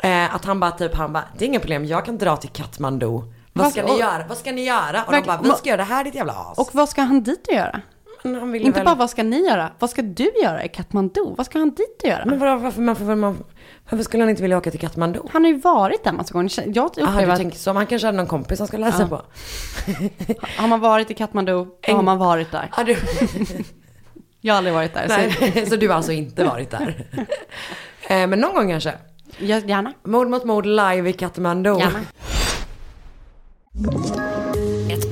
Eh, 0.03 0.35
att 0.35 0.45
han 0.45 0.61
bara 0.61 0.71
typ, 0.71 0.95
han 0.95 1.13
bara, 1.13 1.25
det 1.39 1.45
är 1.45 1.47
inga 1.47 1.61
problem, 1.61 1.85
jag 1.85 2.05
kan 2.05 2.19
dra 2.19 2.37
till 2.37 2.51
Kathmandu. 2.51 3.21
Vad 3.53 3.73
ska 3.73 3.83
ni 3.83 3.99
göra? 3.99 4.25
Vad 4.29 4.39
ska 4.39 4.53
ni 4.53 4.65
göra? 4.65 5.03
Och 5.05 5.13
de 5.13 5.17
Verkligen. 5.17 5.43
bara, 5.43 5.53
vi 5.53 5.59
ska 5.59 5.69
göra 5.69 5.77
det 5.77 5.83
här 5.85 6.05
ditt 6.05 6.15
jävla 6.15 6.33
as. 6.33 6.59
Och 6.59 6.69
vad 6.73 6.89
ska 6.89 7.03
han 7.03 7.23
dit 7.23 7.49
och 7.49 7.55
göra? 7.55 7.81
Men 8.23 8.55
Inte 8.55 8.71
väl... 8.79 8.85
bara 8.85 8.95
vad 8.95 9.11
ska 9.11 9.23
ni 9.23 9.47
göra, 9.47 9.71
vad 9.79 9.91
ska 9.91 10.03
du 10.03 10.33
göra 10.43 10.65
i 10.65 10.69
Kathmandu? 10.69 11.35
Vad 11.37 11.47
ska 11.47 11.59
han 11.59 11.71
dit 11.71 12.01
och 12.03 12.09
göra? 12.09 12.25
Men 12.25 12.39
vadå, 12.39 12.57
varför, 12.57 12.83
varför, 12.83 13.05
varför, 13.05 13.23
varför 13.23 13.45
skulle 14.05 14.23
han 14.23 14.31
inte 14.31 14.43
vilja 14.43 14.59
åka 14.59 14.71
till 14.71 14.81
Kathmandu? 14.81 15.21
Han 15.33 15.45
har 15.45 15.51
ju 15.51 15.59
varit 15.59 16.05
där 16.05 16.13
massa 16.13 16.33
gånger. 16.33 16.51
Jag 16.57 16.75
Jaha, 16.77 16.87
upplever 16.87 17.27
du 17.27 17.33
att 17.33 17.39
tänker 17.39 17.59
så. 17.59 17.73
Man 17.73 17.87
kanske 17.87 18.07
hade 18.09 18.17
någon 18.17 18.27
kompis 18.27 18.59
som 18.59 18.67
ska 18.67 18.77
läsa 18.77 19.03
Ja. 19.03 19.09
på. 19.09 19.23
har 20.63 20.69
man 20.69 20.81
varit 20.81 21.11
i 21.11 21.15
Kathmandu, 21.15 21.53
då 21.53 21.93
har 21.95 22.03
man 22.03 22.19
varit 22.19 22.53
där. 22.53 22.71
Ja, 22.77 22.85
du... 22.85 22.97
Jag 24.41 24.55
har 24.55 24.59
aldrig 24.59 24.75
varit 24.75 24.95
där. 24.95 25.09
Så 25.09 25.17
Nej, 25.17 25.67
så 25.71 25.77
du 25.77 25.89
har 25.89 25.95
alltså 25.97 26.13
inte 26.13 26.45
varit 26.45 26.71
där? 26.71 27.07
eh, 28.09 28.27
men 28.27 28.31
någon 28.41 28.55
gång 28.55 28.71
kanske? 28.71 28.93
jag, 29.39 29.69
gärna. 29.69 29.93
Mord 30.05 30.29
mot 30.29 30.45
mord 30.45 30.67
live 30.67 31.11
i 31.11 31.13
Kathmandu. 31.13 31.71
Gärna. 31.79 32.01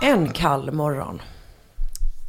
En 0.00 0.28
kall 0.28 0.70
morgon. 0.70 1.22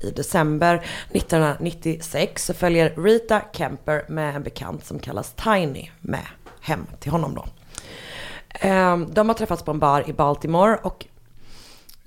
I 0.03 0.11
december 0.11 0.85
1996 1.11 2.45
så 2.45 2.53
följer 2.53 2.93
Rita 3.03 3.41
Kemper 3.53 4.05
med 4.07 4.35
en 4.35 4.43
bekant 4.43 4.85
som 4.85 4.99
kallas 4.99 5.33
Tiny 5.33 5.89
med 6.01 6.25
hem 6.61 6.85
till 6.99 7.11
honom 7.11 7.35
då. 7.35 7.45
Ehm, 8.49 9.13
De 9.13 9.29
har 9.29 9.33
träffats 9.33 9.63
på 9.63 9.71
en 9.71 9.79
bar 9.79 10.09
i 10.09 10.13
Baltimore 10.13 10.75
och 10.83 11.05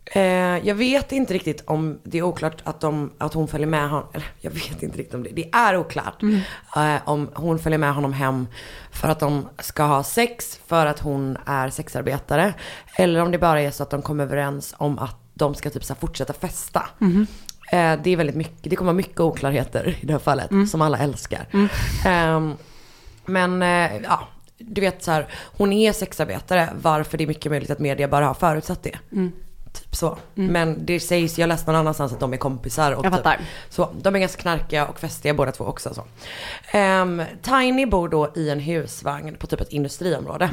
eh, 0.04 0.66
jag 0.66 0.74
vet 0.74 1.12
inte 1.12 1.34
riktigt 1.34 1.62
om 1.66 1.98
det 2.02 2.18
är 2.18 2.22
oklart 2.22 2.62
att, 2.64 2.80
de, 2.80 3.12
att 3.18 3.34
hon 3.34 3.48
följer 3.48 3.66
med 3.66 3.90
honom, 3.90 4.08
eller 4.12 4.26
jag 4.40 4.50
vet 4.50 4.82
inte 4.82 4.98
riktigt 4.98 5.14
om 5.14 5.22
det, 5.22 5.30
det 5.30 5.50
är 5.52 5.76
oklart 5.76 6.22
eh, 6.76 6.96
om 7.04 7.30
hon 7.34 7.58
följer 7.58 7.78
med 7.78 7.94
honom 7.94 8.12
hem 8.12 8.46
för 8.92 9.08
att 9.08 9.20
de 9.20 9.48
ska 9.58 9.82
ha 9.82 10.02
sex 10.02 10.60
för 10.66 10.86
att 10.86 11.00
hon 11.00 11.38
är 11.46 11.70
sexarbetare. 11.70 12.54
Eller 12.96 13.20
om 13.20 13.30
det 13.30 13.38
bara 13.38 13.60
är 13.60 13.70
så 13.70 13.82
att 13.82 13.90
de 13.90 14.02
kommer 14.02 14.24
överens 14.24 14.74
om 14.78 14.98
att 14.98 15.21
de 15.34 15.54
ska 15.54 15.70
typ 15.70 15.84
så 15.84 15.94
fortsätta 15.94 16.32
festa. 16.32 16.84
Eh, 17.72 17.98
det 18.02 18.10
är 18.10 18.16
väldigt 18.16 18.36
mycket, 18.36 18.70
det 18.70 18.76
kommer 18.76 18.92
vara 18.92 18.96
mycket 18.96 19.20
oklarheter 19.20 19.96
i 20.00 20.06
det 20.06 20.12
här 20.12 20.20
fallet, 20.20 20.50
som 20.70 20.82
alla 20.82 20.98
älskar. 20.98 21.46
Ehm, 22.06 22.54
men 23.24 23.62
eh, 23.62 23.96
ja, 24.04 24.28
du 24.58 24.80
vet 24.80 25.02
så 25.02 25.10
här, 25.10 25.28
hon 25.56 25.72
är 25.72 25.92
sexarbetare, 25.92 26.68
varför 26.82 27.18
det 27.18 27.24
är 27.24 27.28
mycket 27.28 27.52
möjligt 27.52 27.70
att 27.70 27.78
media 27.78 28.08
bara 28.08 28.26
har 28.26 28.34
förutsatt 28.34 28.82
det. 28.82 28.98
Typ 29.72 29.96
så. 29.96 30.18
Men 30.34 30.86
det 30.86 31.00
sägs, 31.00 31.38
jag 31.38 31.48
läste 31.48 31.70
någon 31.72 31.80
annanstans 31.80 32.12
att 32.12 32.20
de 32.20 32.32
är 32.32 32.36
kompisar. 32.36 32.92
Och 32.92 33.04
Jag 33.04 33.12
fattar. 33.12 33.36
Typ, 33.36 33.46
så, 33.68 33.88
de 34.02 34.14
är 34.14 34.18
ganska 34.18 34.42
knarkiga 34.42 34.86
och 34.86 35.00
festiga 35.00 35.34
båda 35.34 35.52
två 35.52 35.64
också. 35.64 35.94
Så. 35.94 36.04
Ehm, 36.78 37.22
Tiny 37.42 37.86
bor 37.86 38.08
då 38.08 38.32
i 38.36 38.50
en 38.50 38.60
husvagn 38.60 39.36
på 39.38 39.46
typ 39.46 39.60
ett 39.60 39.70
industriområde. 39.72 40.50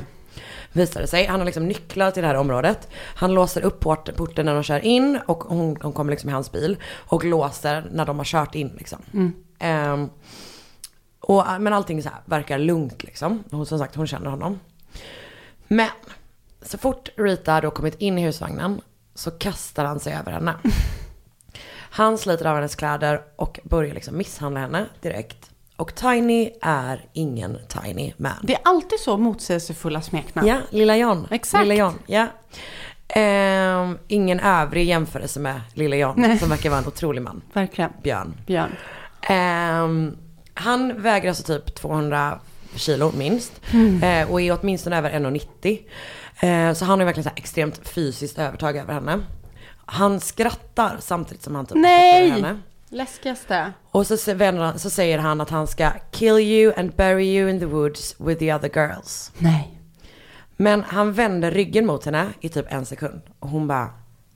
Visar 0.72 1.02
det 1.02 1.08
sig. 1.08 1.26
Han 1.26 1.40
har 1.40 1.46
liksom 1.46 1.68
nycklar 1.68 2.12
till 2.12 2.22
det 2.22 2.28
här 2.28 2.36
området. 2.36 2.88
Han 2.94 3.34
låser 3.34 3.62
upp 3.62 3.80
port, 3.80 4.16
porten 4.16 4.46
när 4.46 4.54
de 4.54 4.64
kör 4.64 4.80
in 4.80 5.20
och 5.26 5.44
hon, 5.44 5.78
hon 5.82 5.94
kommer 5.94 6.12
liksom 6.12 6.30
i 6.30 6.34
hans 6.34 6.52
bil. 6.52 6.78
Och 6.94 7.26
låser 7.26 7.90
när 7.92 8.06
de 8.06 8.18
har 8.18 8.26
kört 8.26 8.56
in 8.56 8.76
liksom. 8.78 9.34
Ehm, 9.60 10.10
och, 11.20 11.46
men 11.60 11.74
allting 11.74 12.04
så 12.04 12.10
här 12.10 12.20
verkar 12.26 12.58
lugnt 12.58 13.04
liksom. 13.04 13.44
Hon, 13.52 13.66
som 13.66 13.80
sagt, 13.80 13.96
hon 13.96 14.08
känner 14.08 14.30
honom. 14.30 14.60
Men 15.68 15.90
så 16.62 16.78
fort 16.78 17.10
Rita 17.16 17.62
då 17.62 17.72
kommit 17.72 17.96
in 18.02 18.18
i 18.18 18.22
husvagnen 18.22 18.82
så 19.16 19.32
kastar 19.32 19.86
han 19.86 20.00
sig 20.00 20.14
över 20.14 20.32
henne. 20.32 20.56
Han 21.92 22.18
sliter 22.18 22.46
av 22.46 22.56
hennes 22.56 22.76
kläder 22.76 23.22
och 23.36 23.60
börjar 23.64 23.94
liksom 23.94 24.18
misshandla 24.18 24.60
henne 24.60 24.86
direkt. 25.02 25.52
Och 25.80 25.96
Tiny 25.96 26.52
är 26.62 27.06
ingen 27.14 27.58
Tiny 27.68 28.14
man. 28.18 28.34
Det 28.44 28.54
är 28.54 28.60
alltid 28.64 29.00
så 29.00 29.18
motsägelsefulla 29.18 30.02
smeknamn. 30.02 30.48
Ja, 30.48 30.58
Lilla 30.70 30.98
John. 30.98 31.28
Exakt. 31.32 31.68
Lilla 31.68 31.76
John, 31.76 32.00
ja. 32.06 32.28
Ehm, 33.08 33.98
ingen 34.08 34.40
övrig 34.40 34.88
jämförelse 34.88 35.40
med 35.40 35.62
Lilla 35.74 35.96
John, 35.96 36.14
Nej. 36.18 36.40
som 36.40 36.50
verkar 36.50 36.70
vara 36.70 36.80
en 36.80 36.88
otrolig 36.88 37.22
man. 37.22 37.42
Verkligen. 37.54 37.92
Björn. 38.04 38.34
Björn. 38.46 38.76
Ehm, 39.22 40.18
han 40.54 41.02
väger 41.02 41.30
alltså 41.30 41.44
typ 41.44 41.76
200 41.76 42.40
kilo 42.76 43.12
minst. 43.18 43.62
Mm. 43.74 44.04
Eh, 44.04 44.32
och 44.32 44.42
är 44.42 44.58
åtminstone 44.62 44.98
över 44.98 45.12
1,90. 45.12 45.80
Eh, 46.40 46.74
så 46.74 46.86
han 46.86 47.00
har 47.00 47.06
verkligen 47.06 47.30
så 47.30 47.36
extremt 47.36 47.88
fysiskt 47.88 48.40
övertag 48.40 48.78
över 48.78 48.94
henne. 48.94 49.20
Han 49.86 50.20
skrattar 50.20 50.98
samtidigt 51.00 51.44
som 51.44 51.56
han 51.56 51.66
typ 51.66 51.78
Nej! 51.78 52.30
henne. 52.30 52.60
Läskigaste. 52.90 53.74
Och 53.92 54.08
så, 54.08 54.34
vänder 54.34 54.64
han- 54.64 54.80
så 54.80 54.90
säger 54.90 55.18
han 55.18 55.42
att 55.42 55.50
han 55.50 55.68
ska 55.68 55.92
kill 56.12 56.38
you 56.40 56.74
and 56.78 56.96
bury 56.96 57.26
you 57.38 57.50
in 57.50 57.60
the 57.60 57.66
woods 57.66 58.16
with 58.20 58.40
the 58.40 58.54
other 58.54 58.70
girls. 58.76 59.32
Nej. 59.38 59.80
Men 60.58 60.84
han 60.84 61.14
vänder 61.14 61.52
ryggen 61.52 61.86
mot 61.86 62.06
henne 62.06 62.28
i 62.42 62.50
typ 62.50 62.66
en 62.70 62.86
sekund. 62.86 63.22
Och 63.40 63.50
hon 63.50 63.68
bara, 63.68 63.90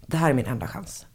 det 0.07 0.17
här 0.17 0.29
är 0.29 0.33
min 0.33 0.45
enda 0.45 0.67
chans. 0.67 1.05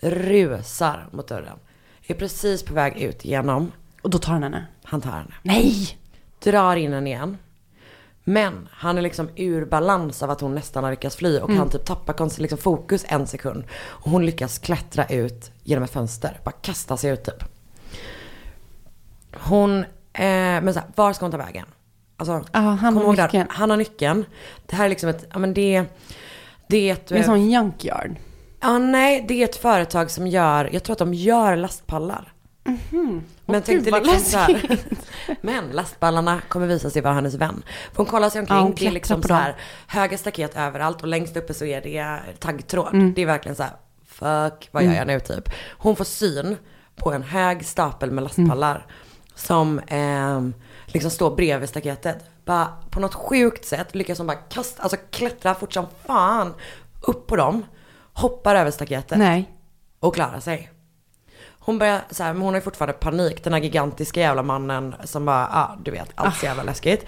Rusar 0.00 1.08
mot 1.12 1.28
dörren. 1.28 1.58
Är 2.06 2.14
precis 2.14 2.62
på 2.62 2.74
väg 2.74 2.96
ut 3.02 3.24
igenom. 3.24 3.72
Och 4.02 4.10
då 4.10 4.18
tar 4.18 4.32
han 4.32 4.42
henne. 4.42 4.66
Han 4.84 5.00
tar 5.00 5.10
henne. 5.10 5.34
Nej! 5.42 5.98
Drar 6.42 6.76
in 6.76 6.92
henne 6.92 7.10
igen. 7.10 7.38
Men 8.28 8.68
han 8.72 8.98
är 8.98 9.02
liksom 9.02 9.28
ur 9.36 9.64
balans 9.64 10.22
av 10.22 10.30
att 10.30 10.40
hon 10.40 10.54
nästan 10.54 10.84
har 10.84 10.90
lyckats 10.90 11.16
fly. 11.16 11.38
Och 11.38 11.48
Mm. 11.48 11.58
han 11.58 11.70
typ 11.70 11.84
tappar 11.84 12.40
liksom 12.40 12.58
fokus 12.58 13.04
en 13.08 13.26
sekund. 13.26 13.64
Och 13.84 14.10
hon 14.10 14.26
lyckas 14.26 14.58
klättra 14.58 15.04
ut 15.06 15.50
genom 15.62 15.84
ett 15.84 15.90
fönster. 15.90 16.40
Bara 16.44 16.50
kasta 16.50 16.96
sig 16.96 17.10
ut 17.10 17.24
typ. 17.24 17.44
Hon, 19.34 19.78
eh, 20.12 20.24
men 20.62 20.74
så 20.74 20.80
här, 20.80 20.88
var 20.94 21.12
ska 21.12 21.24
hon 21.24 21.32
ta 21.32 21.38
vägen? 21.38 21.66
Alltså, 22.16 22.44
Ja, 22.52 22.60
han 22.60 22.96
har 22.96 23.12
nyckeln. 23.24 23.46
Han 23.50 23.70
har 23.70 23.76
nyckeln. 23.76 24.24
Det 24.66 24.76
här 24.76 24.84
är 24.84 24.88
liksom 24.88 25.08
ett, 25.08 25.24
ja 25.32 25.38
men 25.38 25.54
det, 25.54 25.84
det 26.68 26.88
är 26.88 26.92
ett... 26.92 27.06
Det 27.06 27.14
är 27.14 27.18
en 27.18 27.24
sån 27.24 27.50
junkyard. 27.50 28.16
Ja, 28.60 28.78
nej, 28.78 29.24
det 29.28 29.40
är 29.40 29.44
ett 29.44 29.56
företag 29.56 30.10
som 30.10 30.26
gör, 30.26 30.70
jag 30.72 30.82
tror 30.82 30.92
att 30.94 30.98
de 30.98 31.14
gör 31.14 31.56
lastpallar. 31.56 32.32
Men 33.46 33.56
Åh, 33.56 33.62
tänkte 33.62 33.90
liksom 33.90 34.18
så 34.20 34.38
här. 34.38 34.78
Men 35.40 35.68
lastballarna 35.70 36.40
kommer 36.48 36.66
visa 36.66 36.90
sig 36.90 37.02
vara 37.02 37.14
hennes 37.14 37.34
vän. 37.34 37.62
För 37.92 37.96
hon 37.96 38.06
kollar 38.06 38.30
sig 38.30 38.40
omkring, 38.40 38.56
Ja, 38.56 38.62
hon 38.62 38.74
det 38.74 38.86
är 38.86 38.90
liksom 38.90 39.22
så 39.22 39.34
här 39.34 39.56
höga 39.86 40.18
staket 40.18 40.56
överallt 40.56 41.02
och 41.02 41.08
längst 41.08 41.36
uppe 41.36 41.54
så 41.54 41.64
är 41.64 41.80
det 41.80 42.18
taggtråd. 42.38 42.94
Mm. 42.94 43.14
Det 43.14 43.22
är 43.22 43.26
verkligen 43.26 43.56
så 43.56 43.62
här, 43.62 43.72
fuck, 44.06 44.68
vad 44.70 44.82
gör 44.82 44.90
Mm. 44.90 44.96
jag 44.98 45.06
nu 45.06 45.20
typ? 45.20 45.48
Hon 45.78 45.96
får 45.96 46.04
syn 46.04 46.56
på 46.96 47.12
en 47.12 47.22
hög 47.22 47.66
stapel 47.66 48.10
med 48.10 48.24
lastpallar 48.24 48.86
som 49.34 49.80
ehm, 49.86 50.54
liksom 50.86 51.10
står 51.10 51.36
bredvid 51.36 51.68
staketet. 51.68 52.24
Bara 52.44 52.68
på 52.90 53.00
något 53.00 53.14
sjukt 53.14 53.64
sätt 53.64 53.94
lyckas 53.94 54.18
hon 54.18 54.26
bara 54.26 54.36
kasta, 54.36 54.82
alltså 54.82 54.96
klättra 55.10 55.54
fort 55.54 55.72
som 55.72 55.86
fan 56.06 56.54
upp 57.00 57.26
på 57.26 57.36
dem, 57.36 57.64
hoppar 58.12 58.54
över 58.54 58.70
staketet 58.70 59.18
Nej. 59.18 59.50
och 60.00 60.14
klarar 60.14 60.40
sig. 60.40 60.70
Hon 61.66 61.78
börjar 61.78 62.00
så 62.10 62.22
här, 62.22 62.32
men 62.32 62.42
hon 62.42 62.54
har 62.54 62.60
ju 62.60 62.64
fortfarande 62.64 62.92
panik. 62.92 63.44
Den 63.44 63.52
här 63.52 63.60
gigantiska 63.60 64.20
jävla 64.20 64.42
mannen 64.42 64.94
som 65.04 65.24
bara, 65.24 65.40
ja 65.40 65.48
ah, 65.52 65.78
du 65.82 65.90
vet, 65.90 66.08
allt 66.14 66.36
så 66.36 66.46
jävla 66.46 66.62
läskigt. 66.62 67.06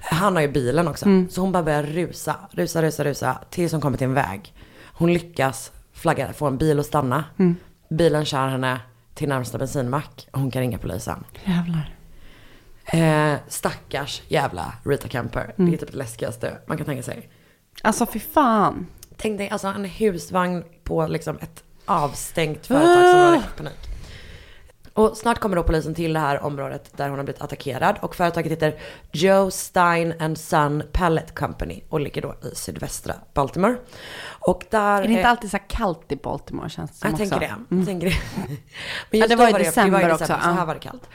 Han 0.00 0.36
har 0.36 0.42
ju 0.42 0.48
bilen 0.48 0.88
också. 0.88 1.06
Mm. 1.06 1.28
Så 1.30 1.40
hon 1.40 1.52
bara 1.52 1.62
börjar 1.62 1.82
rusa, 1.82 2.36
rusa, 2.50 2.82
rusa, 2.82 3.04
rusa. 3.04 3.38
Tills 3.50 3.72
hon 3.72 3.80
kommer 3.80 3.98
till 3.98 4.04
en 4.04 4.14
väg. 4.14 4.54
Hon 4.84 5.12
lyckas 5.12 5.72
flagga, 5.92 6.32
få 6.32 6.46
en 6.46 6.58
bil 6.58 6.80
att 6.80 6.86
stanna. 6.86 7.24
Mm. 7.38 7.56
Bilen 7.90 8.24
kör 8.24 8.48
henne 8.48 8.80
till 9.14 9.28
närmsta 9.28 9.58
bensinmack 9.58 10.28
och 10.32 10.40
hon 10.40 10.50
kan 10.50 10.62
ringa 10.62 10.78
polisen. 10.78 11.24
Jävlar. 11.44 11.94
Eh, 12.84 13.38
stackars 13.48 14.22
jävla 14.28 14.72
Rita 14.84 15.08
Camper. 15.08 15.54
Mm. 15.58 15.70
Det 15.70 15.76
är 15.76 15.78
typ 15.78 15.92
det 15.92 15.98
läskigaste 15.98 16.58
man 16.66 16.76
kan 16.76 16.86
tänka 16.86 17.02
sig. 17.02 17.28
Alltså 17.82 18.06
fy 18.06 18.20
fan. 18.20 18.86
Tänk 19.16 19.38
dig 19.38 19.48
alltså 19.48 19.68
en 19.68 19.84
husvagn 19.84 20.64
på 20.84 21.06
liksom 21.06 21.38
ett 21.40 21.64
avstängt 21.84 22.66
företagsområde. 22.66 23.42
Panik. 23.56 23.97
Och 24.98 25.16
snart 25.16 25.38
kommer 25.38 25.56
då 25.56 25.62
polisen 25.62 25.94
till 25.94 26.12
det 26.12 26.20
här 26.20 26.42
området 26.42 26.90
där 26.96 27.08
hon 27.08 27.18
har 27.18 27.24
blivit 27.24 27.42
attackerad. 27.42 27.96
Och 28.00 28.14
företaget 28.14 28.52
heter 28.52 28.80
Joe 29.12 29.50
Stein 29.50 30.14
and 30.18 30.38
Son 30.38 30.82
Pallet 30.92 31.34
Company 31.34 31.82
och 31.88 32.00
ligger 32.00 32.22
då 32.22 32.34
i 32.52 32.54
sydvästra 32.54 33.14
Baltimore. 33.34 33.76
Och 34.28 34.64
där... 34.70 35.02
Är 35.02 35.02
det 35.02 35.08
inte 35.08 35.20
eh, 35.20 35.30
alltid 35.30 35.50
så 35.50 35.58
kallt 35.68 36.12
i 36.12 36.16
Baltimore 36.16 36.68
känns 36.68 36.90
det 36.90 36.96
som 36.96 37.10
jag 37.10 37.14
också? 37.14 37.30
tänker 37.30 37.40
det. 37.40 37.54
Mm. 37.54 37.66
Jag 37.68 37.86
tänker 37.86 38.06
det. 38.06 38.14
Ja, 39.10 39.18
just 39.18 39.28
det 39.28 39.34
då 39.34 39.42
var 39.42 39.48
i 39.48 39.52
det, 39.52 39.58
december 39.58 39.98
det 39.98 40.04
var 40.04 40.10
i 40.10 40.12
också, 40.12 40.24
december, 40.24 40.44
så 40.44 40.50
ja. 40.50 40.54
här 40.54 40.66
var 40.66 40.74
det 40.74 40.80
kallt. 40.80 41.08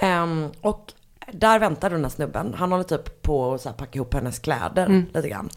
Ehm, 0.00 0.50
och 0.60 0.92
där 1.32 1.58
väntar 1.58 1.90
den 1.90 2.02
här 2.02 2.10
snubben. 2.10 2.54
Han 2.54 2.72
håller 2.72 2.84
typ 2.84 3.22
på 3.22 3.54
att 3.54 3.60
så 3.60 3.72
packa 3.72 3.96
ihop 3.96 4.14
hennes 4.14 4.38
kläder 4.38 4.86
Mm. 4.86 5.06
lite 5.14 5.28
grann. 5.28 5.48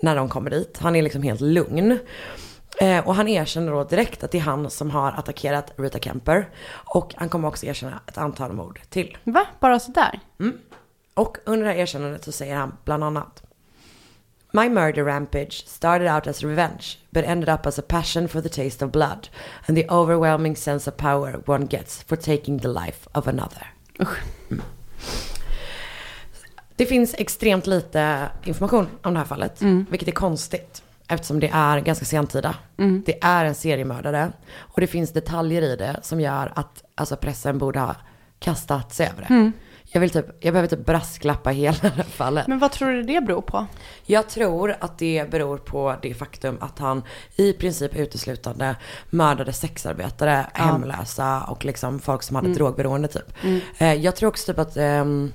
När 0.00 0.16
de 0.16 0.28
kommer 0.28 0.50
dit. 0.50 0.78
Han 0.80 0.96
är 0.96 1.02
liksom 1.02 1.22
helt 1.22 1.40
lugn. 1.40 1.98
Eh, 2.80 3.06
och 3.08 3.14
han 3.14 3.28
erkänner 3.28 3.72
då 3.72 3.84
direkt 3.84 4.24
att 4.24 4.30
det 4.30 4.38
är 4.38 4.42
han 4.42 4.70
som 4.70 4.90
har 4.90 5.12
attackerat 5.12 5.72
Rita 5.76 5.98
Kemper. 5.98 6.48
Och 6.70 7.14
han 7.16 7.28
kommer 7.28 7.48
också 7.48 7.66
erkänna 7.66 8.00
ett 8.06 8.18
antal 8.18 8.52
mord 8.52 8.80
till. 8.90 9.16
Va? 9.24 9.46
Bara 9.60 9.78
sådär? 9.80 10.20
Mm. 10.40 10.58
Och 11.14 11.36
under 11.44 11.66
det 11.66 11.72
här 11.72 11.78
erkännandet 11.78 12.24
så 12.24 12.32
säger 12.32 12.56
han 12.56 12.76
bland 12.84 13.04
annat 13.04 13.42
My 14.50 14.68
murder 14.68 15.04
rampage 15.04 15.64
started 15.66 16.14
out 16.14 16.26
as 16.26 16.42
revenge 16.42 16.98
but 17.10 17.24
ended 17.24 17.48
up 17.54 17.66
as 17.66 17.78
a 17.78 17.82
passion 17.88 18.28
for 18.28 18.40
the 18.40 18.48
taste 18.48 18.84
of 18.84 18.90
blood 18.92 19.28
and 19.66 19.76
the 19.78 19.88
overwhelming 19.90 20.56
sense 20.56 20.90
of 20.90 20.96
power 20.96 21.42
one 21.46 21.66
gets 21.66 22.02
for 22.02 22.16
taking 22.16 22.58
the 22.60 22.68
life 22.68 23.08
of 23.12 23.26
another. 23.28 23.72
Mm. 23.98 24.62
Det 26.76 26.86
finns 26.86 27.14
extremt 27.14 27.66
lite 27.66 28.28
information 28.44 28.88
om 29.02 29.12
det 29.12 29.18
här 29.18 29.26
fallet, 29.26 29.60
Mm. 29.62 29.86
vilket 29.90 30.08
är 30.08 30.12
konstigt. 30.12 30.82
Eftersom 31.08 31.40
det 31.40 31.48
är 31.52 31.80
ganska 31.80 32.04
sentida. 32.04 32.54
Mm. 32.78 33.02
Det 33.06 33.24
är 33.24 33.44
en 33.44 33.54
seriemördare. 33.54 34.32
Och 34.56 34.80
det 34.80 34.86
finns 34.86 35.12
detaljer 35.12 35.62
i 35.62 35.76
det 35.76 35.96
som 36.02 36.20
gör 36.20 36.52
att 36.56 36.84
alltså, 36.94 37.16
pressen 37.16 37.58
borde 37.58 37.80
ha 37.80 37.94
kastat 38.38 38.94
sig 38.94 39.06
över 39.06 39.20
det. 39.28 39.34
Mm. 39.34 39.52
Jag, 39.92 40.00
vill 40.00 40.10
typ, 40.10 40.26
jag 40.40 40.54
behöver 40.54 40.68
typ 40.76 40.86
brasklappa 40.86 41.50
hela 41.50 41.78
det 41.82 41.88
här 41.88 42.02
fallet. 42.02 42.46
Men 42.46 42.58
vad 42.58 42.72
tror 42.72 42.90
du 42.92 43.02
det 43.02 43.20
beror 43.20 43.42
på? 43.42 43.66
Jag 44.06 44.28
tror 44.28 44.76
att 44.80 44.98
det 44.98 45.30
beror 45.30 45.58
på 45.58 45.96
det 46.02 46.14
faktum 46.14 46.58
att 46.60 46.78
han 46.78 47.02
i 47.36 47.52
princip 47.52 47.96
uteslutande 47.96 48.76
mördade 49.10 49.52
sexarbetare, 49.52 50.46
Ja. 50.54 50.62
hemlösa 50.64 51.42
och 51.42 51.64
liksom 51.64 51.98
folk 52.00 52.22
som 52.22 52.36
hade 52.36 52.46
Mm. 52.46 52.56
drogberoende 52.58 53.08
typ. 53.08 53.44
Mm. 53.44 53.60
Eh, 53.78 53.94
jag 53.94 54.16
tror 54.16 54.28
också 54.28 54.52
typ 54.52 54.58
att, 54.58 54.76
ehm, 54.76 55.32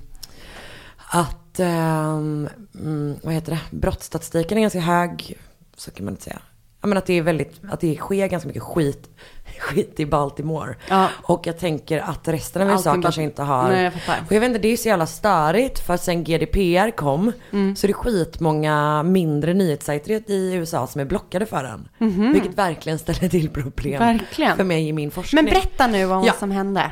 att 1.12 1.60
ehm, 1.60 2.50
mm, 2.76 3.16
vad 3.24 3.34
heter 3.34 3.52
det, 3.52 3.78
brottsstatistiken 3.78 4.58
är 4.58 4.62
ganska 4.62 4.80
hög, 4.80 5.38
så 5.82 5.92
kan 5.92 6.06
man 6.06 6.14
inte 6.14 6.24
säga. 6.24 6.40
Ja 6.84 6.88
men 6.88 6.98
att 6.98 7.06
det 7.06 7.14
är 7.14 7.22
väldigt, 7.22 7.62
att 7.72 7.80
det 7.80 7.96
sker 7.96 8.28
ganska 8.28 8.48
mycket 8.48 8.64
skit, 8.64 9.10
skit 9.60 10.00
i 10.00 10.06
Baltimore. 10.06 10.76
Ja. 10.90 11.08
Och 11.24 11.48
jag 11.48 11.58
tänker 11.60 12.00
att 12.00 12.28
resten 12.28 12.62
av 12.62 12.68
USA 12.70 12.90
Allting 12.90 13.02
kanske 13.02 13.24
inte 13.24 13.44
har 13.44 13.68
Nej, 13.70 13.84
jag 13.84 13.94
fattar. 13.94 14.24
och 14.28 14.32
jag 14.32 14.40
vet 14.40 14.48
inte, 14.48 14.60
det 14.60 14.68
är 14.68 14.78
så 14.78 14.88
jävla 14.88 15.06
störigt 15.06 15.80
för 15.80 15.98
sen 15.98 16.24
GDPR 16.24 16.92
kom 16.96 17.32
Mm. 17.52 17.76
så 17.76 17.86
är 17.86 17.88
det 17.88 17.94
skitmånga 17.94 19.04
mindre 19.04 19.54
nyhetssajter 19.54 20.32
i 20.32 20.54
USA 20.54 20.88
som 20.88 21.02
är 21.02 21.06
blockade 21.06 21.46
för 21.46 21.64
den. 21.64 21.88
Mhm. 21.98 22.34
Vilket 22.34 22.58
verkligen 22.58 23.00
ställer 23.00 23.30
till 23.30 23.50
problem 23.50 24.00
Verkligen. 24.00 24.58
för 24.58 24.64
mig 24.64 24.88
i 24.88 24.94
min 24.94 25.12
forskning. 25.12 25.44
Men 25.44 25.54
berätta 25.54 25.88
nu 25.88 26.04
om 26.06 26.10
Ja. 26.12 26.18
vad 26.32 26.36
som 26.36 26.52
hände. 26.52 26.92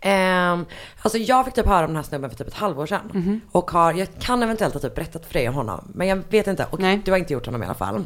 Ehm, 0.00 0.66
alltså 1.02 1.18
jag 1.18 1.44
fick 1.44 1.54
typ 1.54 1.66
höra 1.66 1.80
om 1.80 1.86
den 1.86 1.96
här 1.96 2.02
snubben 2.02 2.30
för 2.30 2.36
typ 2.36 2.46
ett 2.46 2.54
halvår 2.54 2.86
sedan. 2.86 3.10
Mhm. 3.14 3.40
Och 3.52 3.70
har, 3.70 3.92
jag 3.92 4.08
kan 4.20 4.42
eventuellt 4.42 4.74
ha 4.74 4.80
typ 4.80 4.94
berättat 4.94 5.26
för 5.26 5.32
dig 5.34 5.48
om 5.48 5.54
honom. 5.54 5.90
Men 5.94 6.06
jag 6.08 6.22
vet 6.30 6.46
inte. 6.46 6.66
Och 6.70 6.78
du 6.78 7.10
har 7.10 7.18
inte 7.18 7.32
gjort 7.32 7.46
honom 7.46 7.62
i 7.62 7.66
alla 7.66 7.74
fall. 7.74 8.04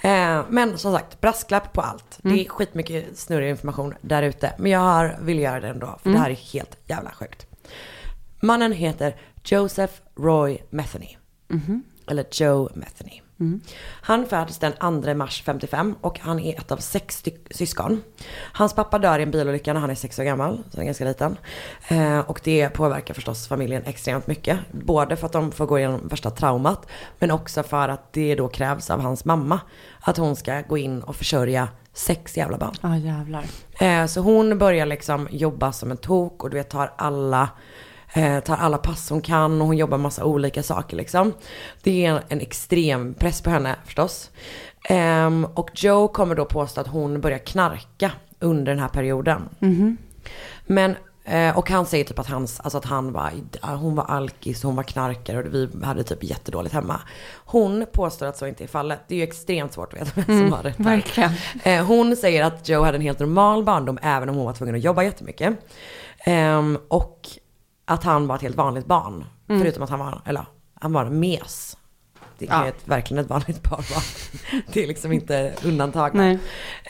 Ehm, 0.00 0.44
men 0.48 0.78
som 0.78 0.92
sagt, 0.92 1.20
brasklapp 1.20 1.72
på 1.72 1.80
allt. 1.80 2.18
Mm. 2.24 2.36
Det 2.36 2.44
är 2.44 2.48
skitmycket 2.48 3.18
snurrig 3.18 3.50
information 3.50 3.94
där 4.00 4.22
ute. 4.22 4.52
Men 4.58 4.70
jag 4.70 4.80
har, 4.80 5.16
vill 5.20 5.38
göra 5.38 5.60
det 5.60 5.68
ändå. 5.68 5.86
För 6.02 6.08
Mm. 6.10 6.12
det 6.18 6.22
här 6.24 6.30
är 6.30 6.34
helt 6.52 6.76
jävla 6.86 7.10
sjukt. 7.10 7.46
Mannen 8.40 8.72
heter 8.72 9.16
Joseph 9.44 9.92
Roy 10.16 10.58
Metheny. 10.70 11.16
Mhm. 11.48 11.82
Eller 12.06 12.24
Joe 12.32 12.68
Metheny. 12.74 13.22
Mm. 13.40 13.60
Han 14.02 14.26
föddes 14.26 14.58
den 14.58 14.72
2 15.02 15.14
mars 15.14 15.42
55 15.42 15.94
och 16.00 16.18
han 16.20 16.40
är 16.40 16.58
ett 16.58 16.72
av 16.72 16.76
sex 16.76 17.24
syskon. 17.50 18.02
Hans 18.52 18.74
pappa 18.74 18.98
dör 18.98 19.18
i 19.18 19.22
en 19.22 19.30
bilolycka 19.30 19.72
när 19.72 19.80
han 19.80 19.90
är 19.90 19.94
sex 19.94 20.18
år 20.18 20.24
gammal, 20.24 20.56
så 20.56 20.76
han 20.76 20.80
är 20.80 20.86
ganska 20.86 21.04
liten. 21.04 21.38
Eh, 21.88 22.18
och 22.18 22.40
det 22.44 22.68
påverkar 22.68 23.14
förstås 23.14 23.48
familjen 23.48 23.82
extremt 23.86 24.26
mycket. 24.26 24.58
Både 24.72 25.16
för 25.16 25.26
att 25.26 25.32
de 25.32 25.52
får 25.52 25.66
gå 25.66 25.78
igenom 25.78 26.08
värsta 26.08 26.30
traumat, 26.30 26.86
men 27.18 27.30
också 27.30 27.62
för 27.62 27.88
att 27.88 28.12
det 28.12 28.34
då 28.34 28.48
krävs 28.48 28.90
av 28.90 29.00
hans 29.00 29.24
mamma 29.24 29.60
att 30.00 30.16
hon 30.16 30.36
ska 30.36 30.60
gå 30.60 30.78
in 30.78 31.02
och 31.02 31.16
försörja 31.16 31.68
sex 31.92 32.36
jävla 32.36 32.58
barn. 32.58 32.74
Ja 32.82 32.96
jävlar. 32.96 33.44
Eh, 33.80 34.06
så 34.06 34.20
hon 34.20 34.58
börjar 34.58 34.86
liksom 34.86 35.28
jobba 35.30 35.72
som 35.72 35.90
en 35.90 35.96
tok 35.96 36.44
och 36.44 36.50
du 36.50 36.56
vet 36.56 36.70
tar 36.70 36.92
alla, 36.96 37.48
eh, 38.12 38.40
tar 38.40 38.56
alla 38.56 38.78
pass 38.78 39.10
hon 39.10 39.20
kan 39.20 39.60
och 39.60 39.66
hon 39.66 39.76
jobbar 39.76 39.98
massa 39.98 40.24
olika 40.24 40.62
saker 40.62 40.96
liksom. 40.96 41.32
Det 41.82 42.06
är 42.06 42.10
en, 42.10 42.20
en 42.28 42.40
extrem 42.40 43.14
press 43.14 43.42
på 43.42 43.50
henne 43.50 43.76
förstås. 43.84 44.30
Ehm, 44.88 45.44
och 45.54 45.70
Joe 45.74 46.08
kommer 46.08 46.34
då 46.34 46.44
påstå 46.44 46.80
att 46.80 46.86
hon 46.86 47.20
börjar 47.20 47.38
knarka 47.38 48.12
under 48.38 48.72
den 48.72 48.78
här 48.78 48.88
perioden. 48.88 49.48
Mhm. 49.58 49.96
Men 50.66 50.96
Eh, 51.24 51.58
och 51.58 51.70
han 51.70 51.86
säger 51.86 52.04
typ 52.04 52.18
att, 52.18 52.26
hans, 52.26 52.60
alltså 52.60 52.78
att 52.78 52.84
han 52.84 53.12
var, 53.12 53.30
hon 53.62 53.94
var 53.94 54.04
alkis, 54.04 54.62
hon 54.62 54.76
var 54.76 54.82
knarkare 54.82 55.38
och 55.38 55.54
vi 55.54 55.68
hade 55.82 56.04
typ 56.04 56.24
jättedåligt 56.24 56.74
hemma. 56.74 57.00
Hon 57.44 57.86
påstår 57.92 58.26
att 58.26 58.36
så 58.36 58.46
inte 58.46 58.64
är 58.64 58.68
fallet. 58.68 59.00
Det 59.08 59.14
är 59.14 59.16
ju 59.16 59.22
extremt 59.22 59.72
svårt 59.72 59.92
att 59.92 60.00
veta 60.00 60.10
vem 60.14 60.24
som 60.24 60.34
Mm, 60.34 60.52
har 60.52 60.62
rätt 60.62 60.80
verkligen. 60.80 61.30
Eh, 61.62 61.86
hon 61.86 62.16
säger 62.16 62.44
att 62.44 62.68
Joe 62.68 62.82
hade 62.82 62.96
en 62.96 63.02
helt 63.02 63.18
normal 63.18 63.64
barndom 63.64 63.98
även 64.02 64.28
om 64.28 64.36
hon 64.36 64.44
var 64.44 64.52
tvungen 64.52 64.74
att 64.74 64.84
jobba 64.84 65.02
jättemycket. 65.02 65.56
Ehm, 66.24 66.78
och 66.88 67.28
att 67.90 68.04
han 68.04 68.26
var 68.26 68.34
ett 68.36 68.42
helt 68.42 68.56
vanligt 68.56 68.86
barn. 68.86 69.24
Mm. 69.48 69.60
Förutom 69.62 69.82
att 69.82 69.90
han 69.90 69.98
var, 69.98 70.20
eller 70.26 70.44
han 70.80 70.92
var 70.92 71.04
en 71.04 71.20
mes. 71.20 71.76
Det 72.38 72.46
kan 72.46 72.60
Ja. 72.62 72.66
ett, 72.68 72.88
verkligen 72.88 73.24
ett 73.24 73.30
vanligt 73.30 73.62
barn 73.62 73.82
vara. 73.90 74.02
Det 74.72 74.82
är 74.82 74.86
liksom 74.86 75.12
inte 75.12 75.52
undantag. 75.64 76.38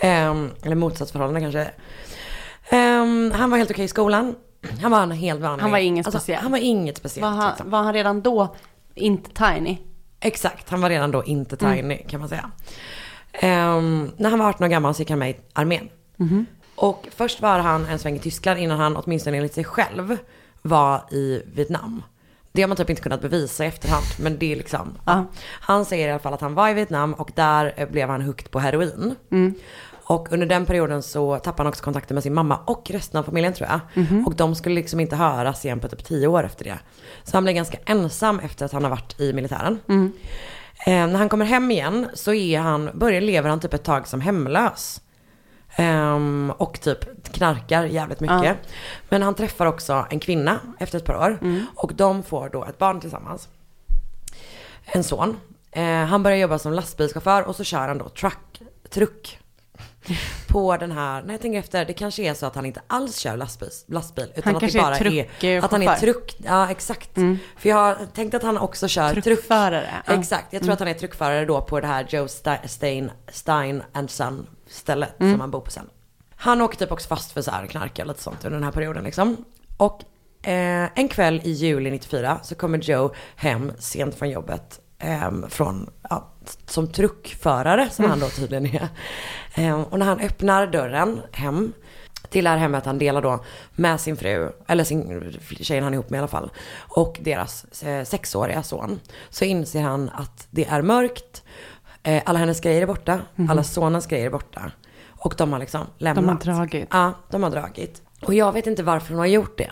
Ehm, 0.01 0.51
eller 0.63 0.75
motsatsförhållande 0.77 1.41
kanske. 1.41 1.71
Ehm, 2.71 3.33
han 3.35 3.51
var 3.51 3.59
helt 3.59 3.71
okej 3.71 3.85
i 3.85 3.89
skolan. 3.89 4.35
Han 4.83 4.91
var 4.91 5.03
en 5.03 5.11
helt 5.11 5.41
vanlig. 5.41 5.63
Han 5.63 5.71
var 5.71 5.79
inget 5.79 6.07
alltså, 6.07 6.19
speciellt. 6.19 6.43
Han 6.43 6.53
var 6.53 6.59
inget 6.59 6.97
speciellt. 6.97 7.23
Var 7.23 7.31
han, 7.31 7.49
liksom. 7.51 7.71
var 7.71 7.83
han 7.83 7.93
redan 7.93 8.21
då 8.23 8.55
inte 8.95 9.31
tiny? 9.31 9.79
Exakt, 10.21 10.71
han 10.71 10.81
var 10.81 10.89
redan 10.89 11.11
då 11.11 11.25
inte 11.25 11.57
Mm. 11.67 11.77
tiny 11.77 11.97
kan 12.09 12.21
man 12.21 12.29
säga. 12.29 12.51
Ehm, 13.33 14.11
när 14.17 14.31
han 14.31 14.39
var 14.39 14.49
18 14.49 14.65
år 14.65 14.69
gammal 14.69 14.95
så 14.95 15.03
gick 15.03 15.11
han 15.11 15.19
med 15.19 15.31
i 15.31 15.37
armén. 15.53 15.89
Mhm. 16.17 16.47
Och 16.75 17.09
först 17.17 17.41
var 17.43 17.59
han 17.59 17.87
en 17.87 17.99
sväng 17.99 18.17
i 18.17 18.19
Tyskland 18.19 18.61
innan 18.61 18.79
han 18.81 18.97
åtminstone 18.97 19.37
enligt 19.37 19.55
sig 19.55 19.65
själv 19.65 20.17
var 20.63 21.05
i 21.11 21.43
Vietnam. 21.55 22.03
Det 22.53 22.63
har 22.63 22.69
man 22.69 22.77
typ 22.77 22.91
inte 22.91 23.03
kunnat 23.03 23.23
bevisa 23.23 23.65
i 23.65 23.69
efterhand, 23.69 24.05
men 24.19 24.39
det 24.39 24.53
är 24.53 24.57
liksom. 24.57 24.99
Han 25.45 25.85
säger 25.85 26.09
i 26.09 26.11
alla 26.11 26.19
fall 26.19 26.35
att 26.35 26.41
han 26.41 26.55
var 26.55 26.69
i 26.69 26.75
Vietnam 26.75 27.15
och 27.15 27.31
där 27.35 27.75
eh, 27.77 27.89
blev 27.89 28.09
han 28.09 28.23
hooked 28.23 28.51
på 28.51 28.59
heroin. 28.59 29.15
Mm. 29.31 29.55
Och 30.05 30.33
under 30.33 30.47
den 30.47 30.67
perioden 30.67 31.03
så 31.03 31.39
tappade 31.39 31.63
han 31.63 31.67
också 31.67 31.85
kontakten 31.85 32.15
med 32.15 32.23
sin 32.23 32.35
mamma 32.35 32.59
och 32.65 32.91
resten 32.91 33.19
av 33.21 33.25
familjen 33.25 33.53
tror 33.53 33.69
jag. 33.69 33.81
Mhm. 33.95 34.27
Och 34.27 34.35
de 34.35 34.55
skulle 34.55 34.75
liksom 34.75 35.01
inte 35.01 35.17
höras 35.17 35.65
igen 35.65 35.81
på 35.81 35.89
typ 35.89 36.05
tio 36.05 36.27
år 36.27 36.45
efter 36.45 36.65
det. 36.65 36.79
Så 37.25 37.37
han 37.37 37.45
blev 37.45 37.55
ganska 37.55 37.79
ensam 37.87 38.41
efter 38.41 38.65
att 38.65 38.73
han 38.73 38.83
har 38.83 38.91
varit 38.91 39.21
i 39.21 39.33
militären. 39.33 39.79
Mm. 39.89 40.13
Eh, 40.87 40.93
när 40.93 41.17
han 41.17 41.29
kommer 41.29 41.45
hem 41.45 41.71
igen 41.71 42.09
så 42.15 42.35
är 42.35 42.61
han, 42.61 42.91
börjar 42.95 43.21
lever 43.21 43.49
han 43.51 43.61
typ 43.61 43.75
ett 43.75 43.85
tag 43.85 44.09
som 44.09 44.21
hemlös. 44.21 45.01
Ehm, 45.77 46.53
och 46.57 46.81
typ 46.81 47.33
knarkar 47.33 47.85
jävligt 47.85 48.21
mycket. 48.21 48.45
Ja. 48.45 48.55
Men 49.09 49.23
han 49.23 49.35
träffar 49.35 49.67
också 49.67 50.07
en 50.11 50.21
kvinna 50.21 50.61
efter 50.79 50.99
ett 50.99 51.05
par 51.05 51.15
år. 51.17 51.39
Mm. 51.43 51.67
Och 51.75 51.95
de 51.95 52.23
får 52.23 52.49
då 52.49 52.65
ett 52.65 52.79
barn 52.79 53.01
tillsammans. 53.01 53.49
En 54.85 55.05
son. 55.05 55.41
Eh, 55.73 55.85
han 55.85 56.23
börjar 56.23 56.39
jobba 56.39 56.59
som 56.59 56.73
lastbilschaufför 56.73 57.43
och 57.43 57.57
så 57.57 57.65
kör 57.65 57.89
han 57.89 57.99
då 57.99 58.09
truck, 58.09 58.63
truck. 58.91 59.39
På 60.49 60.77
den 60.77 60.93
här, 60.93 61.23
när 61.23 61.35
jag 61.35 61.41
tänker 61.41 61.59
efter, 61.59 61.85
det 61.85 61.93
kanske 61.93 62.23
är 62.23 62.35
så 62.35 62.47
att 62.47 62.55
han 62.55 62.67
inte 62.67 62.81
alls 62.87 63.17
kör 63.19 63.37
lastbil, 63.37 63.69
lastbil 63.87 64.33
utan 64.37 64.43
Han 64.45 64.55
att 64.57 64.61
kanske 64.61 64.79
det 64.79 64.83
är 64.83 64.87
bara 64.87 64.97
truckchaufför. 64.97 65.65
att 65.65 65.71
han 65.73 65.83
är 65.83 65.97
truck, 65.97 66.37
ja 66.45 66.71
exakt. 66.71 67.17
Mm. 67.17 67.39
För 67.57 67.69
jag 67.69 67.77
har 67.77 67.99
tänkt 68.15 68.35
att 68.35 68.43
han 68.43 68.59
också 68.59 68.89
kör 68.89 69.13
truck. 69.13 69.25
Truckförare, 69.25 69.89
ja. 70.07 70.15
Exakt, 70.15 70.53
jag 70.53 70.61
tror 70.63 70.69
Mm. 70.69 70.73
att 70.73 70.79
han 70.79 70.89
är 70.89 70.95
truckförare 70.95 71.45
då 71.45 71.61
på 71.61 71.81
det 71.81 71.87
här 71.87 72.07
Joe 72.09 72.29
Stein, 72.67 73.11
Stein 73.29 73.83
and 73.93 74.11
Son 74.11 74.47
stället 74.71 75.21
Mm. 75.21 75.33
som 75.33 75.41
han 75.41 75.51
bor 75.51 75.61
på 75.61 75.71
sen. 75.71 75.87
Han 76.37 76.61
åker 76.61 76.79
typ 76.79 76.93
också 76.93 77.09
fast 77.09 77.33
för 77.33 77.43
så 77.43 77.51
här 77.51 77.67
knark 77.67 77.99
och 77.99 78.07
lite 78.07 78.23
sånt 78.23 78.45
under 78.45 78.57
den 78.59 78.65
här 78.65 78.73
perioden 78.73 79.05
liksom. 79.05 79.45
Och 79.77 80.03
eh, 80.49 80.89
en 80.95 81.09
kväll 81.09 81.41
i 81.45 81.51
juli 81.51 81.91
94 81.91 82.41
så 82.43 82.55
kommer 82.55 82.79
Joe 82.79 83.15
hem 83.37 83.73
sent 83.79 84.15
från 84.15 84.31
jobbet. 84.31 84.81
ehm, 85.03 85.47
från, 85.51 85.91
ja, 86.11 86.31
som 86.67 86.89
truckförare 86.93 87.91
som 87.91 88.05
han 88.05 88.21
då 88.21 88.29
tydligen 88.29 88.67
är. 88.67 88.89
Ehm, 89.55 89.85
och 89.85 89.99
när 89.99 90.07
han 90.07 90.21
öppnar 90.21 90.67
dörren 90.67 91.21
hem 91.33 91.73
till 92.31 92.45
det 92.45 92.51
här 92.51 92.57
hemmet 92.57 92.87
han 92.87 92.99
delar 92.99 93.23
då 93.23 93.45
med 93.73 94.01
sin 94.01 94.17
fru, 94.17 94.53
eller 94.67 94.85
sin 94.85 95.33
tjejen 95.61 95.85
han 95.85 95.93
är 95.93 95.95
ihop 95.95 96.11
med 96.11 96.19
i 96.19 96.21
alla 96.21 96.29
fall, 96.29 96.51
och 96.79 97.19
deras 97.23 97.83
eh, 97.83 98.05
sexåriga 98.05 98.63
son. 98.63 99.01
Så 99.31 99.45
inser 99.45 99.83
han 99.83 100.09
att 100.15 100.47
det 100.51 100.65
är 100.67 100.83
mörkt, 100.83 101.43
eh, 102.03 102.23
alla 102.27 102.39
hennes 102.39 102.61
grejer 102.61 102.83
är 102.83 102.87
borta, 102.87 103.21
Mhm. 103.35 103.51
alla 103.51 103.63
sonens 103.65 104.07
grejer 104.07 104.27
är 104.27 104.31
borta. 104.31 104.73
Och 105.09 105.35
de 105.39 105.53
har 105.53 105.61
liksom 105.61 105.81
lämnat. 105.99 106.41
De 106.43 106.51
har 106.51 106.57
dragit. 106.57 106.89
Ja, 106.91 107.13
de 107.31 107.43
har 107.43 107.51
dragit. 107.51 108.03
Och 108.23 108.35
jag 108.35 108.53
vet 108.53 108.67
inte 108.67 108.83
varför 108.83 109.09
hon 109.11 109.19
har 109.19 109.27
gjort 109.27 109.59
det. 109.59 109.71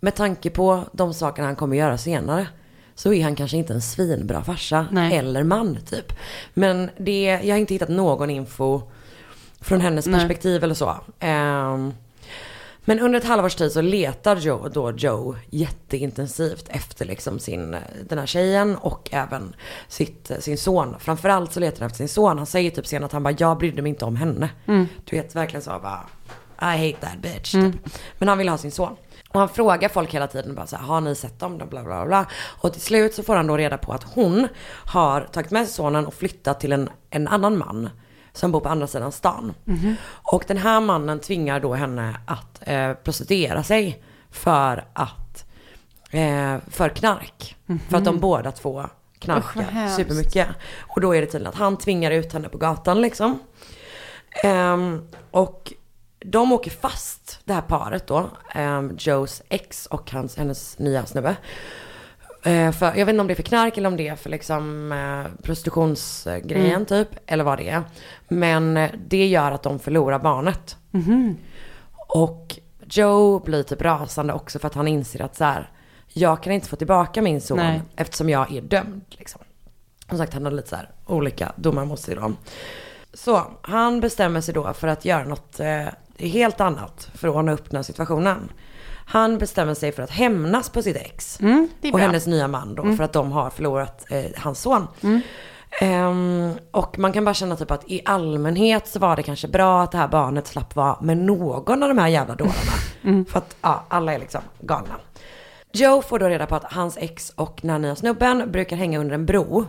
Med 0.00 0.14
tanke 0.14 0.50
på 0.50 0.84
de 0.92 1.14
sakerna 1.14 1.48
han 1.48 1.56
kommer 1.56 1.76
göra 1.76 1.98
senare. 1.98 2.46
Så 2.94 3.12
är 3.12 3.22
han 3.24 3.36
kanske 3.36 3.56
inte 3.56 3.72
en 3.72 3.82
svinbra 3.82 4.44
farsa 4.44 4.86
Nej. 4.90 5.16
eller 5.16 5.42
man 5.44 5.78
typ. 5.86 6.12
Men 6.54 6.90
det, 6.98 7.40
jag 7.42 7.54
har 7.54 7.58
inte 7.58 7.74
hittat 7.74 7.88
någon 7.88 8.30
info 8.30 8.82
från 9.60 9.80
hennes 9.80 10.06
Nej. 10.06 10.20
perspektiv 10.20 10.64
eller 10.64 10.74
så. 10.74 10.96
Ehm, 11.20 11.94
men 12.84 13.00
under 13.00 13.18
ett 13.18 13.26
halvårs 13.26 13.54
tid 13.54 13.72
så 13.72 13.80
letar 13.80 14.36
Joe, 14.36 14.68
då 14.68 14.92
Joe 14.92 15.36
jätteintensivt 15.50 16.68
efter 16.68 17.04
liksom 17.04 17.38
sin, 17.38 17.76
den 18.08 18.18
här 18.18 18.26
tjejen 18.26 18.76
och 18.76 19.08
även 19.12 19.54
sitt, 19.88 20.30
sin 20.38 20.58
son. 20.58 20.96
Framförallt 20.98 21.52
så 21.52 21.60
letar 21.60 21.80
han 21.80 21.86
efter 21.86 21.96
sin 21.98 22.08
son. 22.08 22.38
Han 22.38 22.46
säger 22.46 22.70
typ 22.70 22.86
sen 22.86 23.04
att 23.04 23.12
han 23.12 23.22
bara, 23.22 23.34
jag 23.38 23.58
brydde 23.58 23.82
mig 23.82 23.90
inte 23.90 24.04
om 24.04 24.16
henne. 24.16 24.50
Mm. 24.66 24.86
Du 25.04 25.16
vet 25.16 25.36
verkligen 25.36 25.62
så 25.62 25.70
bara, 25.70 26.06
I 26.62 26.92
hate 26.92 27.06
that 27.06 27.22
bitch. 27.22 27.54
Mm. 27.54 27.78
Men 28.18 28.28
han 28.28 28.38
vill 28.38 28.48
ha 28.48 28.58
sin 28.58 28.70
son. 28.70 28.96
Och 29.28 29.40
han 29.40 29.48
frågar 29.48 29.88
folk 29.88 30.14
hela 30.14 30.26
tiden 30.26 30.54
bara 30.54 30.66
så 30.66 30.76
här, 30.76 30.84
har 30.84 31.00
ni 31.00 31.14
sett 31.14 31.38
dem? 31.38 31.56
Bla, 31.56 31.66
bla, 31.66 31.84
bla, 31.84 32.06
bla. 32.06 32.26
Och 32.60 32.72
till 32.72 32.82
slut 32.82 33.14
så 33.14 33.22
får 33.22 33.36
han 33.36 33.46
då 33.46 33.56
reda 33.56 33.78
på 33.78 33.92
att 33.92 34.02
hon 34.02 34.48
har 34.84 35.20
tagit 35.20 35.50
med 35.50 35.68
sonen 35.68 36.06
och 36.06 36.14
flyttat 36.14 36.60
till 36.60 36.72
en, 36.72 36.90
en 37.10 37.28
annan 37.28 37.58
man. 37.58 37.90
Som 38.32 38.52
bor 38.52 38.60
på 38.60 38.68
andra 38.68 38.86
sidan 38.86 39.12
stan. 39.12 39.54
Mhm. 39.64 39.96
Och 40.06 40.44
den 40.46 40.56
här 40.56 40.80
mannen 40.80 41.20
tvingar 41.20 41.60
då 41.60 41.74
henne 41.74 42.16
att 42.26 42.60
eh, 42.68 42.92
prostituera 42.92 43.62
sig 43.62 44.02
för 44.30 44.84
att, 44.92 45.44
eh, 46.10 46.56
för 46.70 46.88
knark. 46.88 47.56
För 47.88 47.96
att 47.96 48.04
de 48.04 48.20
båda 48.20 48.52
två 48.52 48.80
Usch, 48.80 48.88
knarkar 49.18 49.60
hemskt. 49.62 49.96
supermycket. 49.96 50.48
Och 50.80 51.00
då 51.00 51.14
är 51.14 51.20
det 51.20 51.26
tydligen 51.26 51.46
att 51.52 51.58
han 51.58 51.76
tvingar 51.76 52.10
ut 52.10 52.32
henne 52.32 52.48
på 52.48 52.58
gatan 52.58 53.00
liksom. 53.00 53.38
Ehm, 54.44 55.08
och 55.30 55.72
de 56.24 56.52
åker 56.52 56.70
fast, 56.70 57.40
det 57.44 57.52
här 57.52 57.60
paret 57.60 58.06
då, 58.06 58.30
ehm, 58.54 58.96
Joes 58.98 59.42
ex 59.48 59.86
och 59.86 60.10
hans, 60.10 60.36
hennes 60.36 60.78
nya 60.78 61.06
snubbe. 61.06 61.36
Eh, 62.42 62.72
för, 62.72 62.86
jag 62.86 63.06
vet 63.06 63.08
inte 63.08 63.20
om 63.20 63.26
det 63.26 63.32
är 63.32 63.36
för 63.36 63.42
knark 63.42 63.78
eller 63.78 63.88
om 63.88 63.96
det 63.96 64.08
är 64.08 64.16
för 64.16 64.30
liksom 64.30 64.92
eh, 64.92 65.42
prostitutionsgrejen 65.42 66.66
Mm. 66.74 66.86
typ. 66.86 67.08
Eller 67.26 67.44
vad 67.44 67.58
det 67.58 67.68
är. 67.68 67.82
Men 68.28 68.76
eh, 68.76 68.90
det 69.08 69.26
gör 69.26 69.52
att 69.52 69.62
de 69.62 69.78
förlorar 69.78 70.18
barnet. 70.18 70.76
Mhm. 70.90 71.36
Och 72.08 72.58
Joe 72.84 73.38
blir 73.38 73.62
typ 73.62 73.82
rasande 73.82 74.32
också 74.32 74.58
för 74.58 74.66
att 74.66 74.74
han 74.74 74.88
inser 74.88 75.22
att 75.22 75.36
så 75.36 75.44
här, 75.44 75.70
jag 76.08 76.42
kan 76.42 76.52
inte 76.52 76.68
få 76.68 76.76
tillbaka 76.76 77.22
min 77.22 77.40
son 77.40 77.56
Nej. 77.56 77.82
eftersom 77.96 78.28
jag 78.28 78.52
är 78.52 78.60
dömd. 78.60 79.02
Liksom. 79.08 79.40
Som 80.08 80.18
sagt, 80.18 80.34
han 80.34 80.44
har 80.44 80.52
lite 80.52 80.68
så 80.68 80.76
här 80.76 80.90
olika 81.06 81.52
domar 81.56 81.84
mot 81.84 82.00
sig 82.00 82.14
då. 82.14 82.32
Så 83.14 83.42
han 83.62 84.00
bestämmer 84.00 84.40
sig 84.40 84.54
då 84.54 84.72
för 84.72 84.88
att 84.88 85.04
göra 85.04 85.24
något 85.24 85.60
eh, 85.60 85.86
helt 86.18 86.60
annat 86.60 87.10
för 87.14 87.28
att 87.28 87.34
ordna 87.34 87.52
upp 87.52 87.70
den 87.70 87.76
här 87.76 87.82
situationen. 87.82 88.52
Han 89.10 89.38
bestämmer 89.38 89.74
sig 89.74 89.92
för 89.92 90.02
att 90.02 90.10
hämnas 90.10 90.68
på 90.70 90.82
sitt 90.82 90.96
ex. 90.96 91.40
Mm, 91.40 91.68
och 91.92 92.00
hennes 92.00 92.26
nya 92.26 92.48
man 92.48 92.74
då 92.74 92.82
Mm. 92.82 92.96
för 92.96 93.04
att 93.04 93.12
de 93.12 93.32
har 93.32 93.50
förlorat 93.50 94.06
eh, 94.10 94.24
hans 94.36 94.60
son. 94.60 94.86
Mm. 95.02 95.20
Ehm, 95.80 96.52
och 96.70 96.98
man 96.98 97.12
kan 97.12 97.24
bara 97.24 97.34
känna 97.34 97.56
typ 97.56 97.70
att 97.70 97.90
i 97.90 98.02
allmänhet 98.04 98.86
så 98.88 98.98
var 98.98 99.16
det 99.16 99.22
kanske 99.22 99.48
bra 99.48 99.82
att 99.82 99.92
det 99.92 99.98
här 99.98 100.08
barnet 100.08 100.46
slapp 100.46 100.76
vara 100.76 101.00
med 101.00 101.16
någon 101.16 101.82
av 101.82 101.88
de 101.88 101.98
här 101.98 102.08
jävla 102.08 102.34
dårarna. 102.34 102.54
Mm. 103.04 103.24
För 103.26 103.38
att 103.38 103.56
ja, 103.62 103.84
alla 103.88 104.14
är 104.14 104.18
liksom 104.18 104.40
galna. 104.60 104.94
Joe 105.72 106.02
får 106.02 106.18
då 106.18 106.28
reda 106.28 106.46
på 106.46 106.54
att 106.56 106.64
hans 106.72 106.96
ex 106.96 107.32
och 107.36 107.58
den 107.62 107.70
här 107.70 107.78
nya 107.78 107.96
snubben 107.96 108.52
brukar 108.52 108.76
hänga 108.76 108.98
under 108.98 109.14
en 109.14 109.26
bro. 109.26 109.64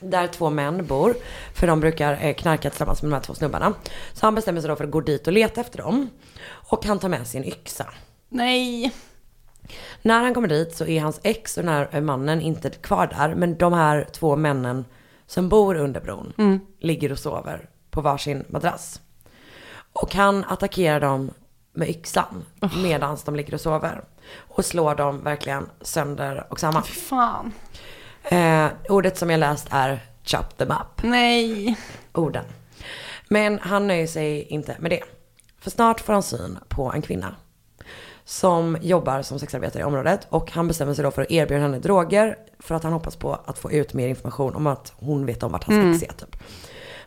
Där 0.00 0.26
två 0.26 0.50
män 0.50 0.86
bor. 0.86 1.14
För 1.54 1.66
de 1.66 1.80
brukar 1.80 2.18
eh, 2.22 2.34
knarka 2.34 2.70
tillsammans 2.70 3.02
med 3.02 3.10
de 3.10 3.14
här 3.14 3.22
två 3.22 3.34
snubbarna. 3.34 3.72
Så 4.12 4.26
han 4.26 4.34
bestämmer 4.34 4.60
sig 4.60 4.68
då 4.68 4.76
för 4.76 4.84
att 4.84 4.90
gå 4.90 5.00
dit 5.00 5.26
och 5.26 5.32
leta 5.32 5.60
efter 5.60 5.78
dem. 5.78 6.08
Och 6.72 6.84
han 6.84 6.98
tar 6.98 7.08
med 7.08 7.26
sig 7.26 7.40
en 7.40 7.46
yxa. 7.46 7.86
Nej. 8.28 8.92
När 10.02 10.20
han 10.22 10.34
kommer 10.34 10.48
dit 10.48 10.76
så 10.76 10.84
är 10.86 11.00
hans 11.00 11.20
ex 11.22 11.56
och 11.56 11.64
den 11.64 11.72
här 11.92 12.00
mannen 12.00 12.40
inte 12.40 12.70
kvar 12.70 13.06
där. 13.06 13.34
Men 13.34 13.58
de 13.58 13.72
här 13.72 14.06
två 14.12 14.36
männen 14.36 14.84
som 15.26 15.48
bor 15.48 15.74
under 15.74 16.00
bron 16.00 16.32
Mm. 16.38 16.60
ligger 16.80 17.12
och 17.12 17.18
sover 17.18 17.68
på 17.90 18.00
varsin 18.00 18.44
madrass. 18.48 19.00
Och 19.92 20.14
han 20.14 20.44
attackerar 20.44 21.00
dem 21.00 21.30
med 21.72 21.88
yxan 21.88 22.44
medan 22.82 23.18
de 23.24 23.36
ligger 23.36 23.54
och 23.54 23.60
sover. 23.60 24.04
Och 24.36 24.64
slår 24.64 24.94
dem 24.94 25.24
verkligen 25.24 25.68
sönder 25.80 26.46
och 26.50 26.60
samman. 26.60 26.82
Fy 26.82 26.92
fan. 27.00 27.52
Eh, 28.22 28.66
ordet 28.88 29.18
som 29.18 29.30
jag 29.30 29.40
läst 29.40 29.66
är 29.70 30.00
chop 30.24 30.56
them 30.56 30.70
up. 30.70 31.02
Nej. 31.02 31.76
Orden. 32.12 32.44
Men 33.28 33.58
han 33.58 33.86
nöjer 33.86 34.06
sig 34.06 34.42
inte 34.42 34.76
med 34.78 34.90
det. 34.90 35.02
För 35.62 35.70
snart 35.70 36.00
får 36.00 36.12
han 36.12 36.22
syn 36.22 36.58
på 36.68 36.92
en 36.92 37.02
kvinna. 37.02 37.34
Som 38.24 38.78
jobbar 38.82 39.22
som 39.22 39.38
sexarbetare 39.38 39.82
i 39.82 39.84
området. 39.84 40.26
Och 40.30 40.50
han 40.52 40.68
bestämmer 40.68 40.94
sig 40.94 41.04
då 41.04 41.10
för 41.10 41.22
att 41.22 41.30
erbjuda 41.30 41.62
henne 41.62 41.78
droger. 41.78 42.36
För 42.58 42.74
att 42.74 42.82
han 42.82 42.92
hoppas 42.92 43.16
på 43.16 43.34
att 43.44 43.58
få 43.58 43.72
ut 43.72 43.94
mer 43.94 44.08
information 44.08 44.54
om 44.54 44.66
att 44.66 44.92
hon 44.96 45.26
vet 45.26 45.42
om 45.42 45.52
vart 45.52 45.64
hans 45.64 45.76
Mm. 45.76 45.92
ex 45.92 46.02
är 46.02 46.26
typ. 46.26 46.36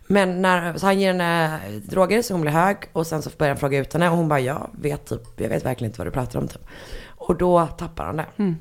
Men 0.08 0.42
när, 0.42 0.78
så 0.78 0.86
han 0.86 1.00
ger 1.00 1.08
henne 1.08 1.60
droger 1.84 2.22
så 2.22 2.34
hon 2.34 2.42
blir 2.42 2.52
hög 2.52 2.78
och 2.94 3.08
sen 3.08 3.22
så 3.22 3.30
börjar 3.38 3.54
han 3.54 3.60
fråga 3.60 3.78
ut 3.78 3.94
henne 3.94 4.10
och 4.10 4.18
hon 4.18 4.28
bara 4.28 4.40
jag 4.40 4.70
vet 4.74 5.06
typ, 5.06 5.22
jag 5.42 5.50
vet 5.50 5.66
verkligen 5.66 5.90
inte 5.90 6.00
vad 6.00 6.08
du 6.08 6.12
pratar 6.12 6.40
om 6.40 6.48
typ. 6.48 6.62
Och 7.08 7.38
då 7.38 7.68
tappar 7.68 8.06
han 8.06 8.18
det. 8.18 8.26
Mm. 8.38 8.56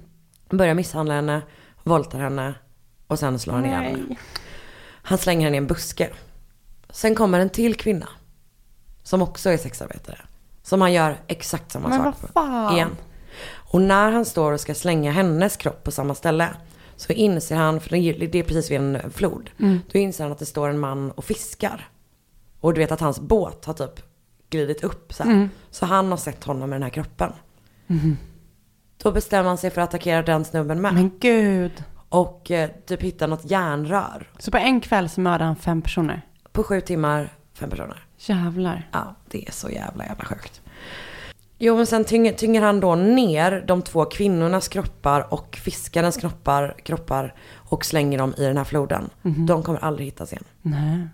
Börjar 0.50 0.74
misshandla 0.74 1.14
henne, 1.14 1.42
våldtar 1.82 2.18
henne 2.18 2.54
och 3.06 3.18
sen 3.18 3.38
slår 3.38 3.54
han 3.54 3.66
ihjäl 3.66 3.82
henne. 3.82 4.16
Han 5.02 5.18
slänger 5.18 5.44
henne 5.46 5.56
i 5.56 5.58
en 5.58 5.66
buske. 5.66 6.10
Sen 6.90 7.14
kommer 7.14 7.40
en 7.40 7.50
till 7.50 7.74
kvinna. 7.74 8.08
Som 9.04 9.22
också 9.22 9.50
är 9.50 9.56
sexarbetare. 9.56 10.18
Som 10.62 10.80
han 10.80 10.92
gör 10.92 11.16
exakt 11.26 11.72
samma 11.72 11.88
Men 11.88 11.98
sak 11.98 12.14
vad 12.20 12.30
fan? 12.30 12.74
igen. 12.74 12.96
Och 13.46 13.80
när 13.80 14.12
han 14.12 14.24
står 14.24 14.52
och 14.52 14.60
ska 14.60 14.74
slänga 14.74 15.12
hennes 15.12 15.56
kropp 15.56 15.84
på 15.84 15.90
samma 15.90 16.14
ställe. 16.14 16.48
Så 16.96 17.12
inser 17.12 17.56
han, 17.56 17.80
för 17.80 17.90
det 17.90 18.38
är 18.38 18.42
precis 18.42 18.70
vid 18.70 18.80
en 18.80 19.10
flod. 19.10 19.50
Mm. 19.58 19.80
Då 19.92 19.98
inser 19.98 20.24
han 20.24 20.32
att 20.32 20.38
det 20.38 20.46
står 20.46 20.68
en 20.68 20.78
man 20.78 21.10
och 21.10 21.24
fiskar. 21.24 21.88
Och 22.60 22.74
du 22.74 22.80
vet 22.80 22.92
att 22.92 23.00
hans 23.00 23.20
båt 23.20 23.64
har 23.64 23.74
typ 23.74 24.00
glidit 24.50 24.84
upp 24.84 25.12
så. 25.12 25.22
Mm. 25.22 25.50
Så 25.70 25.86
han 25.86 26.10
har 26.10 26.16
sett 26.16 26.44
honom 26.44 26.70
med 26.70 26.76
den 26.76 26.82
här 26.82 26.90
kroppen. 26.90 27.32
Mhm. 27.86 28.16
Då 29.02 29.12
bestämmer 29.12 29.48
han 29.48 29.58
sig 29.58 29.70
för 29.70 29.80
att 29.80 29.88
attackera 29.88 30.22
den 30.22 30.44
snubben 30.44 30.80
med. 30.80 30.94
Men 30.94 31.18
gud. 31.18 31.84
Och 32.08 32.50
eh, 32.50 32.70
typ 32.86 33.02
hittar 33.02 33.28
något 33.28 33.50
järnrör. 33.50 34.30
Så 34.38 34.50
på 34.50 34.56
en 34.56 34.80
kväll 34.80 35.08
så 35.08 35.20
mördade 35.20 35.44
han 35.44 35.56
fem 35.56 35.82
personer? 35.82 36.22
På 36.52 36.62
sju 36.62 36.80
timmar, 36.80 37.32
fem 37.54 37.70
personer. 37.70 38.06
Jävlar. 38.28 38.88
Ja, 38.92 39.14
det 39.30 39.48
är 39.48 39.52
så 39.52 39.70
jävla 39.70 40.06
jävla 40.06 40.24
sjukt. 40.24 40.60
Jo, 41.58 41.76
men 41.76 41.86
sen 41.86 42.04
tynger, 42.04 42.32
tynger 42.32 42.62
han 42.62 42.80
då 42.80 42.94
ner 42.94 43.64
de 43.66 43.82
två 43.82 44.04
kvinnornas 44.04 44.68
kroppar 44.68 45.34
och 45.34 45.56
fiskarens 45.62 46.16
kroppar, 46.16 46.76
kroppar 46.82 47.34
och 47.54 47.84
slänger 47.84 48.18
dem 48.18 48.34
i 48.38 48.44
den 48.44 48.56
här 48.56 48.64
floden. 48.64 49.10
Mhm. 49.22 49.46
De 49.46 49.62
kommer 49.62 49.84
aldrig 49.84 50.06
hittas 50.06 50.32
igen. 50.32 50.44
Nej. 50.62 51.08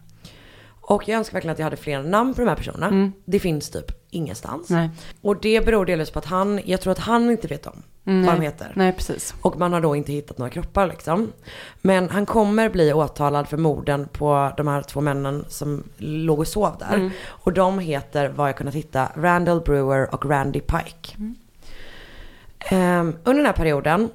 Och 0.91 1.09
jag 1.09 1.19
önskar 1.19 1.35
verkligen 1.35 1.53
att 1.53 1.59
jag 1.59 1.67
hade 1.67 1.77
fler 1.77 2.03
namn 2.03 2.35
på 2.35 2.41
de 2.41 2.49
här 2.49 2.57
personerna. 2.57 2.87
Mm. 2.87 3.13
Det 3.25 3.39
finns 3.41 3.71
typ 3.71 3.93
ingenstans. 4.11 4.71
Nej. 4.71 4.91
Och 5.21 5.41
det 5.41 5.65
beror 5.65 5.87
delvis 5.87 6.11
på 6.11 6.19
att 6.19 6.25
han, 6.25 6.61
jag 6.65 6.81
tror 6.81 6.93
att 6.93 6.99
han 6.99 7.31
inte 7.31 7.49
vet 7.49 7.67
om 7.67 7.83
Mm, 8.05 8.27
vad 8.27 8.35
de 8.35 8.39
nej. 8.39 8.47
heter. 8.47 8.73
Nej, 8.77 8.93
precis. 8.93 9.35
Och 9.41 9.59
man 9.59 9.73
har 9.73 9.81
då 9.81 9.97
inte 9.97 10.13
hittat 10.13 10.39
några 10.39 10.51
kroppar 10.51 10.87
liksom. 10.87 11.33
Men 11.83 12.11
han 12.11 12.27
kommer 12.27 12.69
bli 12.69 12.93
åtalad 12.93 13.49
för 13.49 13.57
morden 13.57 14.09
på 14.13 14.53
de 14.57 14.69
här 14.69 14.83
två 14.83 15.01
männen 15.01 15.45
som 15.49 15.85
låg 15.97 16.39
och 16.39 16.49
sov 16.49 16.77
där. 16.79 16.95
Mm. 16.95 17.11
Och 17.27 17.53
de 17.53 17.79
heter, 17.79 18.29
vad 18.29 18.49
jag 18.49 18.57
kunnat 18.57 18.75
hitta, 18.75 19.09
Randall 19.17 19.61
Brewer 19.61 20.15
och 20.15 20.27
Randy 20.27 20.61
Pike. 20.61 21.17
Ehm, 22.59 23.17
under 23.25 23.43
den 23.43 23.47
här 23.47 23.53
perioden, 23.53 24.09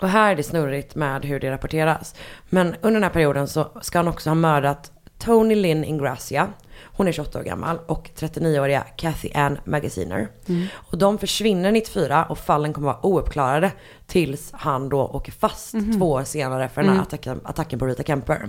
och 0.00 0.08
här 0.08 0.32
är 0.32 0.36
det 0.36 0.42
snurrigt 0.42 0.94
med 0.94 1.24
hur 1.24 1.40
det 1.40 1.50
rapporteras. 1.50 2.14
Men 2.50 2.66
under 2.66 2.94
den 2.94 3.02
här 3.02 3.10
perioden 3.10 3.48
så 3.48 3.68
ska 3.80 3.98
han 3.98 4.08
också 4.08 4.30
ha 4.30 4.34
mördat 4.34 4.90
Tony 5.24 5.54
Lynn 5.54 5.84
Ingracia. 5.84 6.48
Hon 6.96 7.08
är 7.08 7.12
28 7.12 7.38
år 7.38 7.42
gammal 7.42 7.78
och 7.86 8.10
39-åriga 8.16 8.80
Kathy 8.96 9.30
Ann 9.34 9.58
Magaziner. 9.64 10.28
Mm. 10.48 10.66
Och 10.74 10.98
de 10.98 11.18
försvinner 11.18 11.72
94 11.72 12.24
och 12.24 12.38
fallen 12.38 12.72
kommer 12.72 12.86
vara 12.86 13.06
ouppklarade 13.06 13.72
tills 14.06 14.50
han 14.52 14.88
då 14.88 15.00
åker 15.00 15.32
fast 15.32 15.74
Mhm. 15.74 15.98
två 15.98 16.10
år 16.10 16.24
senare 16.24 16.68
för 16.68 16.80
den 16.80 16.88
här 16.88 16.94
Mm. 16.96 17.02
attacken, 17.02 17.40
attacken 17.44 17.78
på 17.78 17.86
Rita 17.86 18.02
Kemper. 18.02 18.48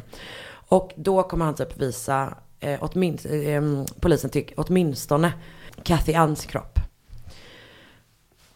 Och 0.67 0.91
då 0.95 1.23
kommer 1.23 1.45
han 1.45 1.55
typ 1.55 1.77
visa 1.81 2.33
eh, 2.59 2.79
åtminst, 2.81 3.25
eh, 3.25 3.61
polisen 3.99 4.29
tycker 4.29 4.55
åtminstone 4.59 5.33
Kathy 5.83 6.13
Anns 6.13 6.45
kropp. 6.45 6.79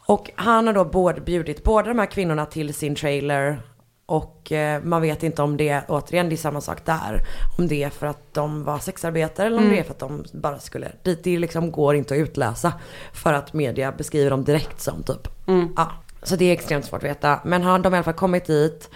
Och 0.05 0.31
han 0.35 0.67
har 0.67 0.73
då 0.73 0.85
både 0.85 1.21
bjudit 1.21 1.63
båda 1.63 1.87
de 1.87 1.99
här 1.99 2.05
kvinnorna 2.05 2.45
till 2.45 2.73
sin 2.73 2.95
trailer 2.95 3.61
och 4.09 4.51
eh, 4.51 4.83
man 4.83 5.01
vet 5.01 5.23
inte 5.23 5.41
om 5.41 5.57
det, 5.57 5.81
återigen 5.87 6.29
det 6.29 6.35
är 6.35 6.37
samma 6.37 6.61
sak 6.61 6.85
där. 6.85 7.21
Om 7.57 7.67
det 7.67 7.83
är 7.83 7.89
för 7.89 8.07
att 8.07 8.33
de 8.33 8.63
var 8.63 8.79
sexarbetare 8.79 9.47
eller 9.47 9.57
om 9.57 9.63
Mm. 9.63 9.75
det 9.75 9.79
är 9.79 9.83
för 9.83 9.91
att 9.91 9.99
de 9.99 10.23
bara 10.33 10.59
skulle, 10.59 10.91
det, 11.03 11.23
det 11.23 11.39
liksom 11.39 11.71
går 11.71 11.95
inte 11.95 12.13
att 12.13 12.17
utläsa. 12.17 12.73
För 13.13 13.33
att 13.33 13.53
media 13.53 13.91
beskriver 13.91 14.29
dem 14.29 14.43
direkt 14.43 14.81
som 14.81 15.03
typ. 15.03 15.47
Mm. 15.47 15.73
Ja, 15.77 15.91
så 16.23 16.35
det 16.35 16.45
är 16.45 16.53
extremt 16.53 16.85
svårt 16.85 17.03
att 17.03 17.09
veta. 17.09 17.39
Men 17.45 17.63
han, 17.63 17.81
de 17.81 17.87
har 17.89 17.95
i 17.95 17.97
alla 17.97 18.03
fall 18.03 18.13
kommit 18.13 18.45
dit 18.45 18.89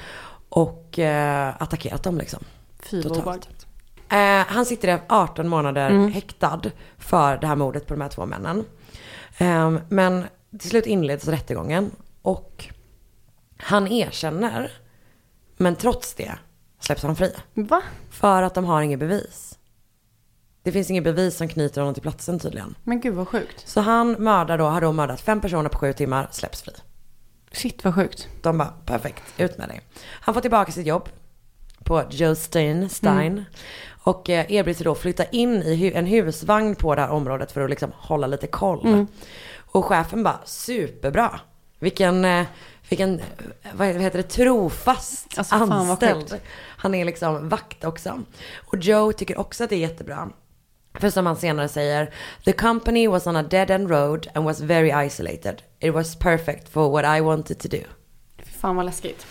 och 0.50 1.00
eh, 1.00 1.54
attackerat 1.60 2.04
dem 2.04 2.18
liksom. 2.18 2.44
Fy. 2.80 3.02
Eh, 4.10 4.46
han 4.48 4.66
sitter 4.66 4.96
i 4.96 5.00
18 5.10 5.48
månader 5.48 5.90
Mm. 5.90 6.12
häktad 6.12 6.62
för 6.98 7.38
det 7.38 7.48
här 7.48 7.56
mordet 7.56 7.88
på 7.88 7.94
de 7.94 8.02
här 8.02 8.10
två 8.10 8.26
männen. 8.26 8.66
Eh, 9.38 9.72
men 9.90 10.24
till 10.60 10.70
slut 10.70 10.86
inleds 10.86 11.28
rättegången 11.28 11.92
och 12.22 12.66
han 13.58 13.88
erkänner. 13.88 14.72
Men 15.64 15.76
trots 15.76 16.14
det 16.14 16.32
släpps 16.80 17.04
han 17.04 17.16
fri. 17.16 17.34
Va? 17.54 17.82
För 18.10 18.42
att 18.42 18.54
de 18.54 18.66
har 18.66 18.82
inget 18.82 19.00
bevis. 19.00 19.60
Det 20.64 20.72
finns 20.72 20.90
inget 20.90 21.04
bevis 21.04 21.38
som 21.38 21.48
knyter 21.48 21.82
honom 21.82 21.94
till 21.94 22.04
platsen 22.04 22.40
tydligen. 22.40 22.76
Men 22.84 23.02
gud 23.02 23.14
vad 23.14 23.28
sjukt. 23.28 23.68
Så 23.70 23.82
han 23.82 24.12
mördar 24.12 24.58
då, 24.58 24.66
har 24.66 24.82
då 24.82 24.92
mördat 24.92 25.22
fem 25.22 25.42
personer 25.42 25.70
på 25.70 25.78
sju 25.78 25.94
timmar, 25.94 26.28
släpps 26.32 26.62
fri. 26.62 26.74
Shit 27.52 27.84
vad 27.84 27.96
sjukt. 27.96 28.28
De 28.42 28.58
bara, 28.58 28.74
perfekt, 28.86 29.24
ut 29.38 29.58
med 29.58 29.70
dig. 29.70 29.82
Han 30.04 30.34
får 30.34 30.42
tillbaka 30.42 30.72
sitt 30.72 30.88
jobb 30.88 31.10
på 31.84 32.04
Joe 32.10 32.36
Stein, 32.36 32.90
Stein. 32.90 33.32
Mm. 33.32 33.44
Och 34.04 34.30
eh, 34.30 34.52
erbjuder 34.52 34.78
sig 34.78 34.84
då 34.84 34.92
att 34.92 34.98
flytta 34.98 35.26
in 35.26 35.64
i 35.64 35.92
en 35.96 36.06
husvagn 36.06 36.76
på 36.76 36.96
det 36.96 37.02
här 37.02 37.10
området 37.10 37.52
för 37.52 37.62
att 37.62 37.70
liksom 37.70 37.92
hålla 37.96 38.28
lite 38.28 38.48
koll. 38.48 38.88
Mm. 38.88 39.08
Och 39.56 39.86
chefen 39.86 40.24
bara, 40.24 40.40
superbra. 40.46 41.40
Vilken, 41.80 42.26
eh, 42.26 42.46
vilken, 42.94 43.22
vad 43.74 43.88
heter 43.88 44.18
det, 44.18 44.24
trofast 44.24 45.38
Alltså, 45.38 45.56
anställd. 45.56 46.40
Han 46.68 46.96
är 46.96 47.06
liksom 47.06 47.50
vakt 47.50 47.84
också. 47.84 48.24
Och 48.56 48.78
Joe 48.78 49.14
tycker 49.14 49.40
också 49.40 49.64
att 49.64 49.70
det 49.70 49.76
är 49.76 49.80
jättebra. 49.80 50.30
För 50.94 51.10
som 51.10 51.26
han 51.26 51.36
senare 51.36 51.68
säger, 51.68 52.14
the 52.46 52.54
company 52.54 53.08
was 53.08 53.28
on 53.28 53.36
a 53.36 53.44
dead 53.44 53.72
end 53.72 53.90
road 53.90 54.28
and 54.34 54.46
was 54.46 54.62
very 54.62 55.06
isolated. 55.06 55.62
It 55.80 55.94
was 55.94 56.16
perfect 56.16 56.70
for 56.70 56.90
what 56.90 57.18
I 57.18 57.22
wanted 57.22 57.60
to 57.60 57.68
do. 57.68 57.84
Fy 58.38 58.52
fan 58.52 58.76
vad 58.76 58.86
läskigt. 58.86 59.26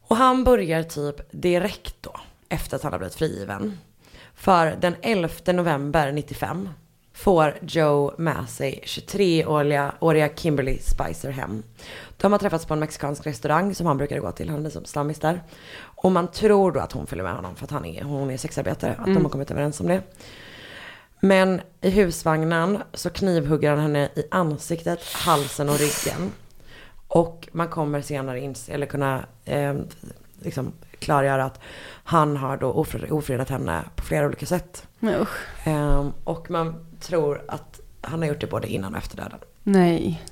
Och 0.00 0.16
han 0.16 0.44
börjar 0.44 0.82
typ 0.82 1.32
direkt 1.32 1.94
då, 2.00 2.20
efter 2.48 2.76
att 2.76 2.82
han 2.82 2.92
har 2.92 2.98
blivit 2.98 3.14
frigiven. 3.14 3.78
För 4.34 4.76
den 4.80 4.96
11 5.02 5.28
november 5.46 6.12
95 6.12 6.68
får 7.16 7.58
Joe 7.60 8.14
med 8.18 8.48
sig 8.48 8.80
23-åriga 8.84 9.92
åriga 10.00 10.28
Kimberly 10.36 10.78
Spicer 10.78 11.30
hem. 11.30 11.62
De 12.16 12.32
har 12.32 12.38
träffats 12.38 12.66
på 12.66 12.74
en 12.74 12.80
mexikansk 12.80 13.26
restaurang 13.26 13.74
som 13.74 13.86
han 13.86 13.96
brukar 13.98 14.18
gå 14.18 14.32
till, 14.32 14.48
han 14.50 14.66
är 14.66 14.70
som 14.70 14.84
stammis 14.84 15.18
där. 15.18 15.42
Och 15.78 16.12
man 16.12 16.28
tror 16.28 16.72
då 16.72 16.80
att 16.80 16.92
hon 16.92 17.06
följer 17.06 17.24
med 17.24 17.34
honom 17.34 17.56
för 17.56 17.64
att 17.64 17.70
han 17.70 17.84
är, 17.84 18.02
hon 18.02 18.30
är 18.30 18.36
sexarbetare, 18.36 18.90
att 18.90 19.04
de 19.04 19.10
Mm. 19.10 19.22
har 19.22 19.30
kommit 19.30 19.50
överens 19.50 19.80
om 19.80 19.86
det. 19.88 20.02
Men 21.20 21.60
i 21.80 21.90
husvagnen 21.90 22.78
så 22.92 23.10
knivhugger 23.10 23.70
han 23.70 23.78
henne 23.78 24.04
i 24.14 24.22
ansiktet, 24.30 25.02
halsen 25.12 25.68
och 25.68 25.78
ryggen. 25.78 26.32
Och 27.08 27.48
man 27.52 27.68
kommer 27.68 28.00
senare 28.02 28.40
in, 28.40 28.54
eller 28.68 28.86
kunna 28.86 29.26
eh, 29.44 29.74
liksom 30.42 30.72
klargöra 30.98 31.44
att 31.44 31.60
han 32.04 32.36
har 32.36 32.56
då 32.56 32.72
ofred, 32.72 33.10
ofredat 33.12 33.48
henne 33.48 33.84
på 33.96 34.02
flera 34.04 34.26
olika 34.26 34.46
sätt. 34.46 34.86
Eh, 35.64 36.08
och 36.24 36.50
man 36.50 36.86
tror 37.00 37.42
att 37.48 37.80
han 38.00 38.22
har 38.22 38.28
gjort 38.28 38.40
det 38.40 38.46
både 38.46 38.68
innan 38.68 38.92
och 38.92 38.98
efter 38.98 39.16
döden. 39.16 39.38
Nej. 39.62 40.22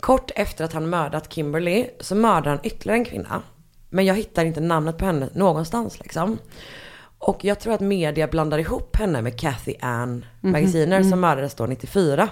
Kort 0.00 0.30
efter 0.34 0.64
att 0.64 0.72
han 0.72 0.90
mördat 0.90 1.32
Kimberly 1.32 1.86
så 2.00 2.14
mördar 2.14 2.50
han 2.50 2.60
ytterligare 2.62 2.98
en 2.98 3.04
kvinna. 3.04 3.42
Men 3.90 4.04
jag 4.04 4.14
hittar 4.14 4.44
inte 4.44 4.60
namnet 4.60 4.98
på 4.98 5.04
henne 5.04 5.28
någonstans 5.34 5.98
liksom. 5.98 6.38
Och 7.20 7.44
jag 7.44 7.60
tror 7.60 7.74
att 7.74 7.80
media 7.80 8.26
blandar 8.28 8.58
ihop 8.58 8.96
henne 8.96 9.22
med 9.22 9.40
Kathy 9.40 9.74
Ann 9.80 10.24
Mhm, 10.40 10.52
Magaziner 10.52 10.96
mm. 10.96 11.10
som 11.10 11.20
mördades 11.20 11.54
då 11.54 11.66
94. 11.66 12.28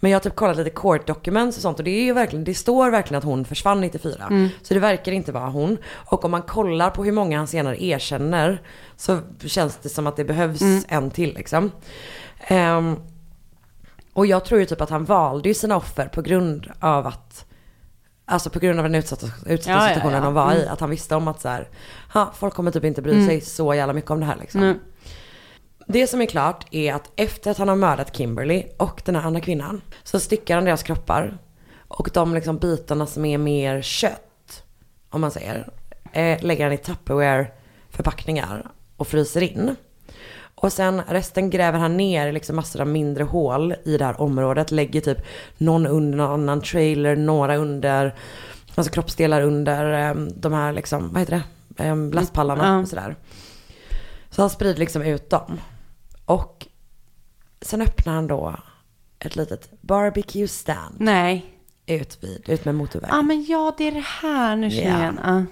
Men 0.00 0.10
jag 0.10 0.16
har 0.16 0.22
typ 0.22 0.36
kollat 0.36 0.56
lite 0.56 0.70
court 0.70 1.06
documents 1.06 1.56
och 1.56 1.62
sånt 1.62 1.78
och 1.78 1.84
det 1.84 1.90
är 1.90 2.02
ju 2.04 2.12
verkligen, 2.12 2.44
det 2.44 2.54
står 2.54 2.90
verkligen 2.90 3.18
att 3.18 3.24
hon 3.24 3.44
försvann 3.44 3.80
94. 3.80 4.26
Mm. 4.30 4.48
Så 4.62 4.74
det 4.74 4.80
verkar 4.80 5.12
inte 5.12 5.32
vara 5.32 5.48
hon. 5.48 5.78
Och 5.92 6.24
om 6.24 6.30
man 6.30 6.42
kollar 6.42 6.90
på 6.90 7.04
hur 7.04 7.12
många 7.12 7.38
han 7.38 7.46
senare 7.46 7.82
erkänner 7.84 8.62
så 8.96 9.18
känns 9.46 9.76
det 9.82 9.88
som 9.88 10.06
att 10.06 10.16
det 10.16 10.24
behövs 10.24 10.60
Mm. 10.62 10.82
en 10.88 11.10
till 11.10 11.34
liksom. 11.34 11.70
Ehm, 12.46 12.96
och 14.12 14.26
jag 14.26 14.44
tror 14.44 14.60
ju 14.60 14.66
typ 14.66 14.80
att 14.80 14.90
han 14.90 15.04
valde 15.04 15.48
ju 15.48 15.54
sina 15.54 15.76
offer 15.76 16.06
på 16.06 16.22
grund 16.22 16.66
av 16.80 17.06
att 17.06 17.45
Alltså 18.28 18.50
på 18.50 18.58
grund 18.58 18.78
av 18.78 18.82
den 18.82 18.94
utsatta, 18.94 19.26
utsatta 19.46 19.78
Ja, 19.78 19.82
ja, 19.82 19.88
situationen 19.94 20.18
ja. 20.18 20.24
de 20.24 20.34
var 20.34 20.52
i. 20.52 20.60
Mm. 20.60 20.72
Att 20.72 20.80
han 20.80 20.90
visste 20.90 21.16
om 21.16 21.28
att 21.28 21.40
så 21.40 21.48
här, 21.48 21.68
ha, 22.12 22.32
folk 22.36 22.54
kommer 22.54 22.70
typ 22.70 22.84
inte 22.84 23.02
bry 23.02 23.12
Mm. 23.12 23.26
sig 23.26 23.40
så 23.40 23.74
jävla 23.74 23.92
mycket 23.92 24.10
om 24.10 24.20
det 24.20 24.26
här 24.26 24.36
liksom. 24.40 24.60
Nej. 24.60 24.74
Det 25.88 26.06
som 26.06 26.20
är 26.22 26.26
klart 26.26 26.66
är 26.70 26.94
att 26.94 27.10
efter 27.16 27.50
att 27.50 27.58
han 27.58 27.68
har 27.68 27.76
mördat 27.76 28.16
Kimberly 28.16 28.64
och 28.76 29.02
den 29.04 29.16
här 29.16 29.22
andra 29.22 29.40
kvinnan 29.40 29.80
så 30.02 30.20
styckar 30.20 30.54
han 30.54 30.64
deras 30.64 30.82
kroppar. 30.82 31.38
Och 31.88 32.10
de 32.14 32.34
liksom 32.34 32.58
bitarna 32.58 33.06
som 33.06 33.24
är 33.24 33.38
mer 33.38 33.82
kött, 33.82 34.62
om 35.10 35.20
man 35.20 35.30
säger, 35.30 35.68
eh, 36.12 36.42
lägger 36.44 36.64
han 36.64 36.72
i 36.72 36.78
Tupperware 36.78 37.46
förpackningar 37.90 38.70
och 38.96 39.06
fryser 39.06 39.40
in. 39.42 39.76
Och 40.60 40.72
sen 40.72 41.02
resten 41.08 41.50
gräver 41.50 41.78
han 41.78 41.96
ner 41.96 42.32
liksom 42.32 42.56
massor 42.56 42.80
av 42.80 42.86
mindre 42.86 43.24
hål 43.24 43.74
i 43.84 43.96
det 43.98 44.04
här 44.04 44.20
området. 44.20 44.70
Lägger 44.70 45.00
typ 45.00 45.18
någon 45.58 45.86
under 45.86 46.18
någon 46.18 46.30
annan 46.40 46.60
trailer, 46.60 47.16
några 47.16 47.56
under, 47.56 48.14
alltså 48.74 48.92
kroppsdelar 48.92 49.42
under 49.42 50.08
eh, 50.08 50.14
de 50.14 50.52
här 50.52 50.72
liksom, 50.72 51.12
vad 51.12 51.20
heter 51.20 51.42
det, 51.68 51.84
eh, 51.84 51.96
lastpallarna 51.96 52.64
Ja. 52.66 52.78
och 52.78 52.88
sådär. 52.88 53.16
Så 54.30 54.42
han 54.42 54.50
sprider 54.50 54.78
liksom 54.78 55.02
ut 55.02 55.30
dem. 55.30 55.60
Och 56.24 56.66
sen 57.60 57.82
öppnar 57.82 58.14
han 58.14 58.26
då 58.26 58.56
ett 59.18 59.36
litet 59.36 59.68
barbecue 59.80 60.48
stand. 60.48 60.94
Nej. 60.98 61.46
Ut, 61.86 62.18
vid, 62.24 62.48
ut 62.48 62.64
med 62.64 62.74
motorvägen. 62.74 63.14
Ja, 63.14 63.18
ah, 63.18 63.22
men 63.22 63.44
ja, 63.48 63.74
det 63.78 63.84
är 63.88 63.92
det 63.92 64.04
här 64.06 64.56
nu 64.56 64.70
känner 64.70 64.90
jag 64.90 65.00
igen. 65.00 65.46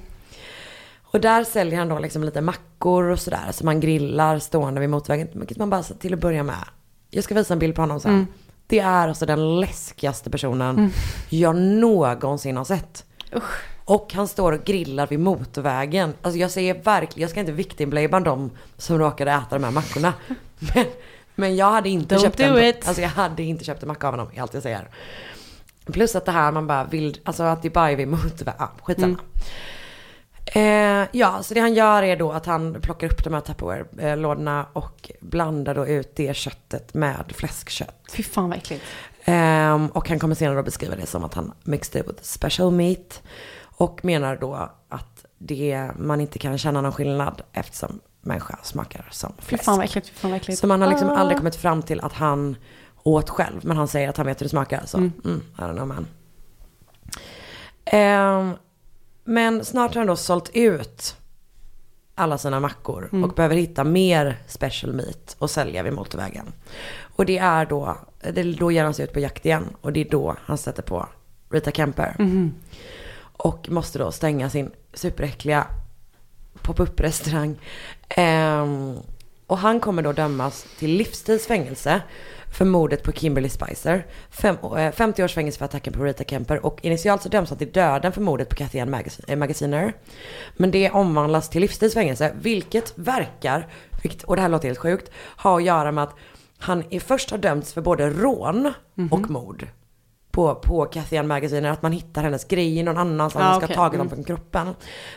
Och 1.15 1.21
där 1.21 1.45
säljer 1.45 1.79
han 1.79 1.89
då 1.89 1.99
liksom 1.99 2.25
lite 2.25 2.41
mackor 2.41 3.05
och 3.05 3.21
sådär 3.21 3.53
som 3.53 3.65
man 3.67 3.81
grillar 3.81 4.39
stående 4.39 4.81
vid 4.81 4.91
motorvägen. 4.91 5.29
Vilket 5.33 5.59
man 5.59 5.71
bara 5.71 5.83
så 5.83 5.95
till 5.95 6.15
att 6.15 6.21
börja 6.21 6.43
med. 6.43 6.65
Jag 7.11 7.25
ska 7.25 7.35
visa 7.35 7.53
en 7.53 7.59
bild 7.59 7.75
på 7.75 7.83
honom 7.83 8.01
sen. 8.01 8.12
Mm. 8.15 8.27
Det 8.67 8.79
är 8.79 9.09
alltså 9.09 9.27
den 9.27 9.61
läskigaste 9.61 10.31
personen 10.31 10.79
Mm. 10.79 10.91
jag 11.29 11.57
någonsin 11.57 12.57
har 12.57 12.65
sett. 12.65 13.05
Och 13.85 14.12
han 14.15 14.29
står 14.29 14.53
och 14.53 14.65
grillar 14.65 15.07
vid 15.07 15.21
motorvägen. 15.21 16.15
Alltså 16.23 16.39
jag 16.39 16.51
säger 16.51 16.75
verkligen, 16.83 17.23
jag 17.23 17.31
ska 17.31 17.41
inte 17.41 17.53
victimblama 17.53 18.21
de 18.21 18.51
som 18.77 18.99
råkade 18.99 19.31
äta 19.31 19.59
de 19.59 19.65
här 19.65 19.71
mackorna. 19.71 20.12
Men, 20.75 20.85
men 21.35 21.57
jag 21.57 21.71
hade 21.71 21.89
inte 21.89 22.15
Don't 22.15 22.23
köpt 22.23 22.39
do 22.39 22.45
en, 22.45 22.65
it. 22.65 22.89
alltså 22.89 23.03
jag 23.03 23.09
hade 23.09 23.43
inte 23.43 23.65
köpt 23.65 23.83
en 23.83 23.89
macka 23.89 24.07
av 24.07 24.12
honom, 24.12 24.29
är 24.35 24.43
allt 24.43 24.55
jag 24.55 24.62
säger. 24.62 24.89
Plus 25.85 26.17
att 26.17 26.25
det 26.25 26.33
här 26.33 26.53
man 26.53 26.67
bara 26.67 26.85
vill, 26.85 27.21
alltså 27.25 27.43
att 27.43 27.62
det 27.62 27.71
bara 27.71 27.91
är 27.91 27.97
vid 27.97 28.09
motorvägen, 28.09 28.62
ah, 28.62 28.69
skitsamma. 28.83 29.19
Eh, 30.47 31.09
ja, 31.12 31.42
så 31.42 31.55
det 31.55 31.61
han 31.61 31.74
gör 31.74 32.03
är 32.03 32.16
då 32.16 32.32
att 32.32 32.47
han 32.47 32.80
plockar 32.80 33.07
upp 33.07 33.24
de 33.24 33.34
här 33.34 33.40
Tupperware-lådorna 33.40 34.66
och 34.72 35.11
blandar 35.20 35.74
då 35.74 35.86
ut 35.86 36.16
det 36.16 36.36
köttet 36.36 36.95
med 36.95 37.24
fläskkött. 37.34 38.05
Fy 38.12 38.22
fan 38.22 38.49
vad 38.49 38.59
äckligt. 38.59 38.84
Ehm, 39.24 39.86
och 39.86 40.09
han 40.09 40.18
kommer 40.18 40.34
senare 40.34 40.57
då 40.57 40.62
beskriva 40.62 40.97
det 40.97 41.07
som 41.07 41.24
att 41.24 41.34
han 41.34 41.53
mixed 41.62 42.01
it 42.03 42.09
with 42.09 42.22
special 42.22 42.70
meat. 42.72 43.22
Och 43.76 44.05
menar 44.05 44.36
då 44.36 44.70
att 44.88 45.24
det, 45.38 45.90
man 45.99 46.20
inte 46.20 46.38
kan 46.38 46.59
känna 46.59 46.80
någon 46.80 46.92
skillnad 46.92 47.42
eftersom 47.53 48.01
människa 48.20 48.59
smakar 48.62 49.09
som 49.11 49.32
Fy 49.38 49.45
fläsk. 49.49 49.64
fan 49.64 49.76
vad 49.76 49.84
äckligt. 49.84 50.09
Fy 50.09 50.14
fan 50.14 50.30
vad 50.30 50.40
äckligt. 50.40 50.61
Så 50.61 50.66
man 50.66 50.82
har 50.82 50.88
liksom 50.88 51.09
Ah. 51.11 51.16
aldrig 51.16 51.38
kommit 51.38 51.57
fram 51.57 51.82
till 51.82 52.01
att 52.01 52.12
han 52.12 52.57
åt 53.03 53.30
själv. 53.30 53.61
Men 53.62 53.76
han 53.76 53.88
säger 53.88 54.09
att 54.09 54.16
han 54.16 54.26
vet 54.26 54.40
hur 54.40 54.45
det 54.45 54.51
smakar. 54.51 54.82
Så, 54.86 54.97
Mm. 54.99 55.12
mm, 55.24 55.42
I 55.59 55.61
don't 55.61 55.72
know 55.74 55.86
man. 55.86 56.07
Ehm, 57.84 58.53
men 59.25 59.64
snart 59.64 59.95
har 59.95 60.01
han 60.01 60.07
då 60.07 60.16
sålt 60.16 60.51
ut 60.55 61.16
alla 62.14 62.39
sina 62.39 62.61
mackor. 62.61 63.09
Mm. 63.12 63.25
Och 63.25 63.35
behöver 63.35 63.57
hitta 63.57 63.85
mer 63.85 64.39
special 64.47 64.93
meat 64.93 65.37
och 65.39 65.51
sälja 65.51 65.83
vid 65.83 65.93
motorvägen. 65.93 66.53
Och 67.16 67.27
det 67.27 67.39
är 67.39 67.66
då, 67.66 67.97
det, 68.33 68.43
då 68.43 68.72
ger 68.72 68.85
han 68.85 68.95
sig 68.95 69.05
ut 69.05 69.12
på 69.12 69.20
jakt 69.20 69.47
igen. 69.47 69.77
Och 69.81 69.93
det 69.93 70.01
är 70.01 70.11
då 70.11 70.37
han 70.45 70.59
sätter 70.59 70.83
på 70.83 71.09
Rita 71.51 71.70
Kemper. 71.70 72.16
Mhm. 72.18 72.55
Och 73.37 73.68
måste 73.70 73.99
då 73.99 74.12
stänga 74.12 74.51
sin 74.51 74.70
superäckliga 74.93 75.66
pop-up 76.62 77.01
restaurang. 77.01 77.59
Ehm, 78.09 78.97
och 79.47 79.59
han 79.59 79.81
kommer 79.81 80.03
då 80.03 80.12
dömas 80.12 80.66
till 80.79 80.91
livstidsfängelse 80.91 82.03
för 82.55 82.65
mordet 82.65 83.03
på 83.03 83.13
Kimberly 83.13 83.49
Spicer. 83.49 84.07
Fem, 84.31 84.57
eh, 84.79 84.93
50 84.93 85.25
års 85.25 85.35
fängelse 85.35 85.59
för 85.59 85.65
attacken 85.65 85.93
på 85.93 86.05
Rita 86.05 86.25
Kemper. 86.25 86.67
Och 86.67 86.85
initialt 86.85 87.23
så 87.23 87.29
döms 87.29 87.49
han 87.49 87.59
till 87.59 87.73
döden 87.73 88.13
för 88.13 88.21
mordet 88.21 88.49
på 88.49 88.57
Kathy 88.57 88.81
Ann 88.81 88.91
Magazine, 88.91 89.25
eh, 89.33 89.39
Magaziner. 89.39 89.93
Men 90.57 90.71
det 90.71 90.91
omvandlas 90.91 91.51
till 91.51 91.61
livstidsfängelse, 91.61 92.33
vilket 92.41 92.93
verkar, 92.99 93.67
och 94.27 94.37
det 94.37 94.43
här 94.43 94.49
låter 94.49 94.69
helt 94.69 94.79
sjukt, 94.79 95.11
ha 95.43 95.57
att 95.57 95.65
göra 95.65 95.93
med 95.93 96.05
att 96.05 96.15
han 96.59 96.85
är 96.91 97.01
först 97.01 97.31
har 97.31 97.39
dömts 97.39 97.73
för 97.73 97.81
både 97.81 98.11
rån 98.11 98.73
och 99.11 99.31
mord 99.31 99.67
på, 100.31 100.55
på 100.55 100.85
Kathy 100.85 101.17
Ann 101.17 101.27
Magaziner, 101.27 101.71
att 101.71 101.83
man 101.83 101.93
hittar 101.93 102.23
hennes 102.23 102.45
grejer 102.45 102.85
någon 102.85 102.97
annanstans, 102.99 103.43
Ja, 103.43 103.49
man 103.51 103.61
ska 103.61 103.65
okej. 103.67 103.77
ha 103.77 103.83
tagit 103.85 103.99
dem 103.99 104.07
Mm. 104.07 104.17
från 104.17 104.25
kroppen. 104.25 104.69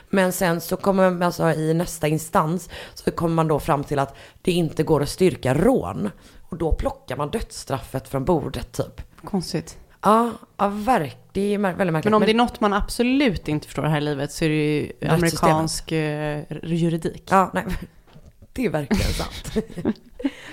Men 0.09 0.31
sen 0.31 0.61
så 0.61 0.77
kommer 0.77 1.09
man, 1.11 1.23
alltså 1.23 1.51
i 1.51 1.73
nästa 1.73 2.07
instans, 2.07 2.69
så 2.93 3.11
kommer 3.11 3.35
man 3.35 3.47
då 3.47 3.59
fram 3.59 3.83
till 3.83 3.99
att 3.99 4.15
det 4.41 4.51
inte 4.51 4.83
går 4.83 5.01
att 5.03 5.09
styrka 5.09 5.53
rån. 5.53 6.09
Och 6.49 6.57
då 6.57 6.71
plockar 6.71 7.17
man 7.17 7.31
dödsstraffet 7.31 8.07
från 8.07 8.25
bordet 8.25 8.71
typ. 8.71 9.01
Konstigt. 9.23 9.77
Ja, 10.01 10.31
ja 10.57 10.67
verk, 10.67 11.17
det 11.31 11.53
är 11.53 11.57
väldigt 11.57 11.77
märkligt. 11.77 12.03
Men 12.03 12.13
om 12.13 12.21
det 12.21 12.31
är 12.31 12.35
något 12.35 12.59
man 12.59 12.73
absolut 12.73 13.47
inte 13.47 13.67
förstår 13.67 13.83
här 13.83 13.97
i 13.97 14.01
livet 14.01 14.31
så 14.31 14.45
är 14.45 14.49
det 14.49 14.55
ju 14.55 14.91
amerikansk 15.09 15.91
eh, 15.91 16.43
juridik. 16.63 17.23
Ja, 17.29 17.51
nej. 17.53 17.65
Det 18.53 18.65
är 18.65 18.69
verkligen 18.69 19.13
sant. 19.13 19.65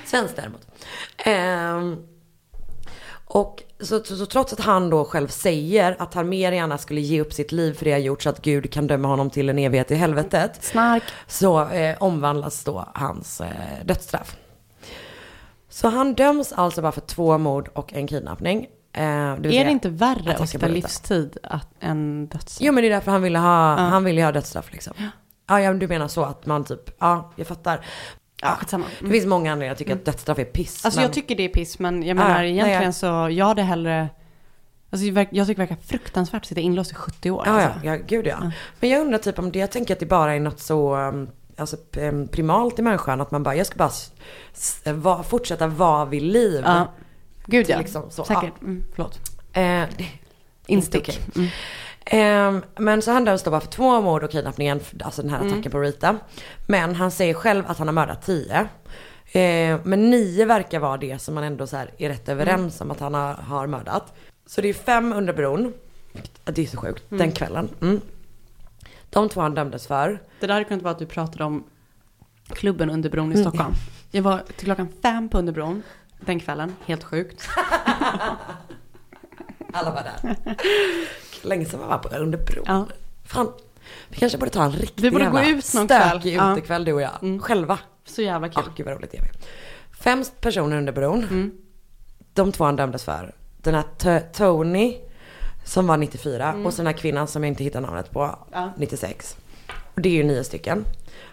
Svenskt 0.04 0.36
däremot. 0.36 0.68
Ehm, 1.16 1.96
och 3.24 3.62
så, 3.80 4.04
så, 4.04 4.16
så 4.16 4.26
trots 4.26 4.52
att 4.52 4.60
han 4.60 4.90
då 4.90 5.04
själv 5.04 5.28
säger 5.28 5.96
att 5.98 6.14
han 6.14 6.28
mer 6.28 6.52
gärna 6.52 6.78
skulle 6.78 7.00
ge 7.00 7.20
upp 7.20 7.32
sitt 7.32 7.52
liv 7.52 7.72
för 7.72 7.84
det 7.84 7.92
har 7.92 7.98
gjort 7.98 8.22
så 8.22 8.30
att 8.30 8.42
Gud 8.42 8.72
kan 8.72 8.86
döma 8.86 9.08
honom 9.08 9.30
till 9.30 9.48
en 9.48 9.58
evighet 9.58 9.90
i 9.90 9.94
helvetet. 9.94 10.64
Snark. 10.64 11.02
Så 11.26 11.68
eh, 11.68 11.96
omvandlas 12.00 12.64
då 12.64 12.88
hans 12.94 13.40
eh, 13.40 13.48
dödsstraff. 13.84 14.36
Så 15.74 15.88
han 15.88 16.14
döms 16.14 16.52
alltså 16.52 16.82
bara 16.82 16.92
för 16.92 17.00
två 17.00 17.38
mord 17.38 17.68
och 17.74 17.92
en 17.92 18.06
kidnappning. 18.06 18.60
Eh, 18.92 19.02
det 19.02 19.02
Är 19.02 19.42
säga 19.50 19.64
det 19.64 19.70
inte 19.70 19.88
värre 19.88 20.34
att 20.34 20.48
sitta 20.48 20.66
livstid 20.68 21.38
att, 21.42 21.68
än 21.80 22.26
dödsstraff? 22.26 22.66
Jo 22.66 22.72
men 22.72 22.82
det 22.82 22.88
är 22.88 22.90
därför 22.94 23.10
han 23.12 23.22
ville 23.22 23.38
ha, 23.38 23.70
Ja. 23.70 23.76
han 23.82 24.04
ville 24.04 24.24
ha 24.24 24.32
dödsstraff 24.32 24.72
liksom. 24.72 24.94
Ja, 25.48 25.60
ja, 25.60 25.72
du 25.74 25.88
menar 25.88 26.08
så 26.08 26.24
att 26.24 26.46
man 26.46 26.64
typ, 26.64 26.90
ja, 26.98 27.32
jag 27.36 27.46
fattar. 27.46 27.84
Ja, 28.42 28.56
skitsamma. 28.60 28.84
Det 29.00 29.08
finns 29.10 29.26
många 29.26 29.52
anledningar 29.52 29.72
att 29.72 29.78
tycka 29.78 29.94
att 29.94 30.04
dödsstraff 30.04 30.38
är 30.38 30.44
piss. 30.44 30.84
Alltså 30.84 30.98
men- 31.00 31.02
jag 31.02 31.12
tycker 31.12 31.36
det 31.36 31.42
är 31.42 31.48
piss, 31.48 31.78
men 31.78 32.02
jag 32.02 32.08
Ja, 32.10 32.14
menar 32.14 32.34
nej, 32.38 32.50
egentligen 32.50 32.82
jag- 32.82 32.94
så, 32.94 33.28
jag 33.30 33.46
hade 33.46 33.62
hellre... 33.62 34.08
Alltså 34.90 35.06
jag 35.06 35.28
jag 35.30 35.46
tycker 35.46 35.62
det 35.62 35.68
verkar 35.68 35.82
fruktansvärt 35.86 36.42
att 36.42 36.46
sitta 36.48 36.60
inlåst 36.60 36.92
i 36.92 36.94
70 36.94 37.30
år. 37.30 37.42
Ja, 37.46 37.60
ja, 37.60 37.66
alltså. 37.68 37.86
ja, 37.86 37.96
gud 38.06 38.26
ja. 38.26 38.50
Men 38.80 38.90
jag 38.90 39.00
undrar 39.00 39.18
typ 39.18 39.38
om 39.38 39.52
det, 39.52 39.58
jag 39.58 39.70
tänker 39.70 39.94
att 39.94 40.00
det 40.00 40.06
bara 40.06 40.34
är 40.34 40.40
något 40.40 40.60
så 40.60 40.96
um, 40.96 41.28
alltså, 41.56 41.76
um, 41.96 42.28
primalt 42.28 42.78
i 42.78 42.82
människan. 42.82 43.20
Att 43.20 43.30
man 43.30 43.42
bara, 43.42 43.56
jag 43.56 43.66
ska 43.66 43.76
bara 43.76 43.90
va, 44.94 45.22
fortsätta 45.22 45.66
vara 45.66 46.04
vid 46.04 46.22
liv. 46.22 46.62
Ja. 46.64 46.92
Gud 47.46 47.66
ja, 47.68 47.78
liksom 47.78 48.10
så, 48.10 48.24
säkert. 48.24 48.60
Mm, 48.62 48.84
förlåt. 48.94 49.18
Eh, 49.52 49.84
Instick. 50.66 51.08
Okej. 51.08 51.20
Mm. 51.36 51.48
Ehm, 52.06 52.62
men 52.76 53.02
så 53.02 53.10
han 53.10 53.24
döms 53.24 53.42
då 53.42 53.50
bara 53.50 53.60
för 53.60 53.68
två 53.68 54.00
mord 54.00 54.24
och 54.24 54.30
kidnappningen, 54.30 54.80
alltså 55.04 55.22
den 55.22 55.30
här 55.30 55.40
Mm. 55.40 55.52
attacken 55.52 55.72
på 55.72 55.80
Rita. 55.80 56.16
Men 56.66 56.94
han 56.94 57.10
säger 57.10 57.34
själv 57.34 57.64
att 57.66 57.78
han 57.78 57.88
har 57.88 57.92
mördat 57.92 58.22
tio. 58.26 58.68
Ehm, 59.32 59.80
men 59.84 60.10
nio 60.10 60.44
verkar 60.44 60.78
vara 60.78 60.96
det 60.96 61.18
som 61.22 61.34
man 61.34 61.44
ändå 61.44 61.66
så 61.66 61.76
här 61.76 61.90
är 61.98 62.08
rätt 62.08 62.28
överens 62.28 62.80
om 62.80 62.90
att 62.90 63.00
han 63.00 63.14
har, 63.14 63.34
har 63.34 63.66
mördat. 63.66 64.12
Så 64.46 64.60
det 64.60 64.68
är 64.68 64.74
fem 64.74 65.12
under 65.12 65.32
bron. 65.32 65.72
Det 66.44 66.62
är 66.62 66.66
så 66.66 66.76
sjukt. 66.76 67.10
Mm. 67.10 67.18
Den 67.18 67.32
kvällen. 67.32 67.68
Mm. 69.16 69.28
De 69.28 69.34
två 69.34 69.40
han 69.40 69.54
dömdes 69.54 69.86
för. 69.86 70.20
Det 70.40 70.46
där 70.46 70.54
hade 70.54 70.64
kunnat 70.64 70.82
vara 70.82 70.92
att 70.92 70.98
du 70.98 71.06
pratade 71.06 71.44
om 71.44 71.64
klubben 72.48 72.90
under 72.90 73.10
bron 73.10 73.32
i 73.32 73.34
Mm. 73.34 73.44
Stockholm. 73.50 73.74
Jag 74.10 74.22
var 74.22 74.42
till 74.56 74.64
klockan 74.64 74.88
fem 75.02 75.28
på 75.28 75.38
Underbron 75.38 75.82
den 76.20 76.40
kvällen, 76.40 76.76
helt 76.86 77.04
sjukt. 77.04 77.48
Alla 79.72 79.90
var 79.90 80.02
där. 80.02 80.36
Länge 81.42 81.64
sedan 81.64 81.80
man 81.80 81.88
var 81.88 81.98
på 81.98 82.08
under 82.16 82.38
bron. 82.38 82.64
Ja. 82.66 82.86
Fan, 83.24 83.52
vi 84.08 84.16
kanske 84.16 84.38
borde 84.38 84.50
ta 84.50 84.64
en 84.64 84.72
riktig 84.72 85.02
Vi 85.02 85.10
borde 85.10 85.24
gå 85.24 85.38
jävla 85.38 85.58
ut 85.58 85.74
någon 85.74 85.86
kväll. 85.88 86.10
stökig 86.10 86.34
Ja. 86.36 86.52
utekväll 86.52 86.84
du 86.84 86.92
och 86.92 87.02
jag. 87.02 87.40
Själva. 87.42 87.78
Så 88.04 88.22
jävla 88.22 88.48
kul. 88.48 88.62
Ja, 88.66 88.72
gud 88.76 88.86
vad 88.86 88.96
roligt 88.96 89.10
det 89.12 89.18
är. 89.18 89.30
Fem 90.00 90.24
personer 90.40 90.76
under 90.76 90.92
bron. 90.92 91.18
Mm. 91.24 91.52
De 92.34 92.52
två 92.52 92.64
han 92.64 92.76
dömdes 92.76 93.04
för. 93.04 93.34
Den 93.62 93.74
här 93.74 94.32
Tony 94.32 94.96
som 95.64 95.86
var 95.86 95.96
94 95.96 96.52
Mm. 96.52 96.66
och 96.66 96.72
så 96.72 96.76
den 96.76 96.86
här 96.86 96.92
kvinnan 96.92 97.28
som 97.28 97.42
jag 97.44 97.48
inte 97.50 97.64
hittar 97.64 97.80
namnet 97.80 98.10
på, 98.10 98.38
Ja. 98.52 98.72
96. 98.76 99.36
Och 99.94 100.00
det 100.00 100.08
är 100.08 100.12
ju 100.12 100.22
nio 100.22 100.44
stycken. 100.44 100.84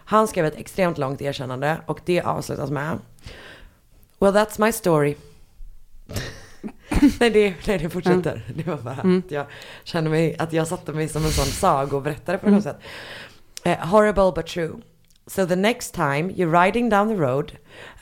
Han 0.05 0.27
skrev 0.27 0.45
ett 0.45 0.57
extremt 0.57 0.97
långt 0.97 1.21
erkännande 1.21 1.77
och 1.85 1.99
det 2.05 2.21
avslutas 2.21 2.69
med 2.69 2.99
Well 4.19 4.33
that's 4.33 4.61
my 4.65 4.71
story. 4.71 5.15
nej, 7.19 7.29
det, 7.29 7.53
nej 7.67 7.77
det 7.77 7.89
fortsätter. 7.89 8.41
Det 8.55 8.67
var 8.67 8.77
bara 8.77 8.93
Mm. 9.01 9.19
att 9.25 9.31
jag 9.31 9.45
kände 9.83 10.09
mig, 10.09 10.35
att 10.39 10.53
jag 10.53 10.67
satte 10.67 10.93
mig 10.93 11.07
som 11.09 11.25
en 11.25 11.31
sån 11.31 11.45
sagoberättare 11.45 12.37
på 12.37 12.49
något 12.49 12.63
sätt. 12.63 12.77
Eh, 13.63 13.77
horrible 13.87 14.31
but 14.35 14.47
true. 14.47 14.71
So 15.27 15.45
the 15.47 15.55
next 15.55 15.93
time 15.93 16.21
you're 16.33 16.65
riding 16.65 16.89
down 16.89 17.07
the 17.07 17.15
road 17.15 17.51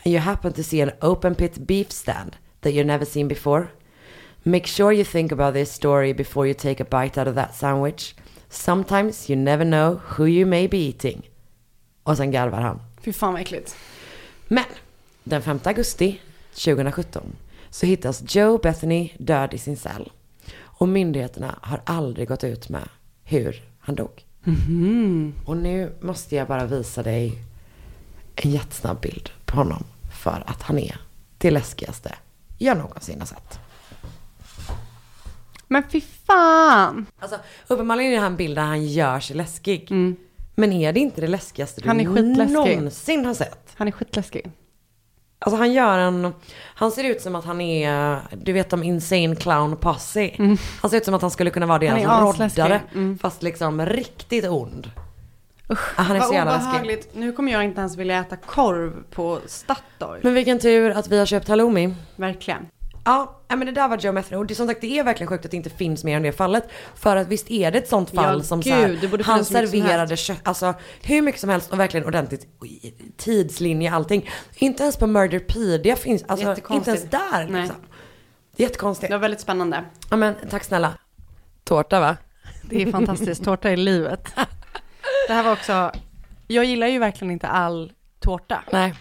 and 0.05 0.13
you 0.13 0.19
happen 0.19 0.53
to 0.53 0.63
see 0.63 0.81
an 0.81 0.91
open 1.01 1.35
pit 1.35 1.57
beef 1.57 1.91
stand 1.91 2.35
that 2.61 2.71
you've 2.73 2.85
never 2.85 3.05
seen 3.05 3.27
before, 3.27 3.67
make 4.43 4.67
sure 4.67 4.93
you 4.93 5.05
think 5.05 5.31
about 5.31 5.53
this 5.53 5.73
story 5.73 6.13
before 6.13 6.47
you 6.47 6.53
take 6.53 6.83
a 6.83 6.87
bite 6.89 7.21
out 7.21 7.27
of 7.27 7.35
that 7.35 7.55
sandwich. 7.55 8.15
Sometimes 8.49 9.29
you 9.29 9.39
never 9.39 9.65
know 9.65 9.99
who 10.17 10.27
you 10.27 10.45
may 10.45 10.67
be 10.67 10.77
eating. 10.77 11.29
Och 12.03 12.17
sen 12.17 12.31
garvar 12.31 12.61
han. 12.61 12.81
Fy 13.01 13.13
fan 13.13 13.33
vad 13.33 13.41
äckligt. 13.41 13.75
Men 14.47 14.65
den 15.23 15.41
5 15.41 15.59
augusti 15.63 16.21
2017 16.51 17.35
så 17.69 17.85
hittas 17.85 18.35
Joe 18.35 18.57
Bethany 18.57 19.11
död 19.17 19.53
i 19.53 19.57
sin 19.57 19.77
cell. 19.77 20.11
Och 20.61 20.87
myndigheterna 20.87 21.59
har 21.61 21.81
aldrig 21.85 22.27
gått 22.27 22.43
ut 22.43 22.69
med 22.69 22.89
hur 23.23 23.63
han 23.79 23.95
dog. 23.95 24.25
Mhm. 24.43 25.33
Och 25.45 25.57
nu 25.57 25.91
måste 26.01 26.35
jag 26.35 26.47
bara 26.47 26.65
visa 26.65 27.03
dig 27.03 27.41
en 28.35 28.51
jättesnabb 28.51 29.01
bild 29.01 29.29
på 29.45 29.57
honom. 29.57 29.83
För 30.23 30.43
att 30.47 30.61
han 30.61 30.79
är 30.79 30.97
det 31.37 31.51
läskigaste 31.51 32.15
jag 32.61 32.77
någonsin 32.77 33.19
har 33.19 33.27
sett. 33.27 33.59
Men 35.71 35.83
fy 35.91 36.01
fan. 36.27 37.05
Alltså 37.19 37.37
uppenbarligen 37.67 38.11
är 38.11 38.15
det 38.15 38.21
här 38.21 38.27
en 38.27 38.35
bild 38.35 38.55
där 38.57 38.63
han 38.63 38.85
gör 38.87 39.19
sig 39.19 39.35
läskig. 39.35 39.87
Mm. 39.91 40.15
Men 40.55 40.73
är 40.73 40.93
det 40.93 40.99
inte 40.99 41.21
det 41.21 41.27
läskigaste 41.27 41.81
du 41.81 41.87
Han 41.87 41.99
är 41.99 42.05
skitläskig. 42.05 42.53
någonsin 42.53 43.25
har 43.25 43.33
sett? 43.33 43.73
Han 43.75 43.87
är 43.87 43.91
skitläskig. 43.91 44.51
Alltså 45.41 45.57
han 45.57 45.73
gör 45.73 45.97
en, 45.97 46.33
han 46.75 46.91
ser 46.91 47.03
ut 47.03 47.21
som 47.21 47.35
att 47.35 47.45
han 47.45 47.61
är, 47.61 48.19
du 48.31 48.53
vet 48.53 48.73
om 48.73 48.83
Insane 48.83 49.35
Clown 49.35 49.77
Posse. 49.77 50.31
Han 50.81 50.89
ser 50.89 50.97
ut 50.97 51.05
som 51.05 51.13
att 51.13 51.21
han 51.21 51.31
skulle 51.31 51.49
kunna 51.49 51.65
vara 51.65 51.79
deras 51.79 52.05
asläskig. 52.05 52.61
roddare. 52.61 52.81
Mm. 52.93 53.17
Fast 53.17 53.43
liksom 53.43 53.85
riktigt 53.85 54.45
ond. 54.45 54.91
Usch, 55.71 55.93
han 55.99 56.15
är 56.15 56.19
så 56.19 56.25
Vad 56.27 56.35
jävla 56.35 56.51
läskig. 56.53 56.69
obehagligt. 56.69 57.09
Nu 57.15 57.31
kommer 57.31 57.51
jag 57.51 57.63
inte 57.63 57.79
ens 57.79 57.97
vilja 57.97 58.19
äta 58.19 58.35
korv 58.35 59.03
på 59.11 59.39
Statoil. 59.45 60.19
Men 60.23 60.33
vilken 60.33 60.59
tur 60.59 60.91
att 60.91 61.07
vi 61.07 61.19
har 61.19 61.25
köpt 61.25 61.47
halloumi. 61.47 61.93
Verkligen. 62.15 62.67
Ja, 63.05 63.39
men 63.47 63.59
det 63.59 63.71
där 63.71 63.87
var 63.87 63.97
Joe 63.97 64.11
Metheny. 64.11 64.37
Och 64.37 64.45
det, 64.45 64.55
som 64.55 64.67
sagt, 64.67 64.81
det 64.81 64.99
är 64.99 65.03
verkligen 65.03 65.27
sjukt 65.27 65.45
att 65.45 65.51
det 65.51 65.57
inte 65.57 65.69
finns 65.69 66.03
mer 66.03 66.15
än 66.17 66.23
det 66.23 66.31
fallet. 66.31 66.69
För 66.95 67.15
att 67.15 67.27
visst 67.27 67.51
är 67.51 67.71
det 67.71 67.77
ett 67.77 67.89
sånt 67.89 68.09
fall 68.09 68.37
Ja, 68.37 68.43
som 68.43 68.61
gud, 68.61 68.99
så 69.01 69.07
här, 69.07 69.23
han 69.23 69.45
finnas 69.45 69.51
hur 69.51 69.61
mycket 69.61 69.69
som 69.69 69.79
serverade 69.79 70.09
helst. 70.09 70.23
kött, 70.23 70.39
alltså 70.43 70.73
hur 71.03 71.21
mycket 71.21 71.41
som 71.41 71.49
helst 71.49 71.71
och 71.71 71.79
verkligen 71.79 72.05
ordentligt. 72.05 72.47
Tidslinje, 73.17 73.91
allting. 73.93 74.29
Inte 74.55 74.83
ens 74.83 74.97
på 74.97 75.07
Murderpedia 75.07 75.95
finns, 75.95 76.23
alltså 76.27 76.55
inte 76.69 76.89
ens 76.89 77.03
där 77.03 77.47
Nej. 77.49 77.61
liksom. 77.61 77.81
Det 78.55 78.63
är 78.63 78.67
jättekonstigt. 78.67 79.09
Det 79.09 79.15
var 79.15 79.21
väldigt 79.21 79.41
spännande. 79.41 79.83
Ja 80.09 80.17
men 80.17 80.35
tack 80.49 80.63
snälla. 80.63 80.93
Tårta 81.63 81.99
va? 81.99 82.17
Det 82.61 82.81
är 82.81 82.91
fantastiskt. 82.91 83.43
Tårta 83.43 83.71
i 83.71 83.77
livet. 83.77 84.33
Det 85.27 85.33
här 85.33 85.43
var 85.43 85.51
också, 85.51 85.91
jag 86.47 86.65
gillar 86.65 86.87
ju 86.87 86.99
verkligen 86.99 87.31
inte 87.31 87.47
all 87.47 87.91
tårta. 88.19 88.63
Nej. 88.71 88.93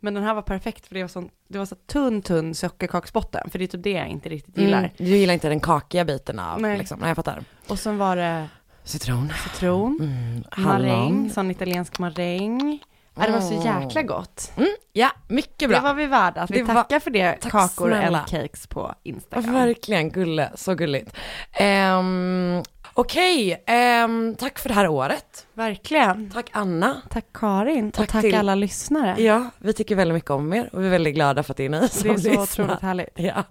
Men 0.00 0.14
den 0.14 0.22
här 0.22 0.34
var 0.34 0.42
perfekt 0.42 0.86
för 0.86 0.94
det 0.94 1.02
var, 1.02 1.08
sån, 1.08 1.30
det 1.48 1.58
var 1.58 1.66
så 1.66 1.74
tunn, 1.74 2.22
tunn 2.22 2.54
sockerkaksbotten. 2.54 3.50
För 3.50 3.58
det 3.58 3.64
är 3.64 3.66
typ 3.66 3.82
det 3.82 3.90
jag 3.90 4.08
inte 4.08 4.28
riktigt 4.28 4.58
gillar. 4.58 4.78
Mm, 4.78 4.90
du 4.96 5.04
gillar 5.04 5.34
inte 5.34 5.48
den 5.48 5.60
kakiga 5.60 6.04
biten 6.04 6.38
av 6.38 6.60
Nej. 6.60 6.78
liksom. 6.78 6.98
Nej 7.00 7.08
jag 7.08 7.16
fattar. 7.16 7.44
Och 7.68 7.78
sen 7.78 7.98
var 7.98 8.16
det 8.16 8.48
Citron. 8.84 9.32
citron, 9.44 9.98
Mm, 10.00 10.44
maräng, 10.66 11.30
sån 11.30 11.50
italiensk 11.50 11.98
maräng. 11.98 12.78
Ja, 13.20 13.26
det 13.26 13.32
var 13.32 13.40
så 13.40 13.54
jäkla 13.54 14.02
gott. 14.02 14.52
Mm, 14.56 14.68
ja, 14.92 15.10
mycket 15.28 15.68
bra. 15.68 15.78
Det 15.78 15.84
var 15.84 15.94
vi 15.94 16.06
värda. 16.06 16.40
Att 16.40 16.50
vi 16.50 16.58
Det 16.58 16.62
var- 16.64 16.74
tackar 16.74 17.00
för 17.00 17.10
det, 17.10 17.32
Tack 17.32 17.52
kakor 17.52 17.88
snälla. 17.88 18.18
and 18.18 18.28
cakes 18.28 18.66
på 18.66 18.94
Instagram. 19.02 19.52
verkligen, 19.54 20.10
gulle, 20.10 20.50
så 20.54 20.74
gulligt. 20.74 21.16
Um, 21.60 22.62
Okej, 23.00 23.62
ehm, 23.66 24.34
tack 24.38 24.58
för 24.58 24.68
det 24.68 24.74
här 24.74 24.88
året. 24.88 25.46
Verkligen. 25.54 26.30
Tack 26.30 26.50
Anna. 26.52 27.02
Tack 27.10 27.24
Karin 27.34 27.92
Tack 27.92 28.02
och 28.06 28.12
tack 28.12 28.22
till- 28.22 28.34
alla 28.34 28.54
lyssnare. 28.54 29.22
Ja, 29.22 29.50
vi 29.58 29.72
tycker 29.72 29.96
väldigt 29.96 30.14
mycket 30.14 30.30
om 30.30 30.52
er 30.52 30.70
och 30.72 30.82
vi 30.82 30.86
är 30.86 30.90
väldigt 30.90 31.14
glada 31.14 31.42
för 31.42 31.52
att 31.52 31.56
det 31.56 31.64
är 31.64 31.68
ni 31.68 31.88
som 31.88 32.08
Det 32.08 32.14
är 32.14 32.18
så 32.18 32.28
lyssnar. 32.28 32.42
otroligt 32.42 32.80
härligt. 32.82 33.08
Ja. 33.14 33.44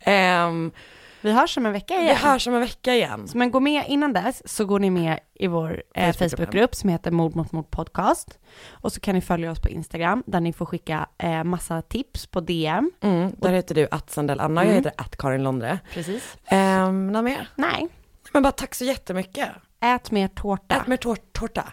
Ehm, 0.00 0.70
Vi 1.20 1.32
hörs 1.32 1.56
om 1.56 1.66
en 1.66 1.72
vecka 1.72 1.94
vi 1.96 2.02
igen. 2.02 2.16
hörs 2.16 2.46
om 2.46 2.54
en 2.54 2.60
vecka 2.60 2.94
igen. 2.94 3.28
Men 3.34 3.50
gå 3.50 3.60
med 3.60 3.84
innan 3.88 4.12
dess 4.12 4.42
så 4.56 4.64
går 4.64 4.78
ni 4.78 4.90
med 4.90 5.20
i 5.34 5.46
vår 5.46 5.82
eh. 5.94 6.12
Facebookgrupp 6.16 6.74
som 6.74 6.90
heter 6.90 7.10
Mord 7.10 7.36
mot 7.36 7.52
mord 7.52 7.70
podcast. 7.70 8.38
Och 8.70 8.92
så 8.92 9.00
kan 9.00 9.14
ni 9.14 9.20
följa 9.20 9.50
oss 9.50 9.60
på 9.60 9.68
Instagram 9.68 10.22
där 10.26 10.40
ni 10.40 10.52
får 10.52 10.66
skicka 10.66 11.06
eh, 11.18 11.44
massa 11.44 11.82
tips 11.82 12.26
på 12.26 12.40
DM. 12.40 12.90
Mm, 13.00 13.32
där 13.38 13.52
heter 13.52 13.74
du 13.74 13.88
att 13.90 14.10
Sandell 14.10 14.40
Anna, 14.40 14.60
jag 14.64 14.70
Mm. 14.72 14.84
heter 14.84 14.92
att 15.02 15.16
Karin 15.16 15.42
Londre. 15.42 15.78
Precis. 15.94 16.36
Um, 16.52 17.12
något 17.12 17.24
mer? 17.24 17.48
Nej. 17.56 17.88
Men 18.34 18.42
bara 18.42 18.52
tack 18.52 18.74
så 18.74 18.84
jättemycket. 18.84 19.48
Ät 19.80 20.10
mer 20.10 20.28
tårta. 20.28 20.74
Ät 20.74 20.86
mer 20.86 20.96
tår- 20.96 21.18
tårta. 21.32 21.72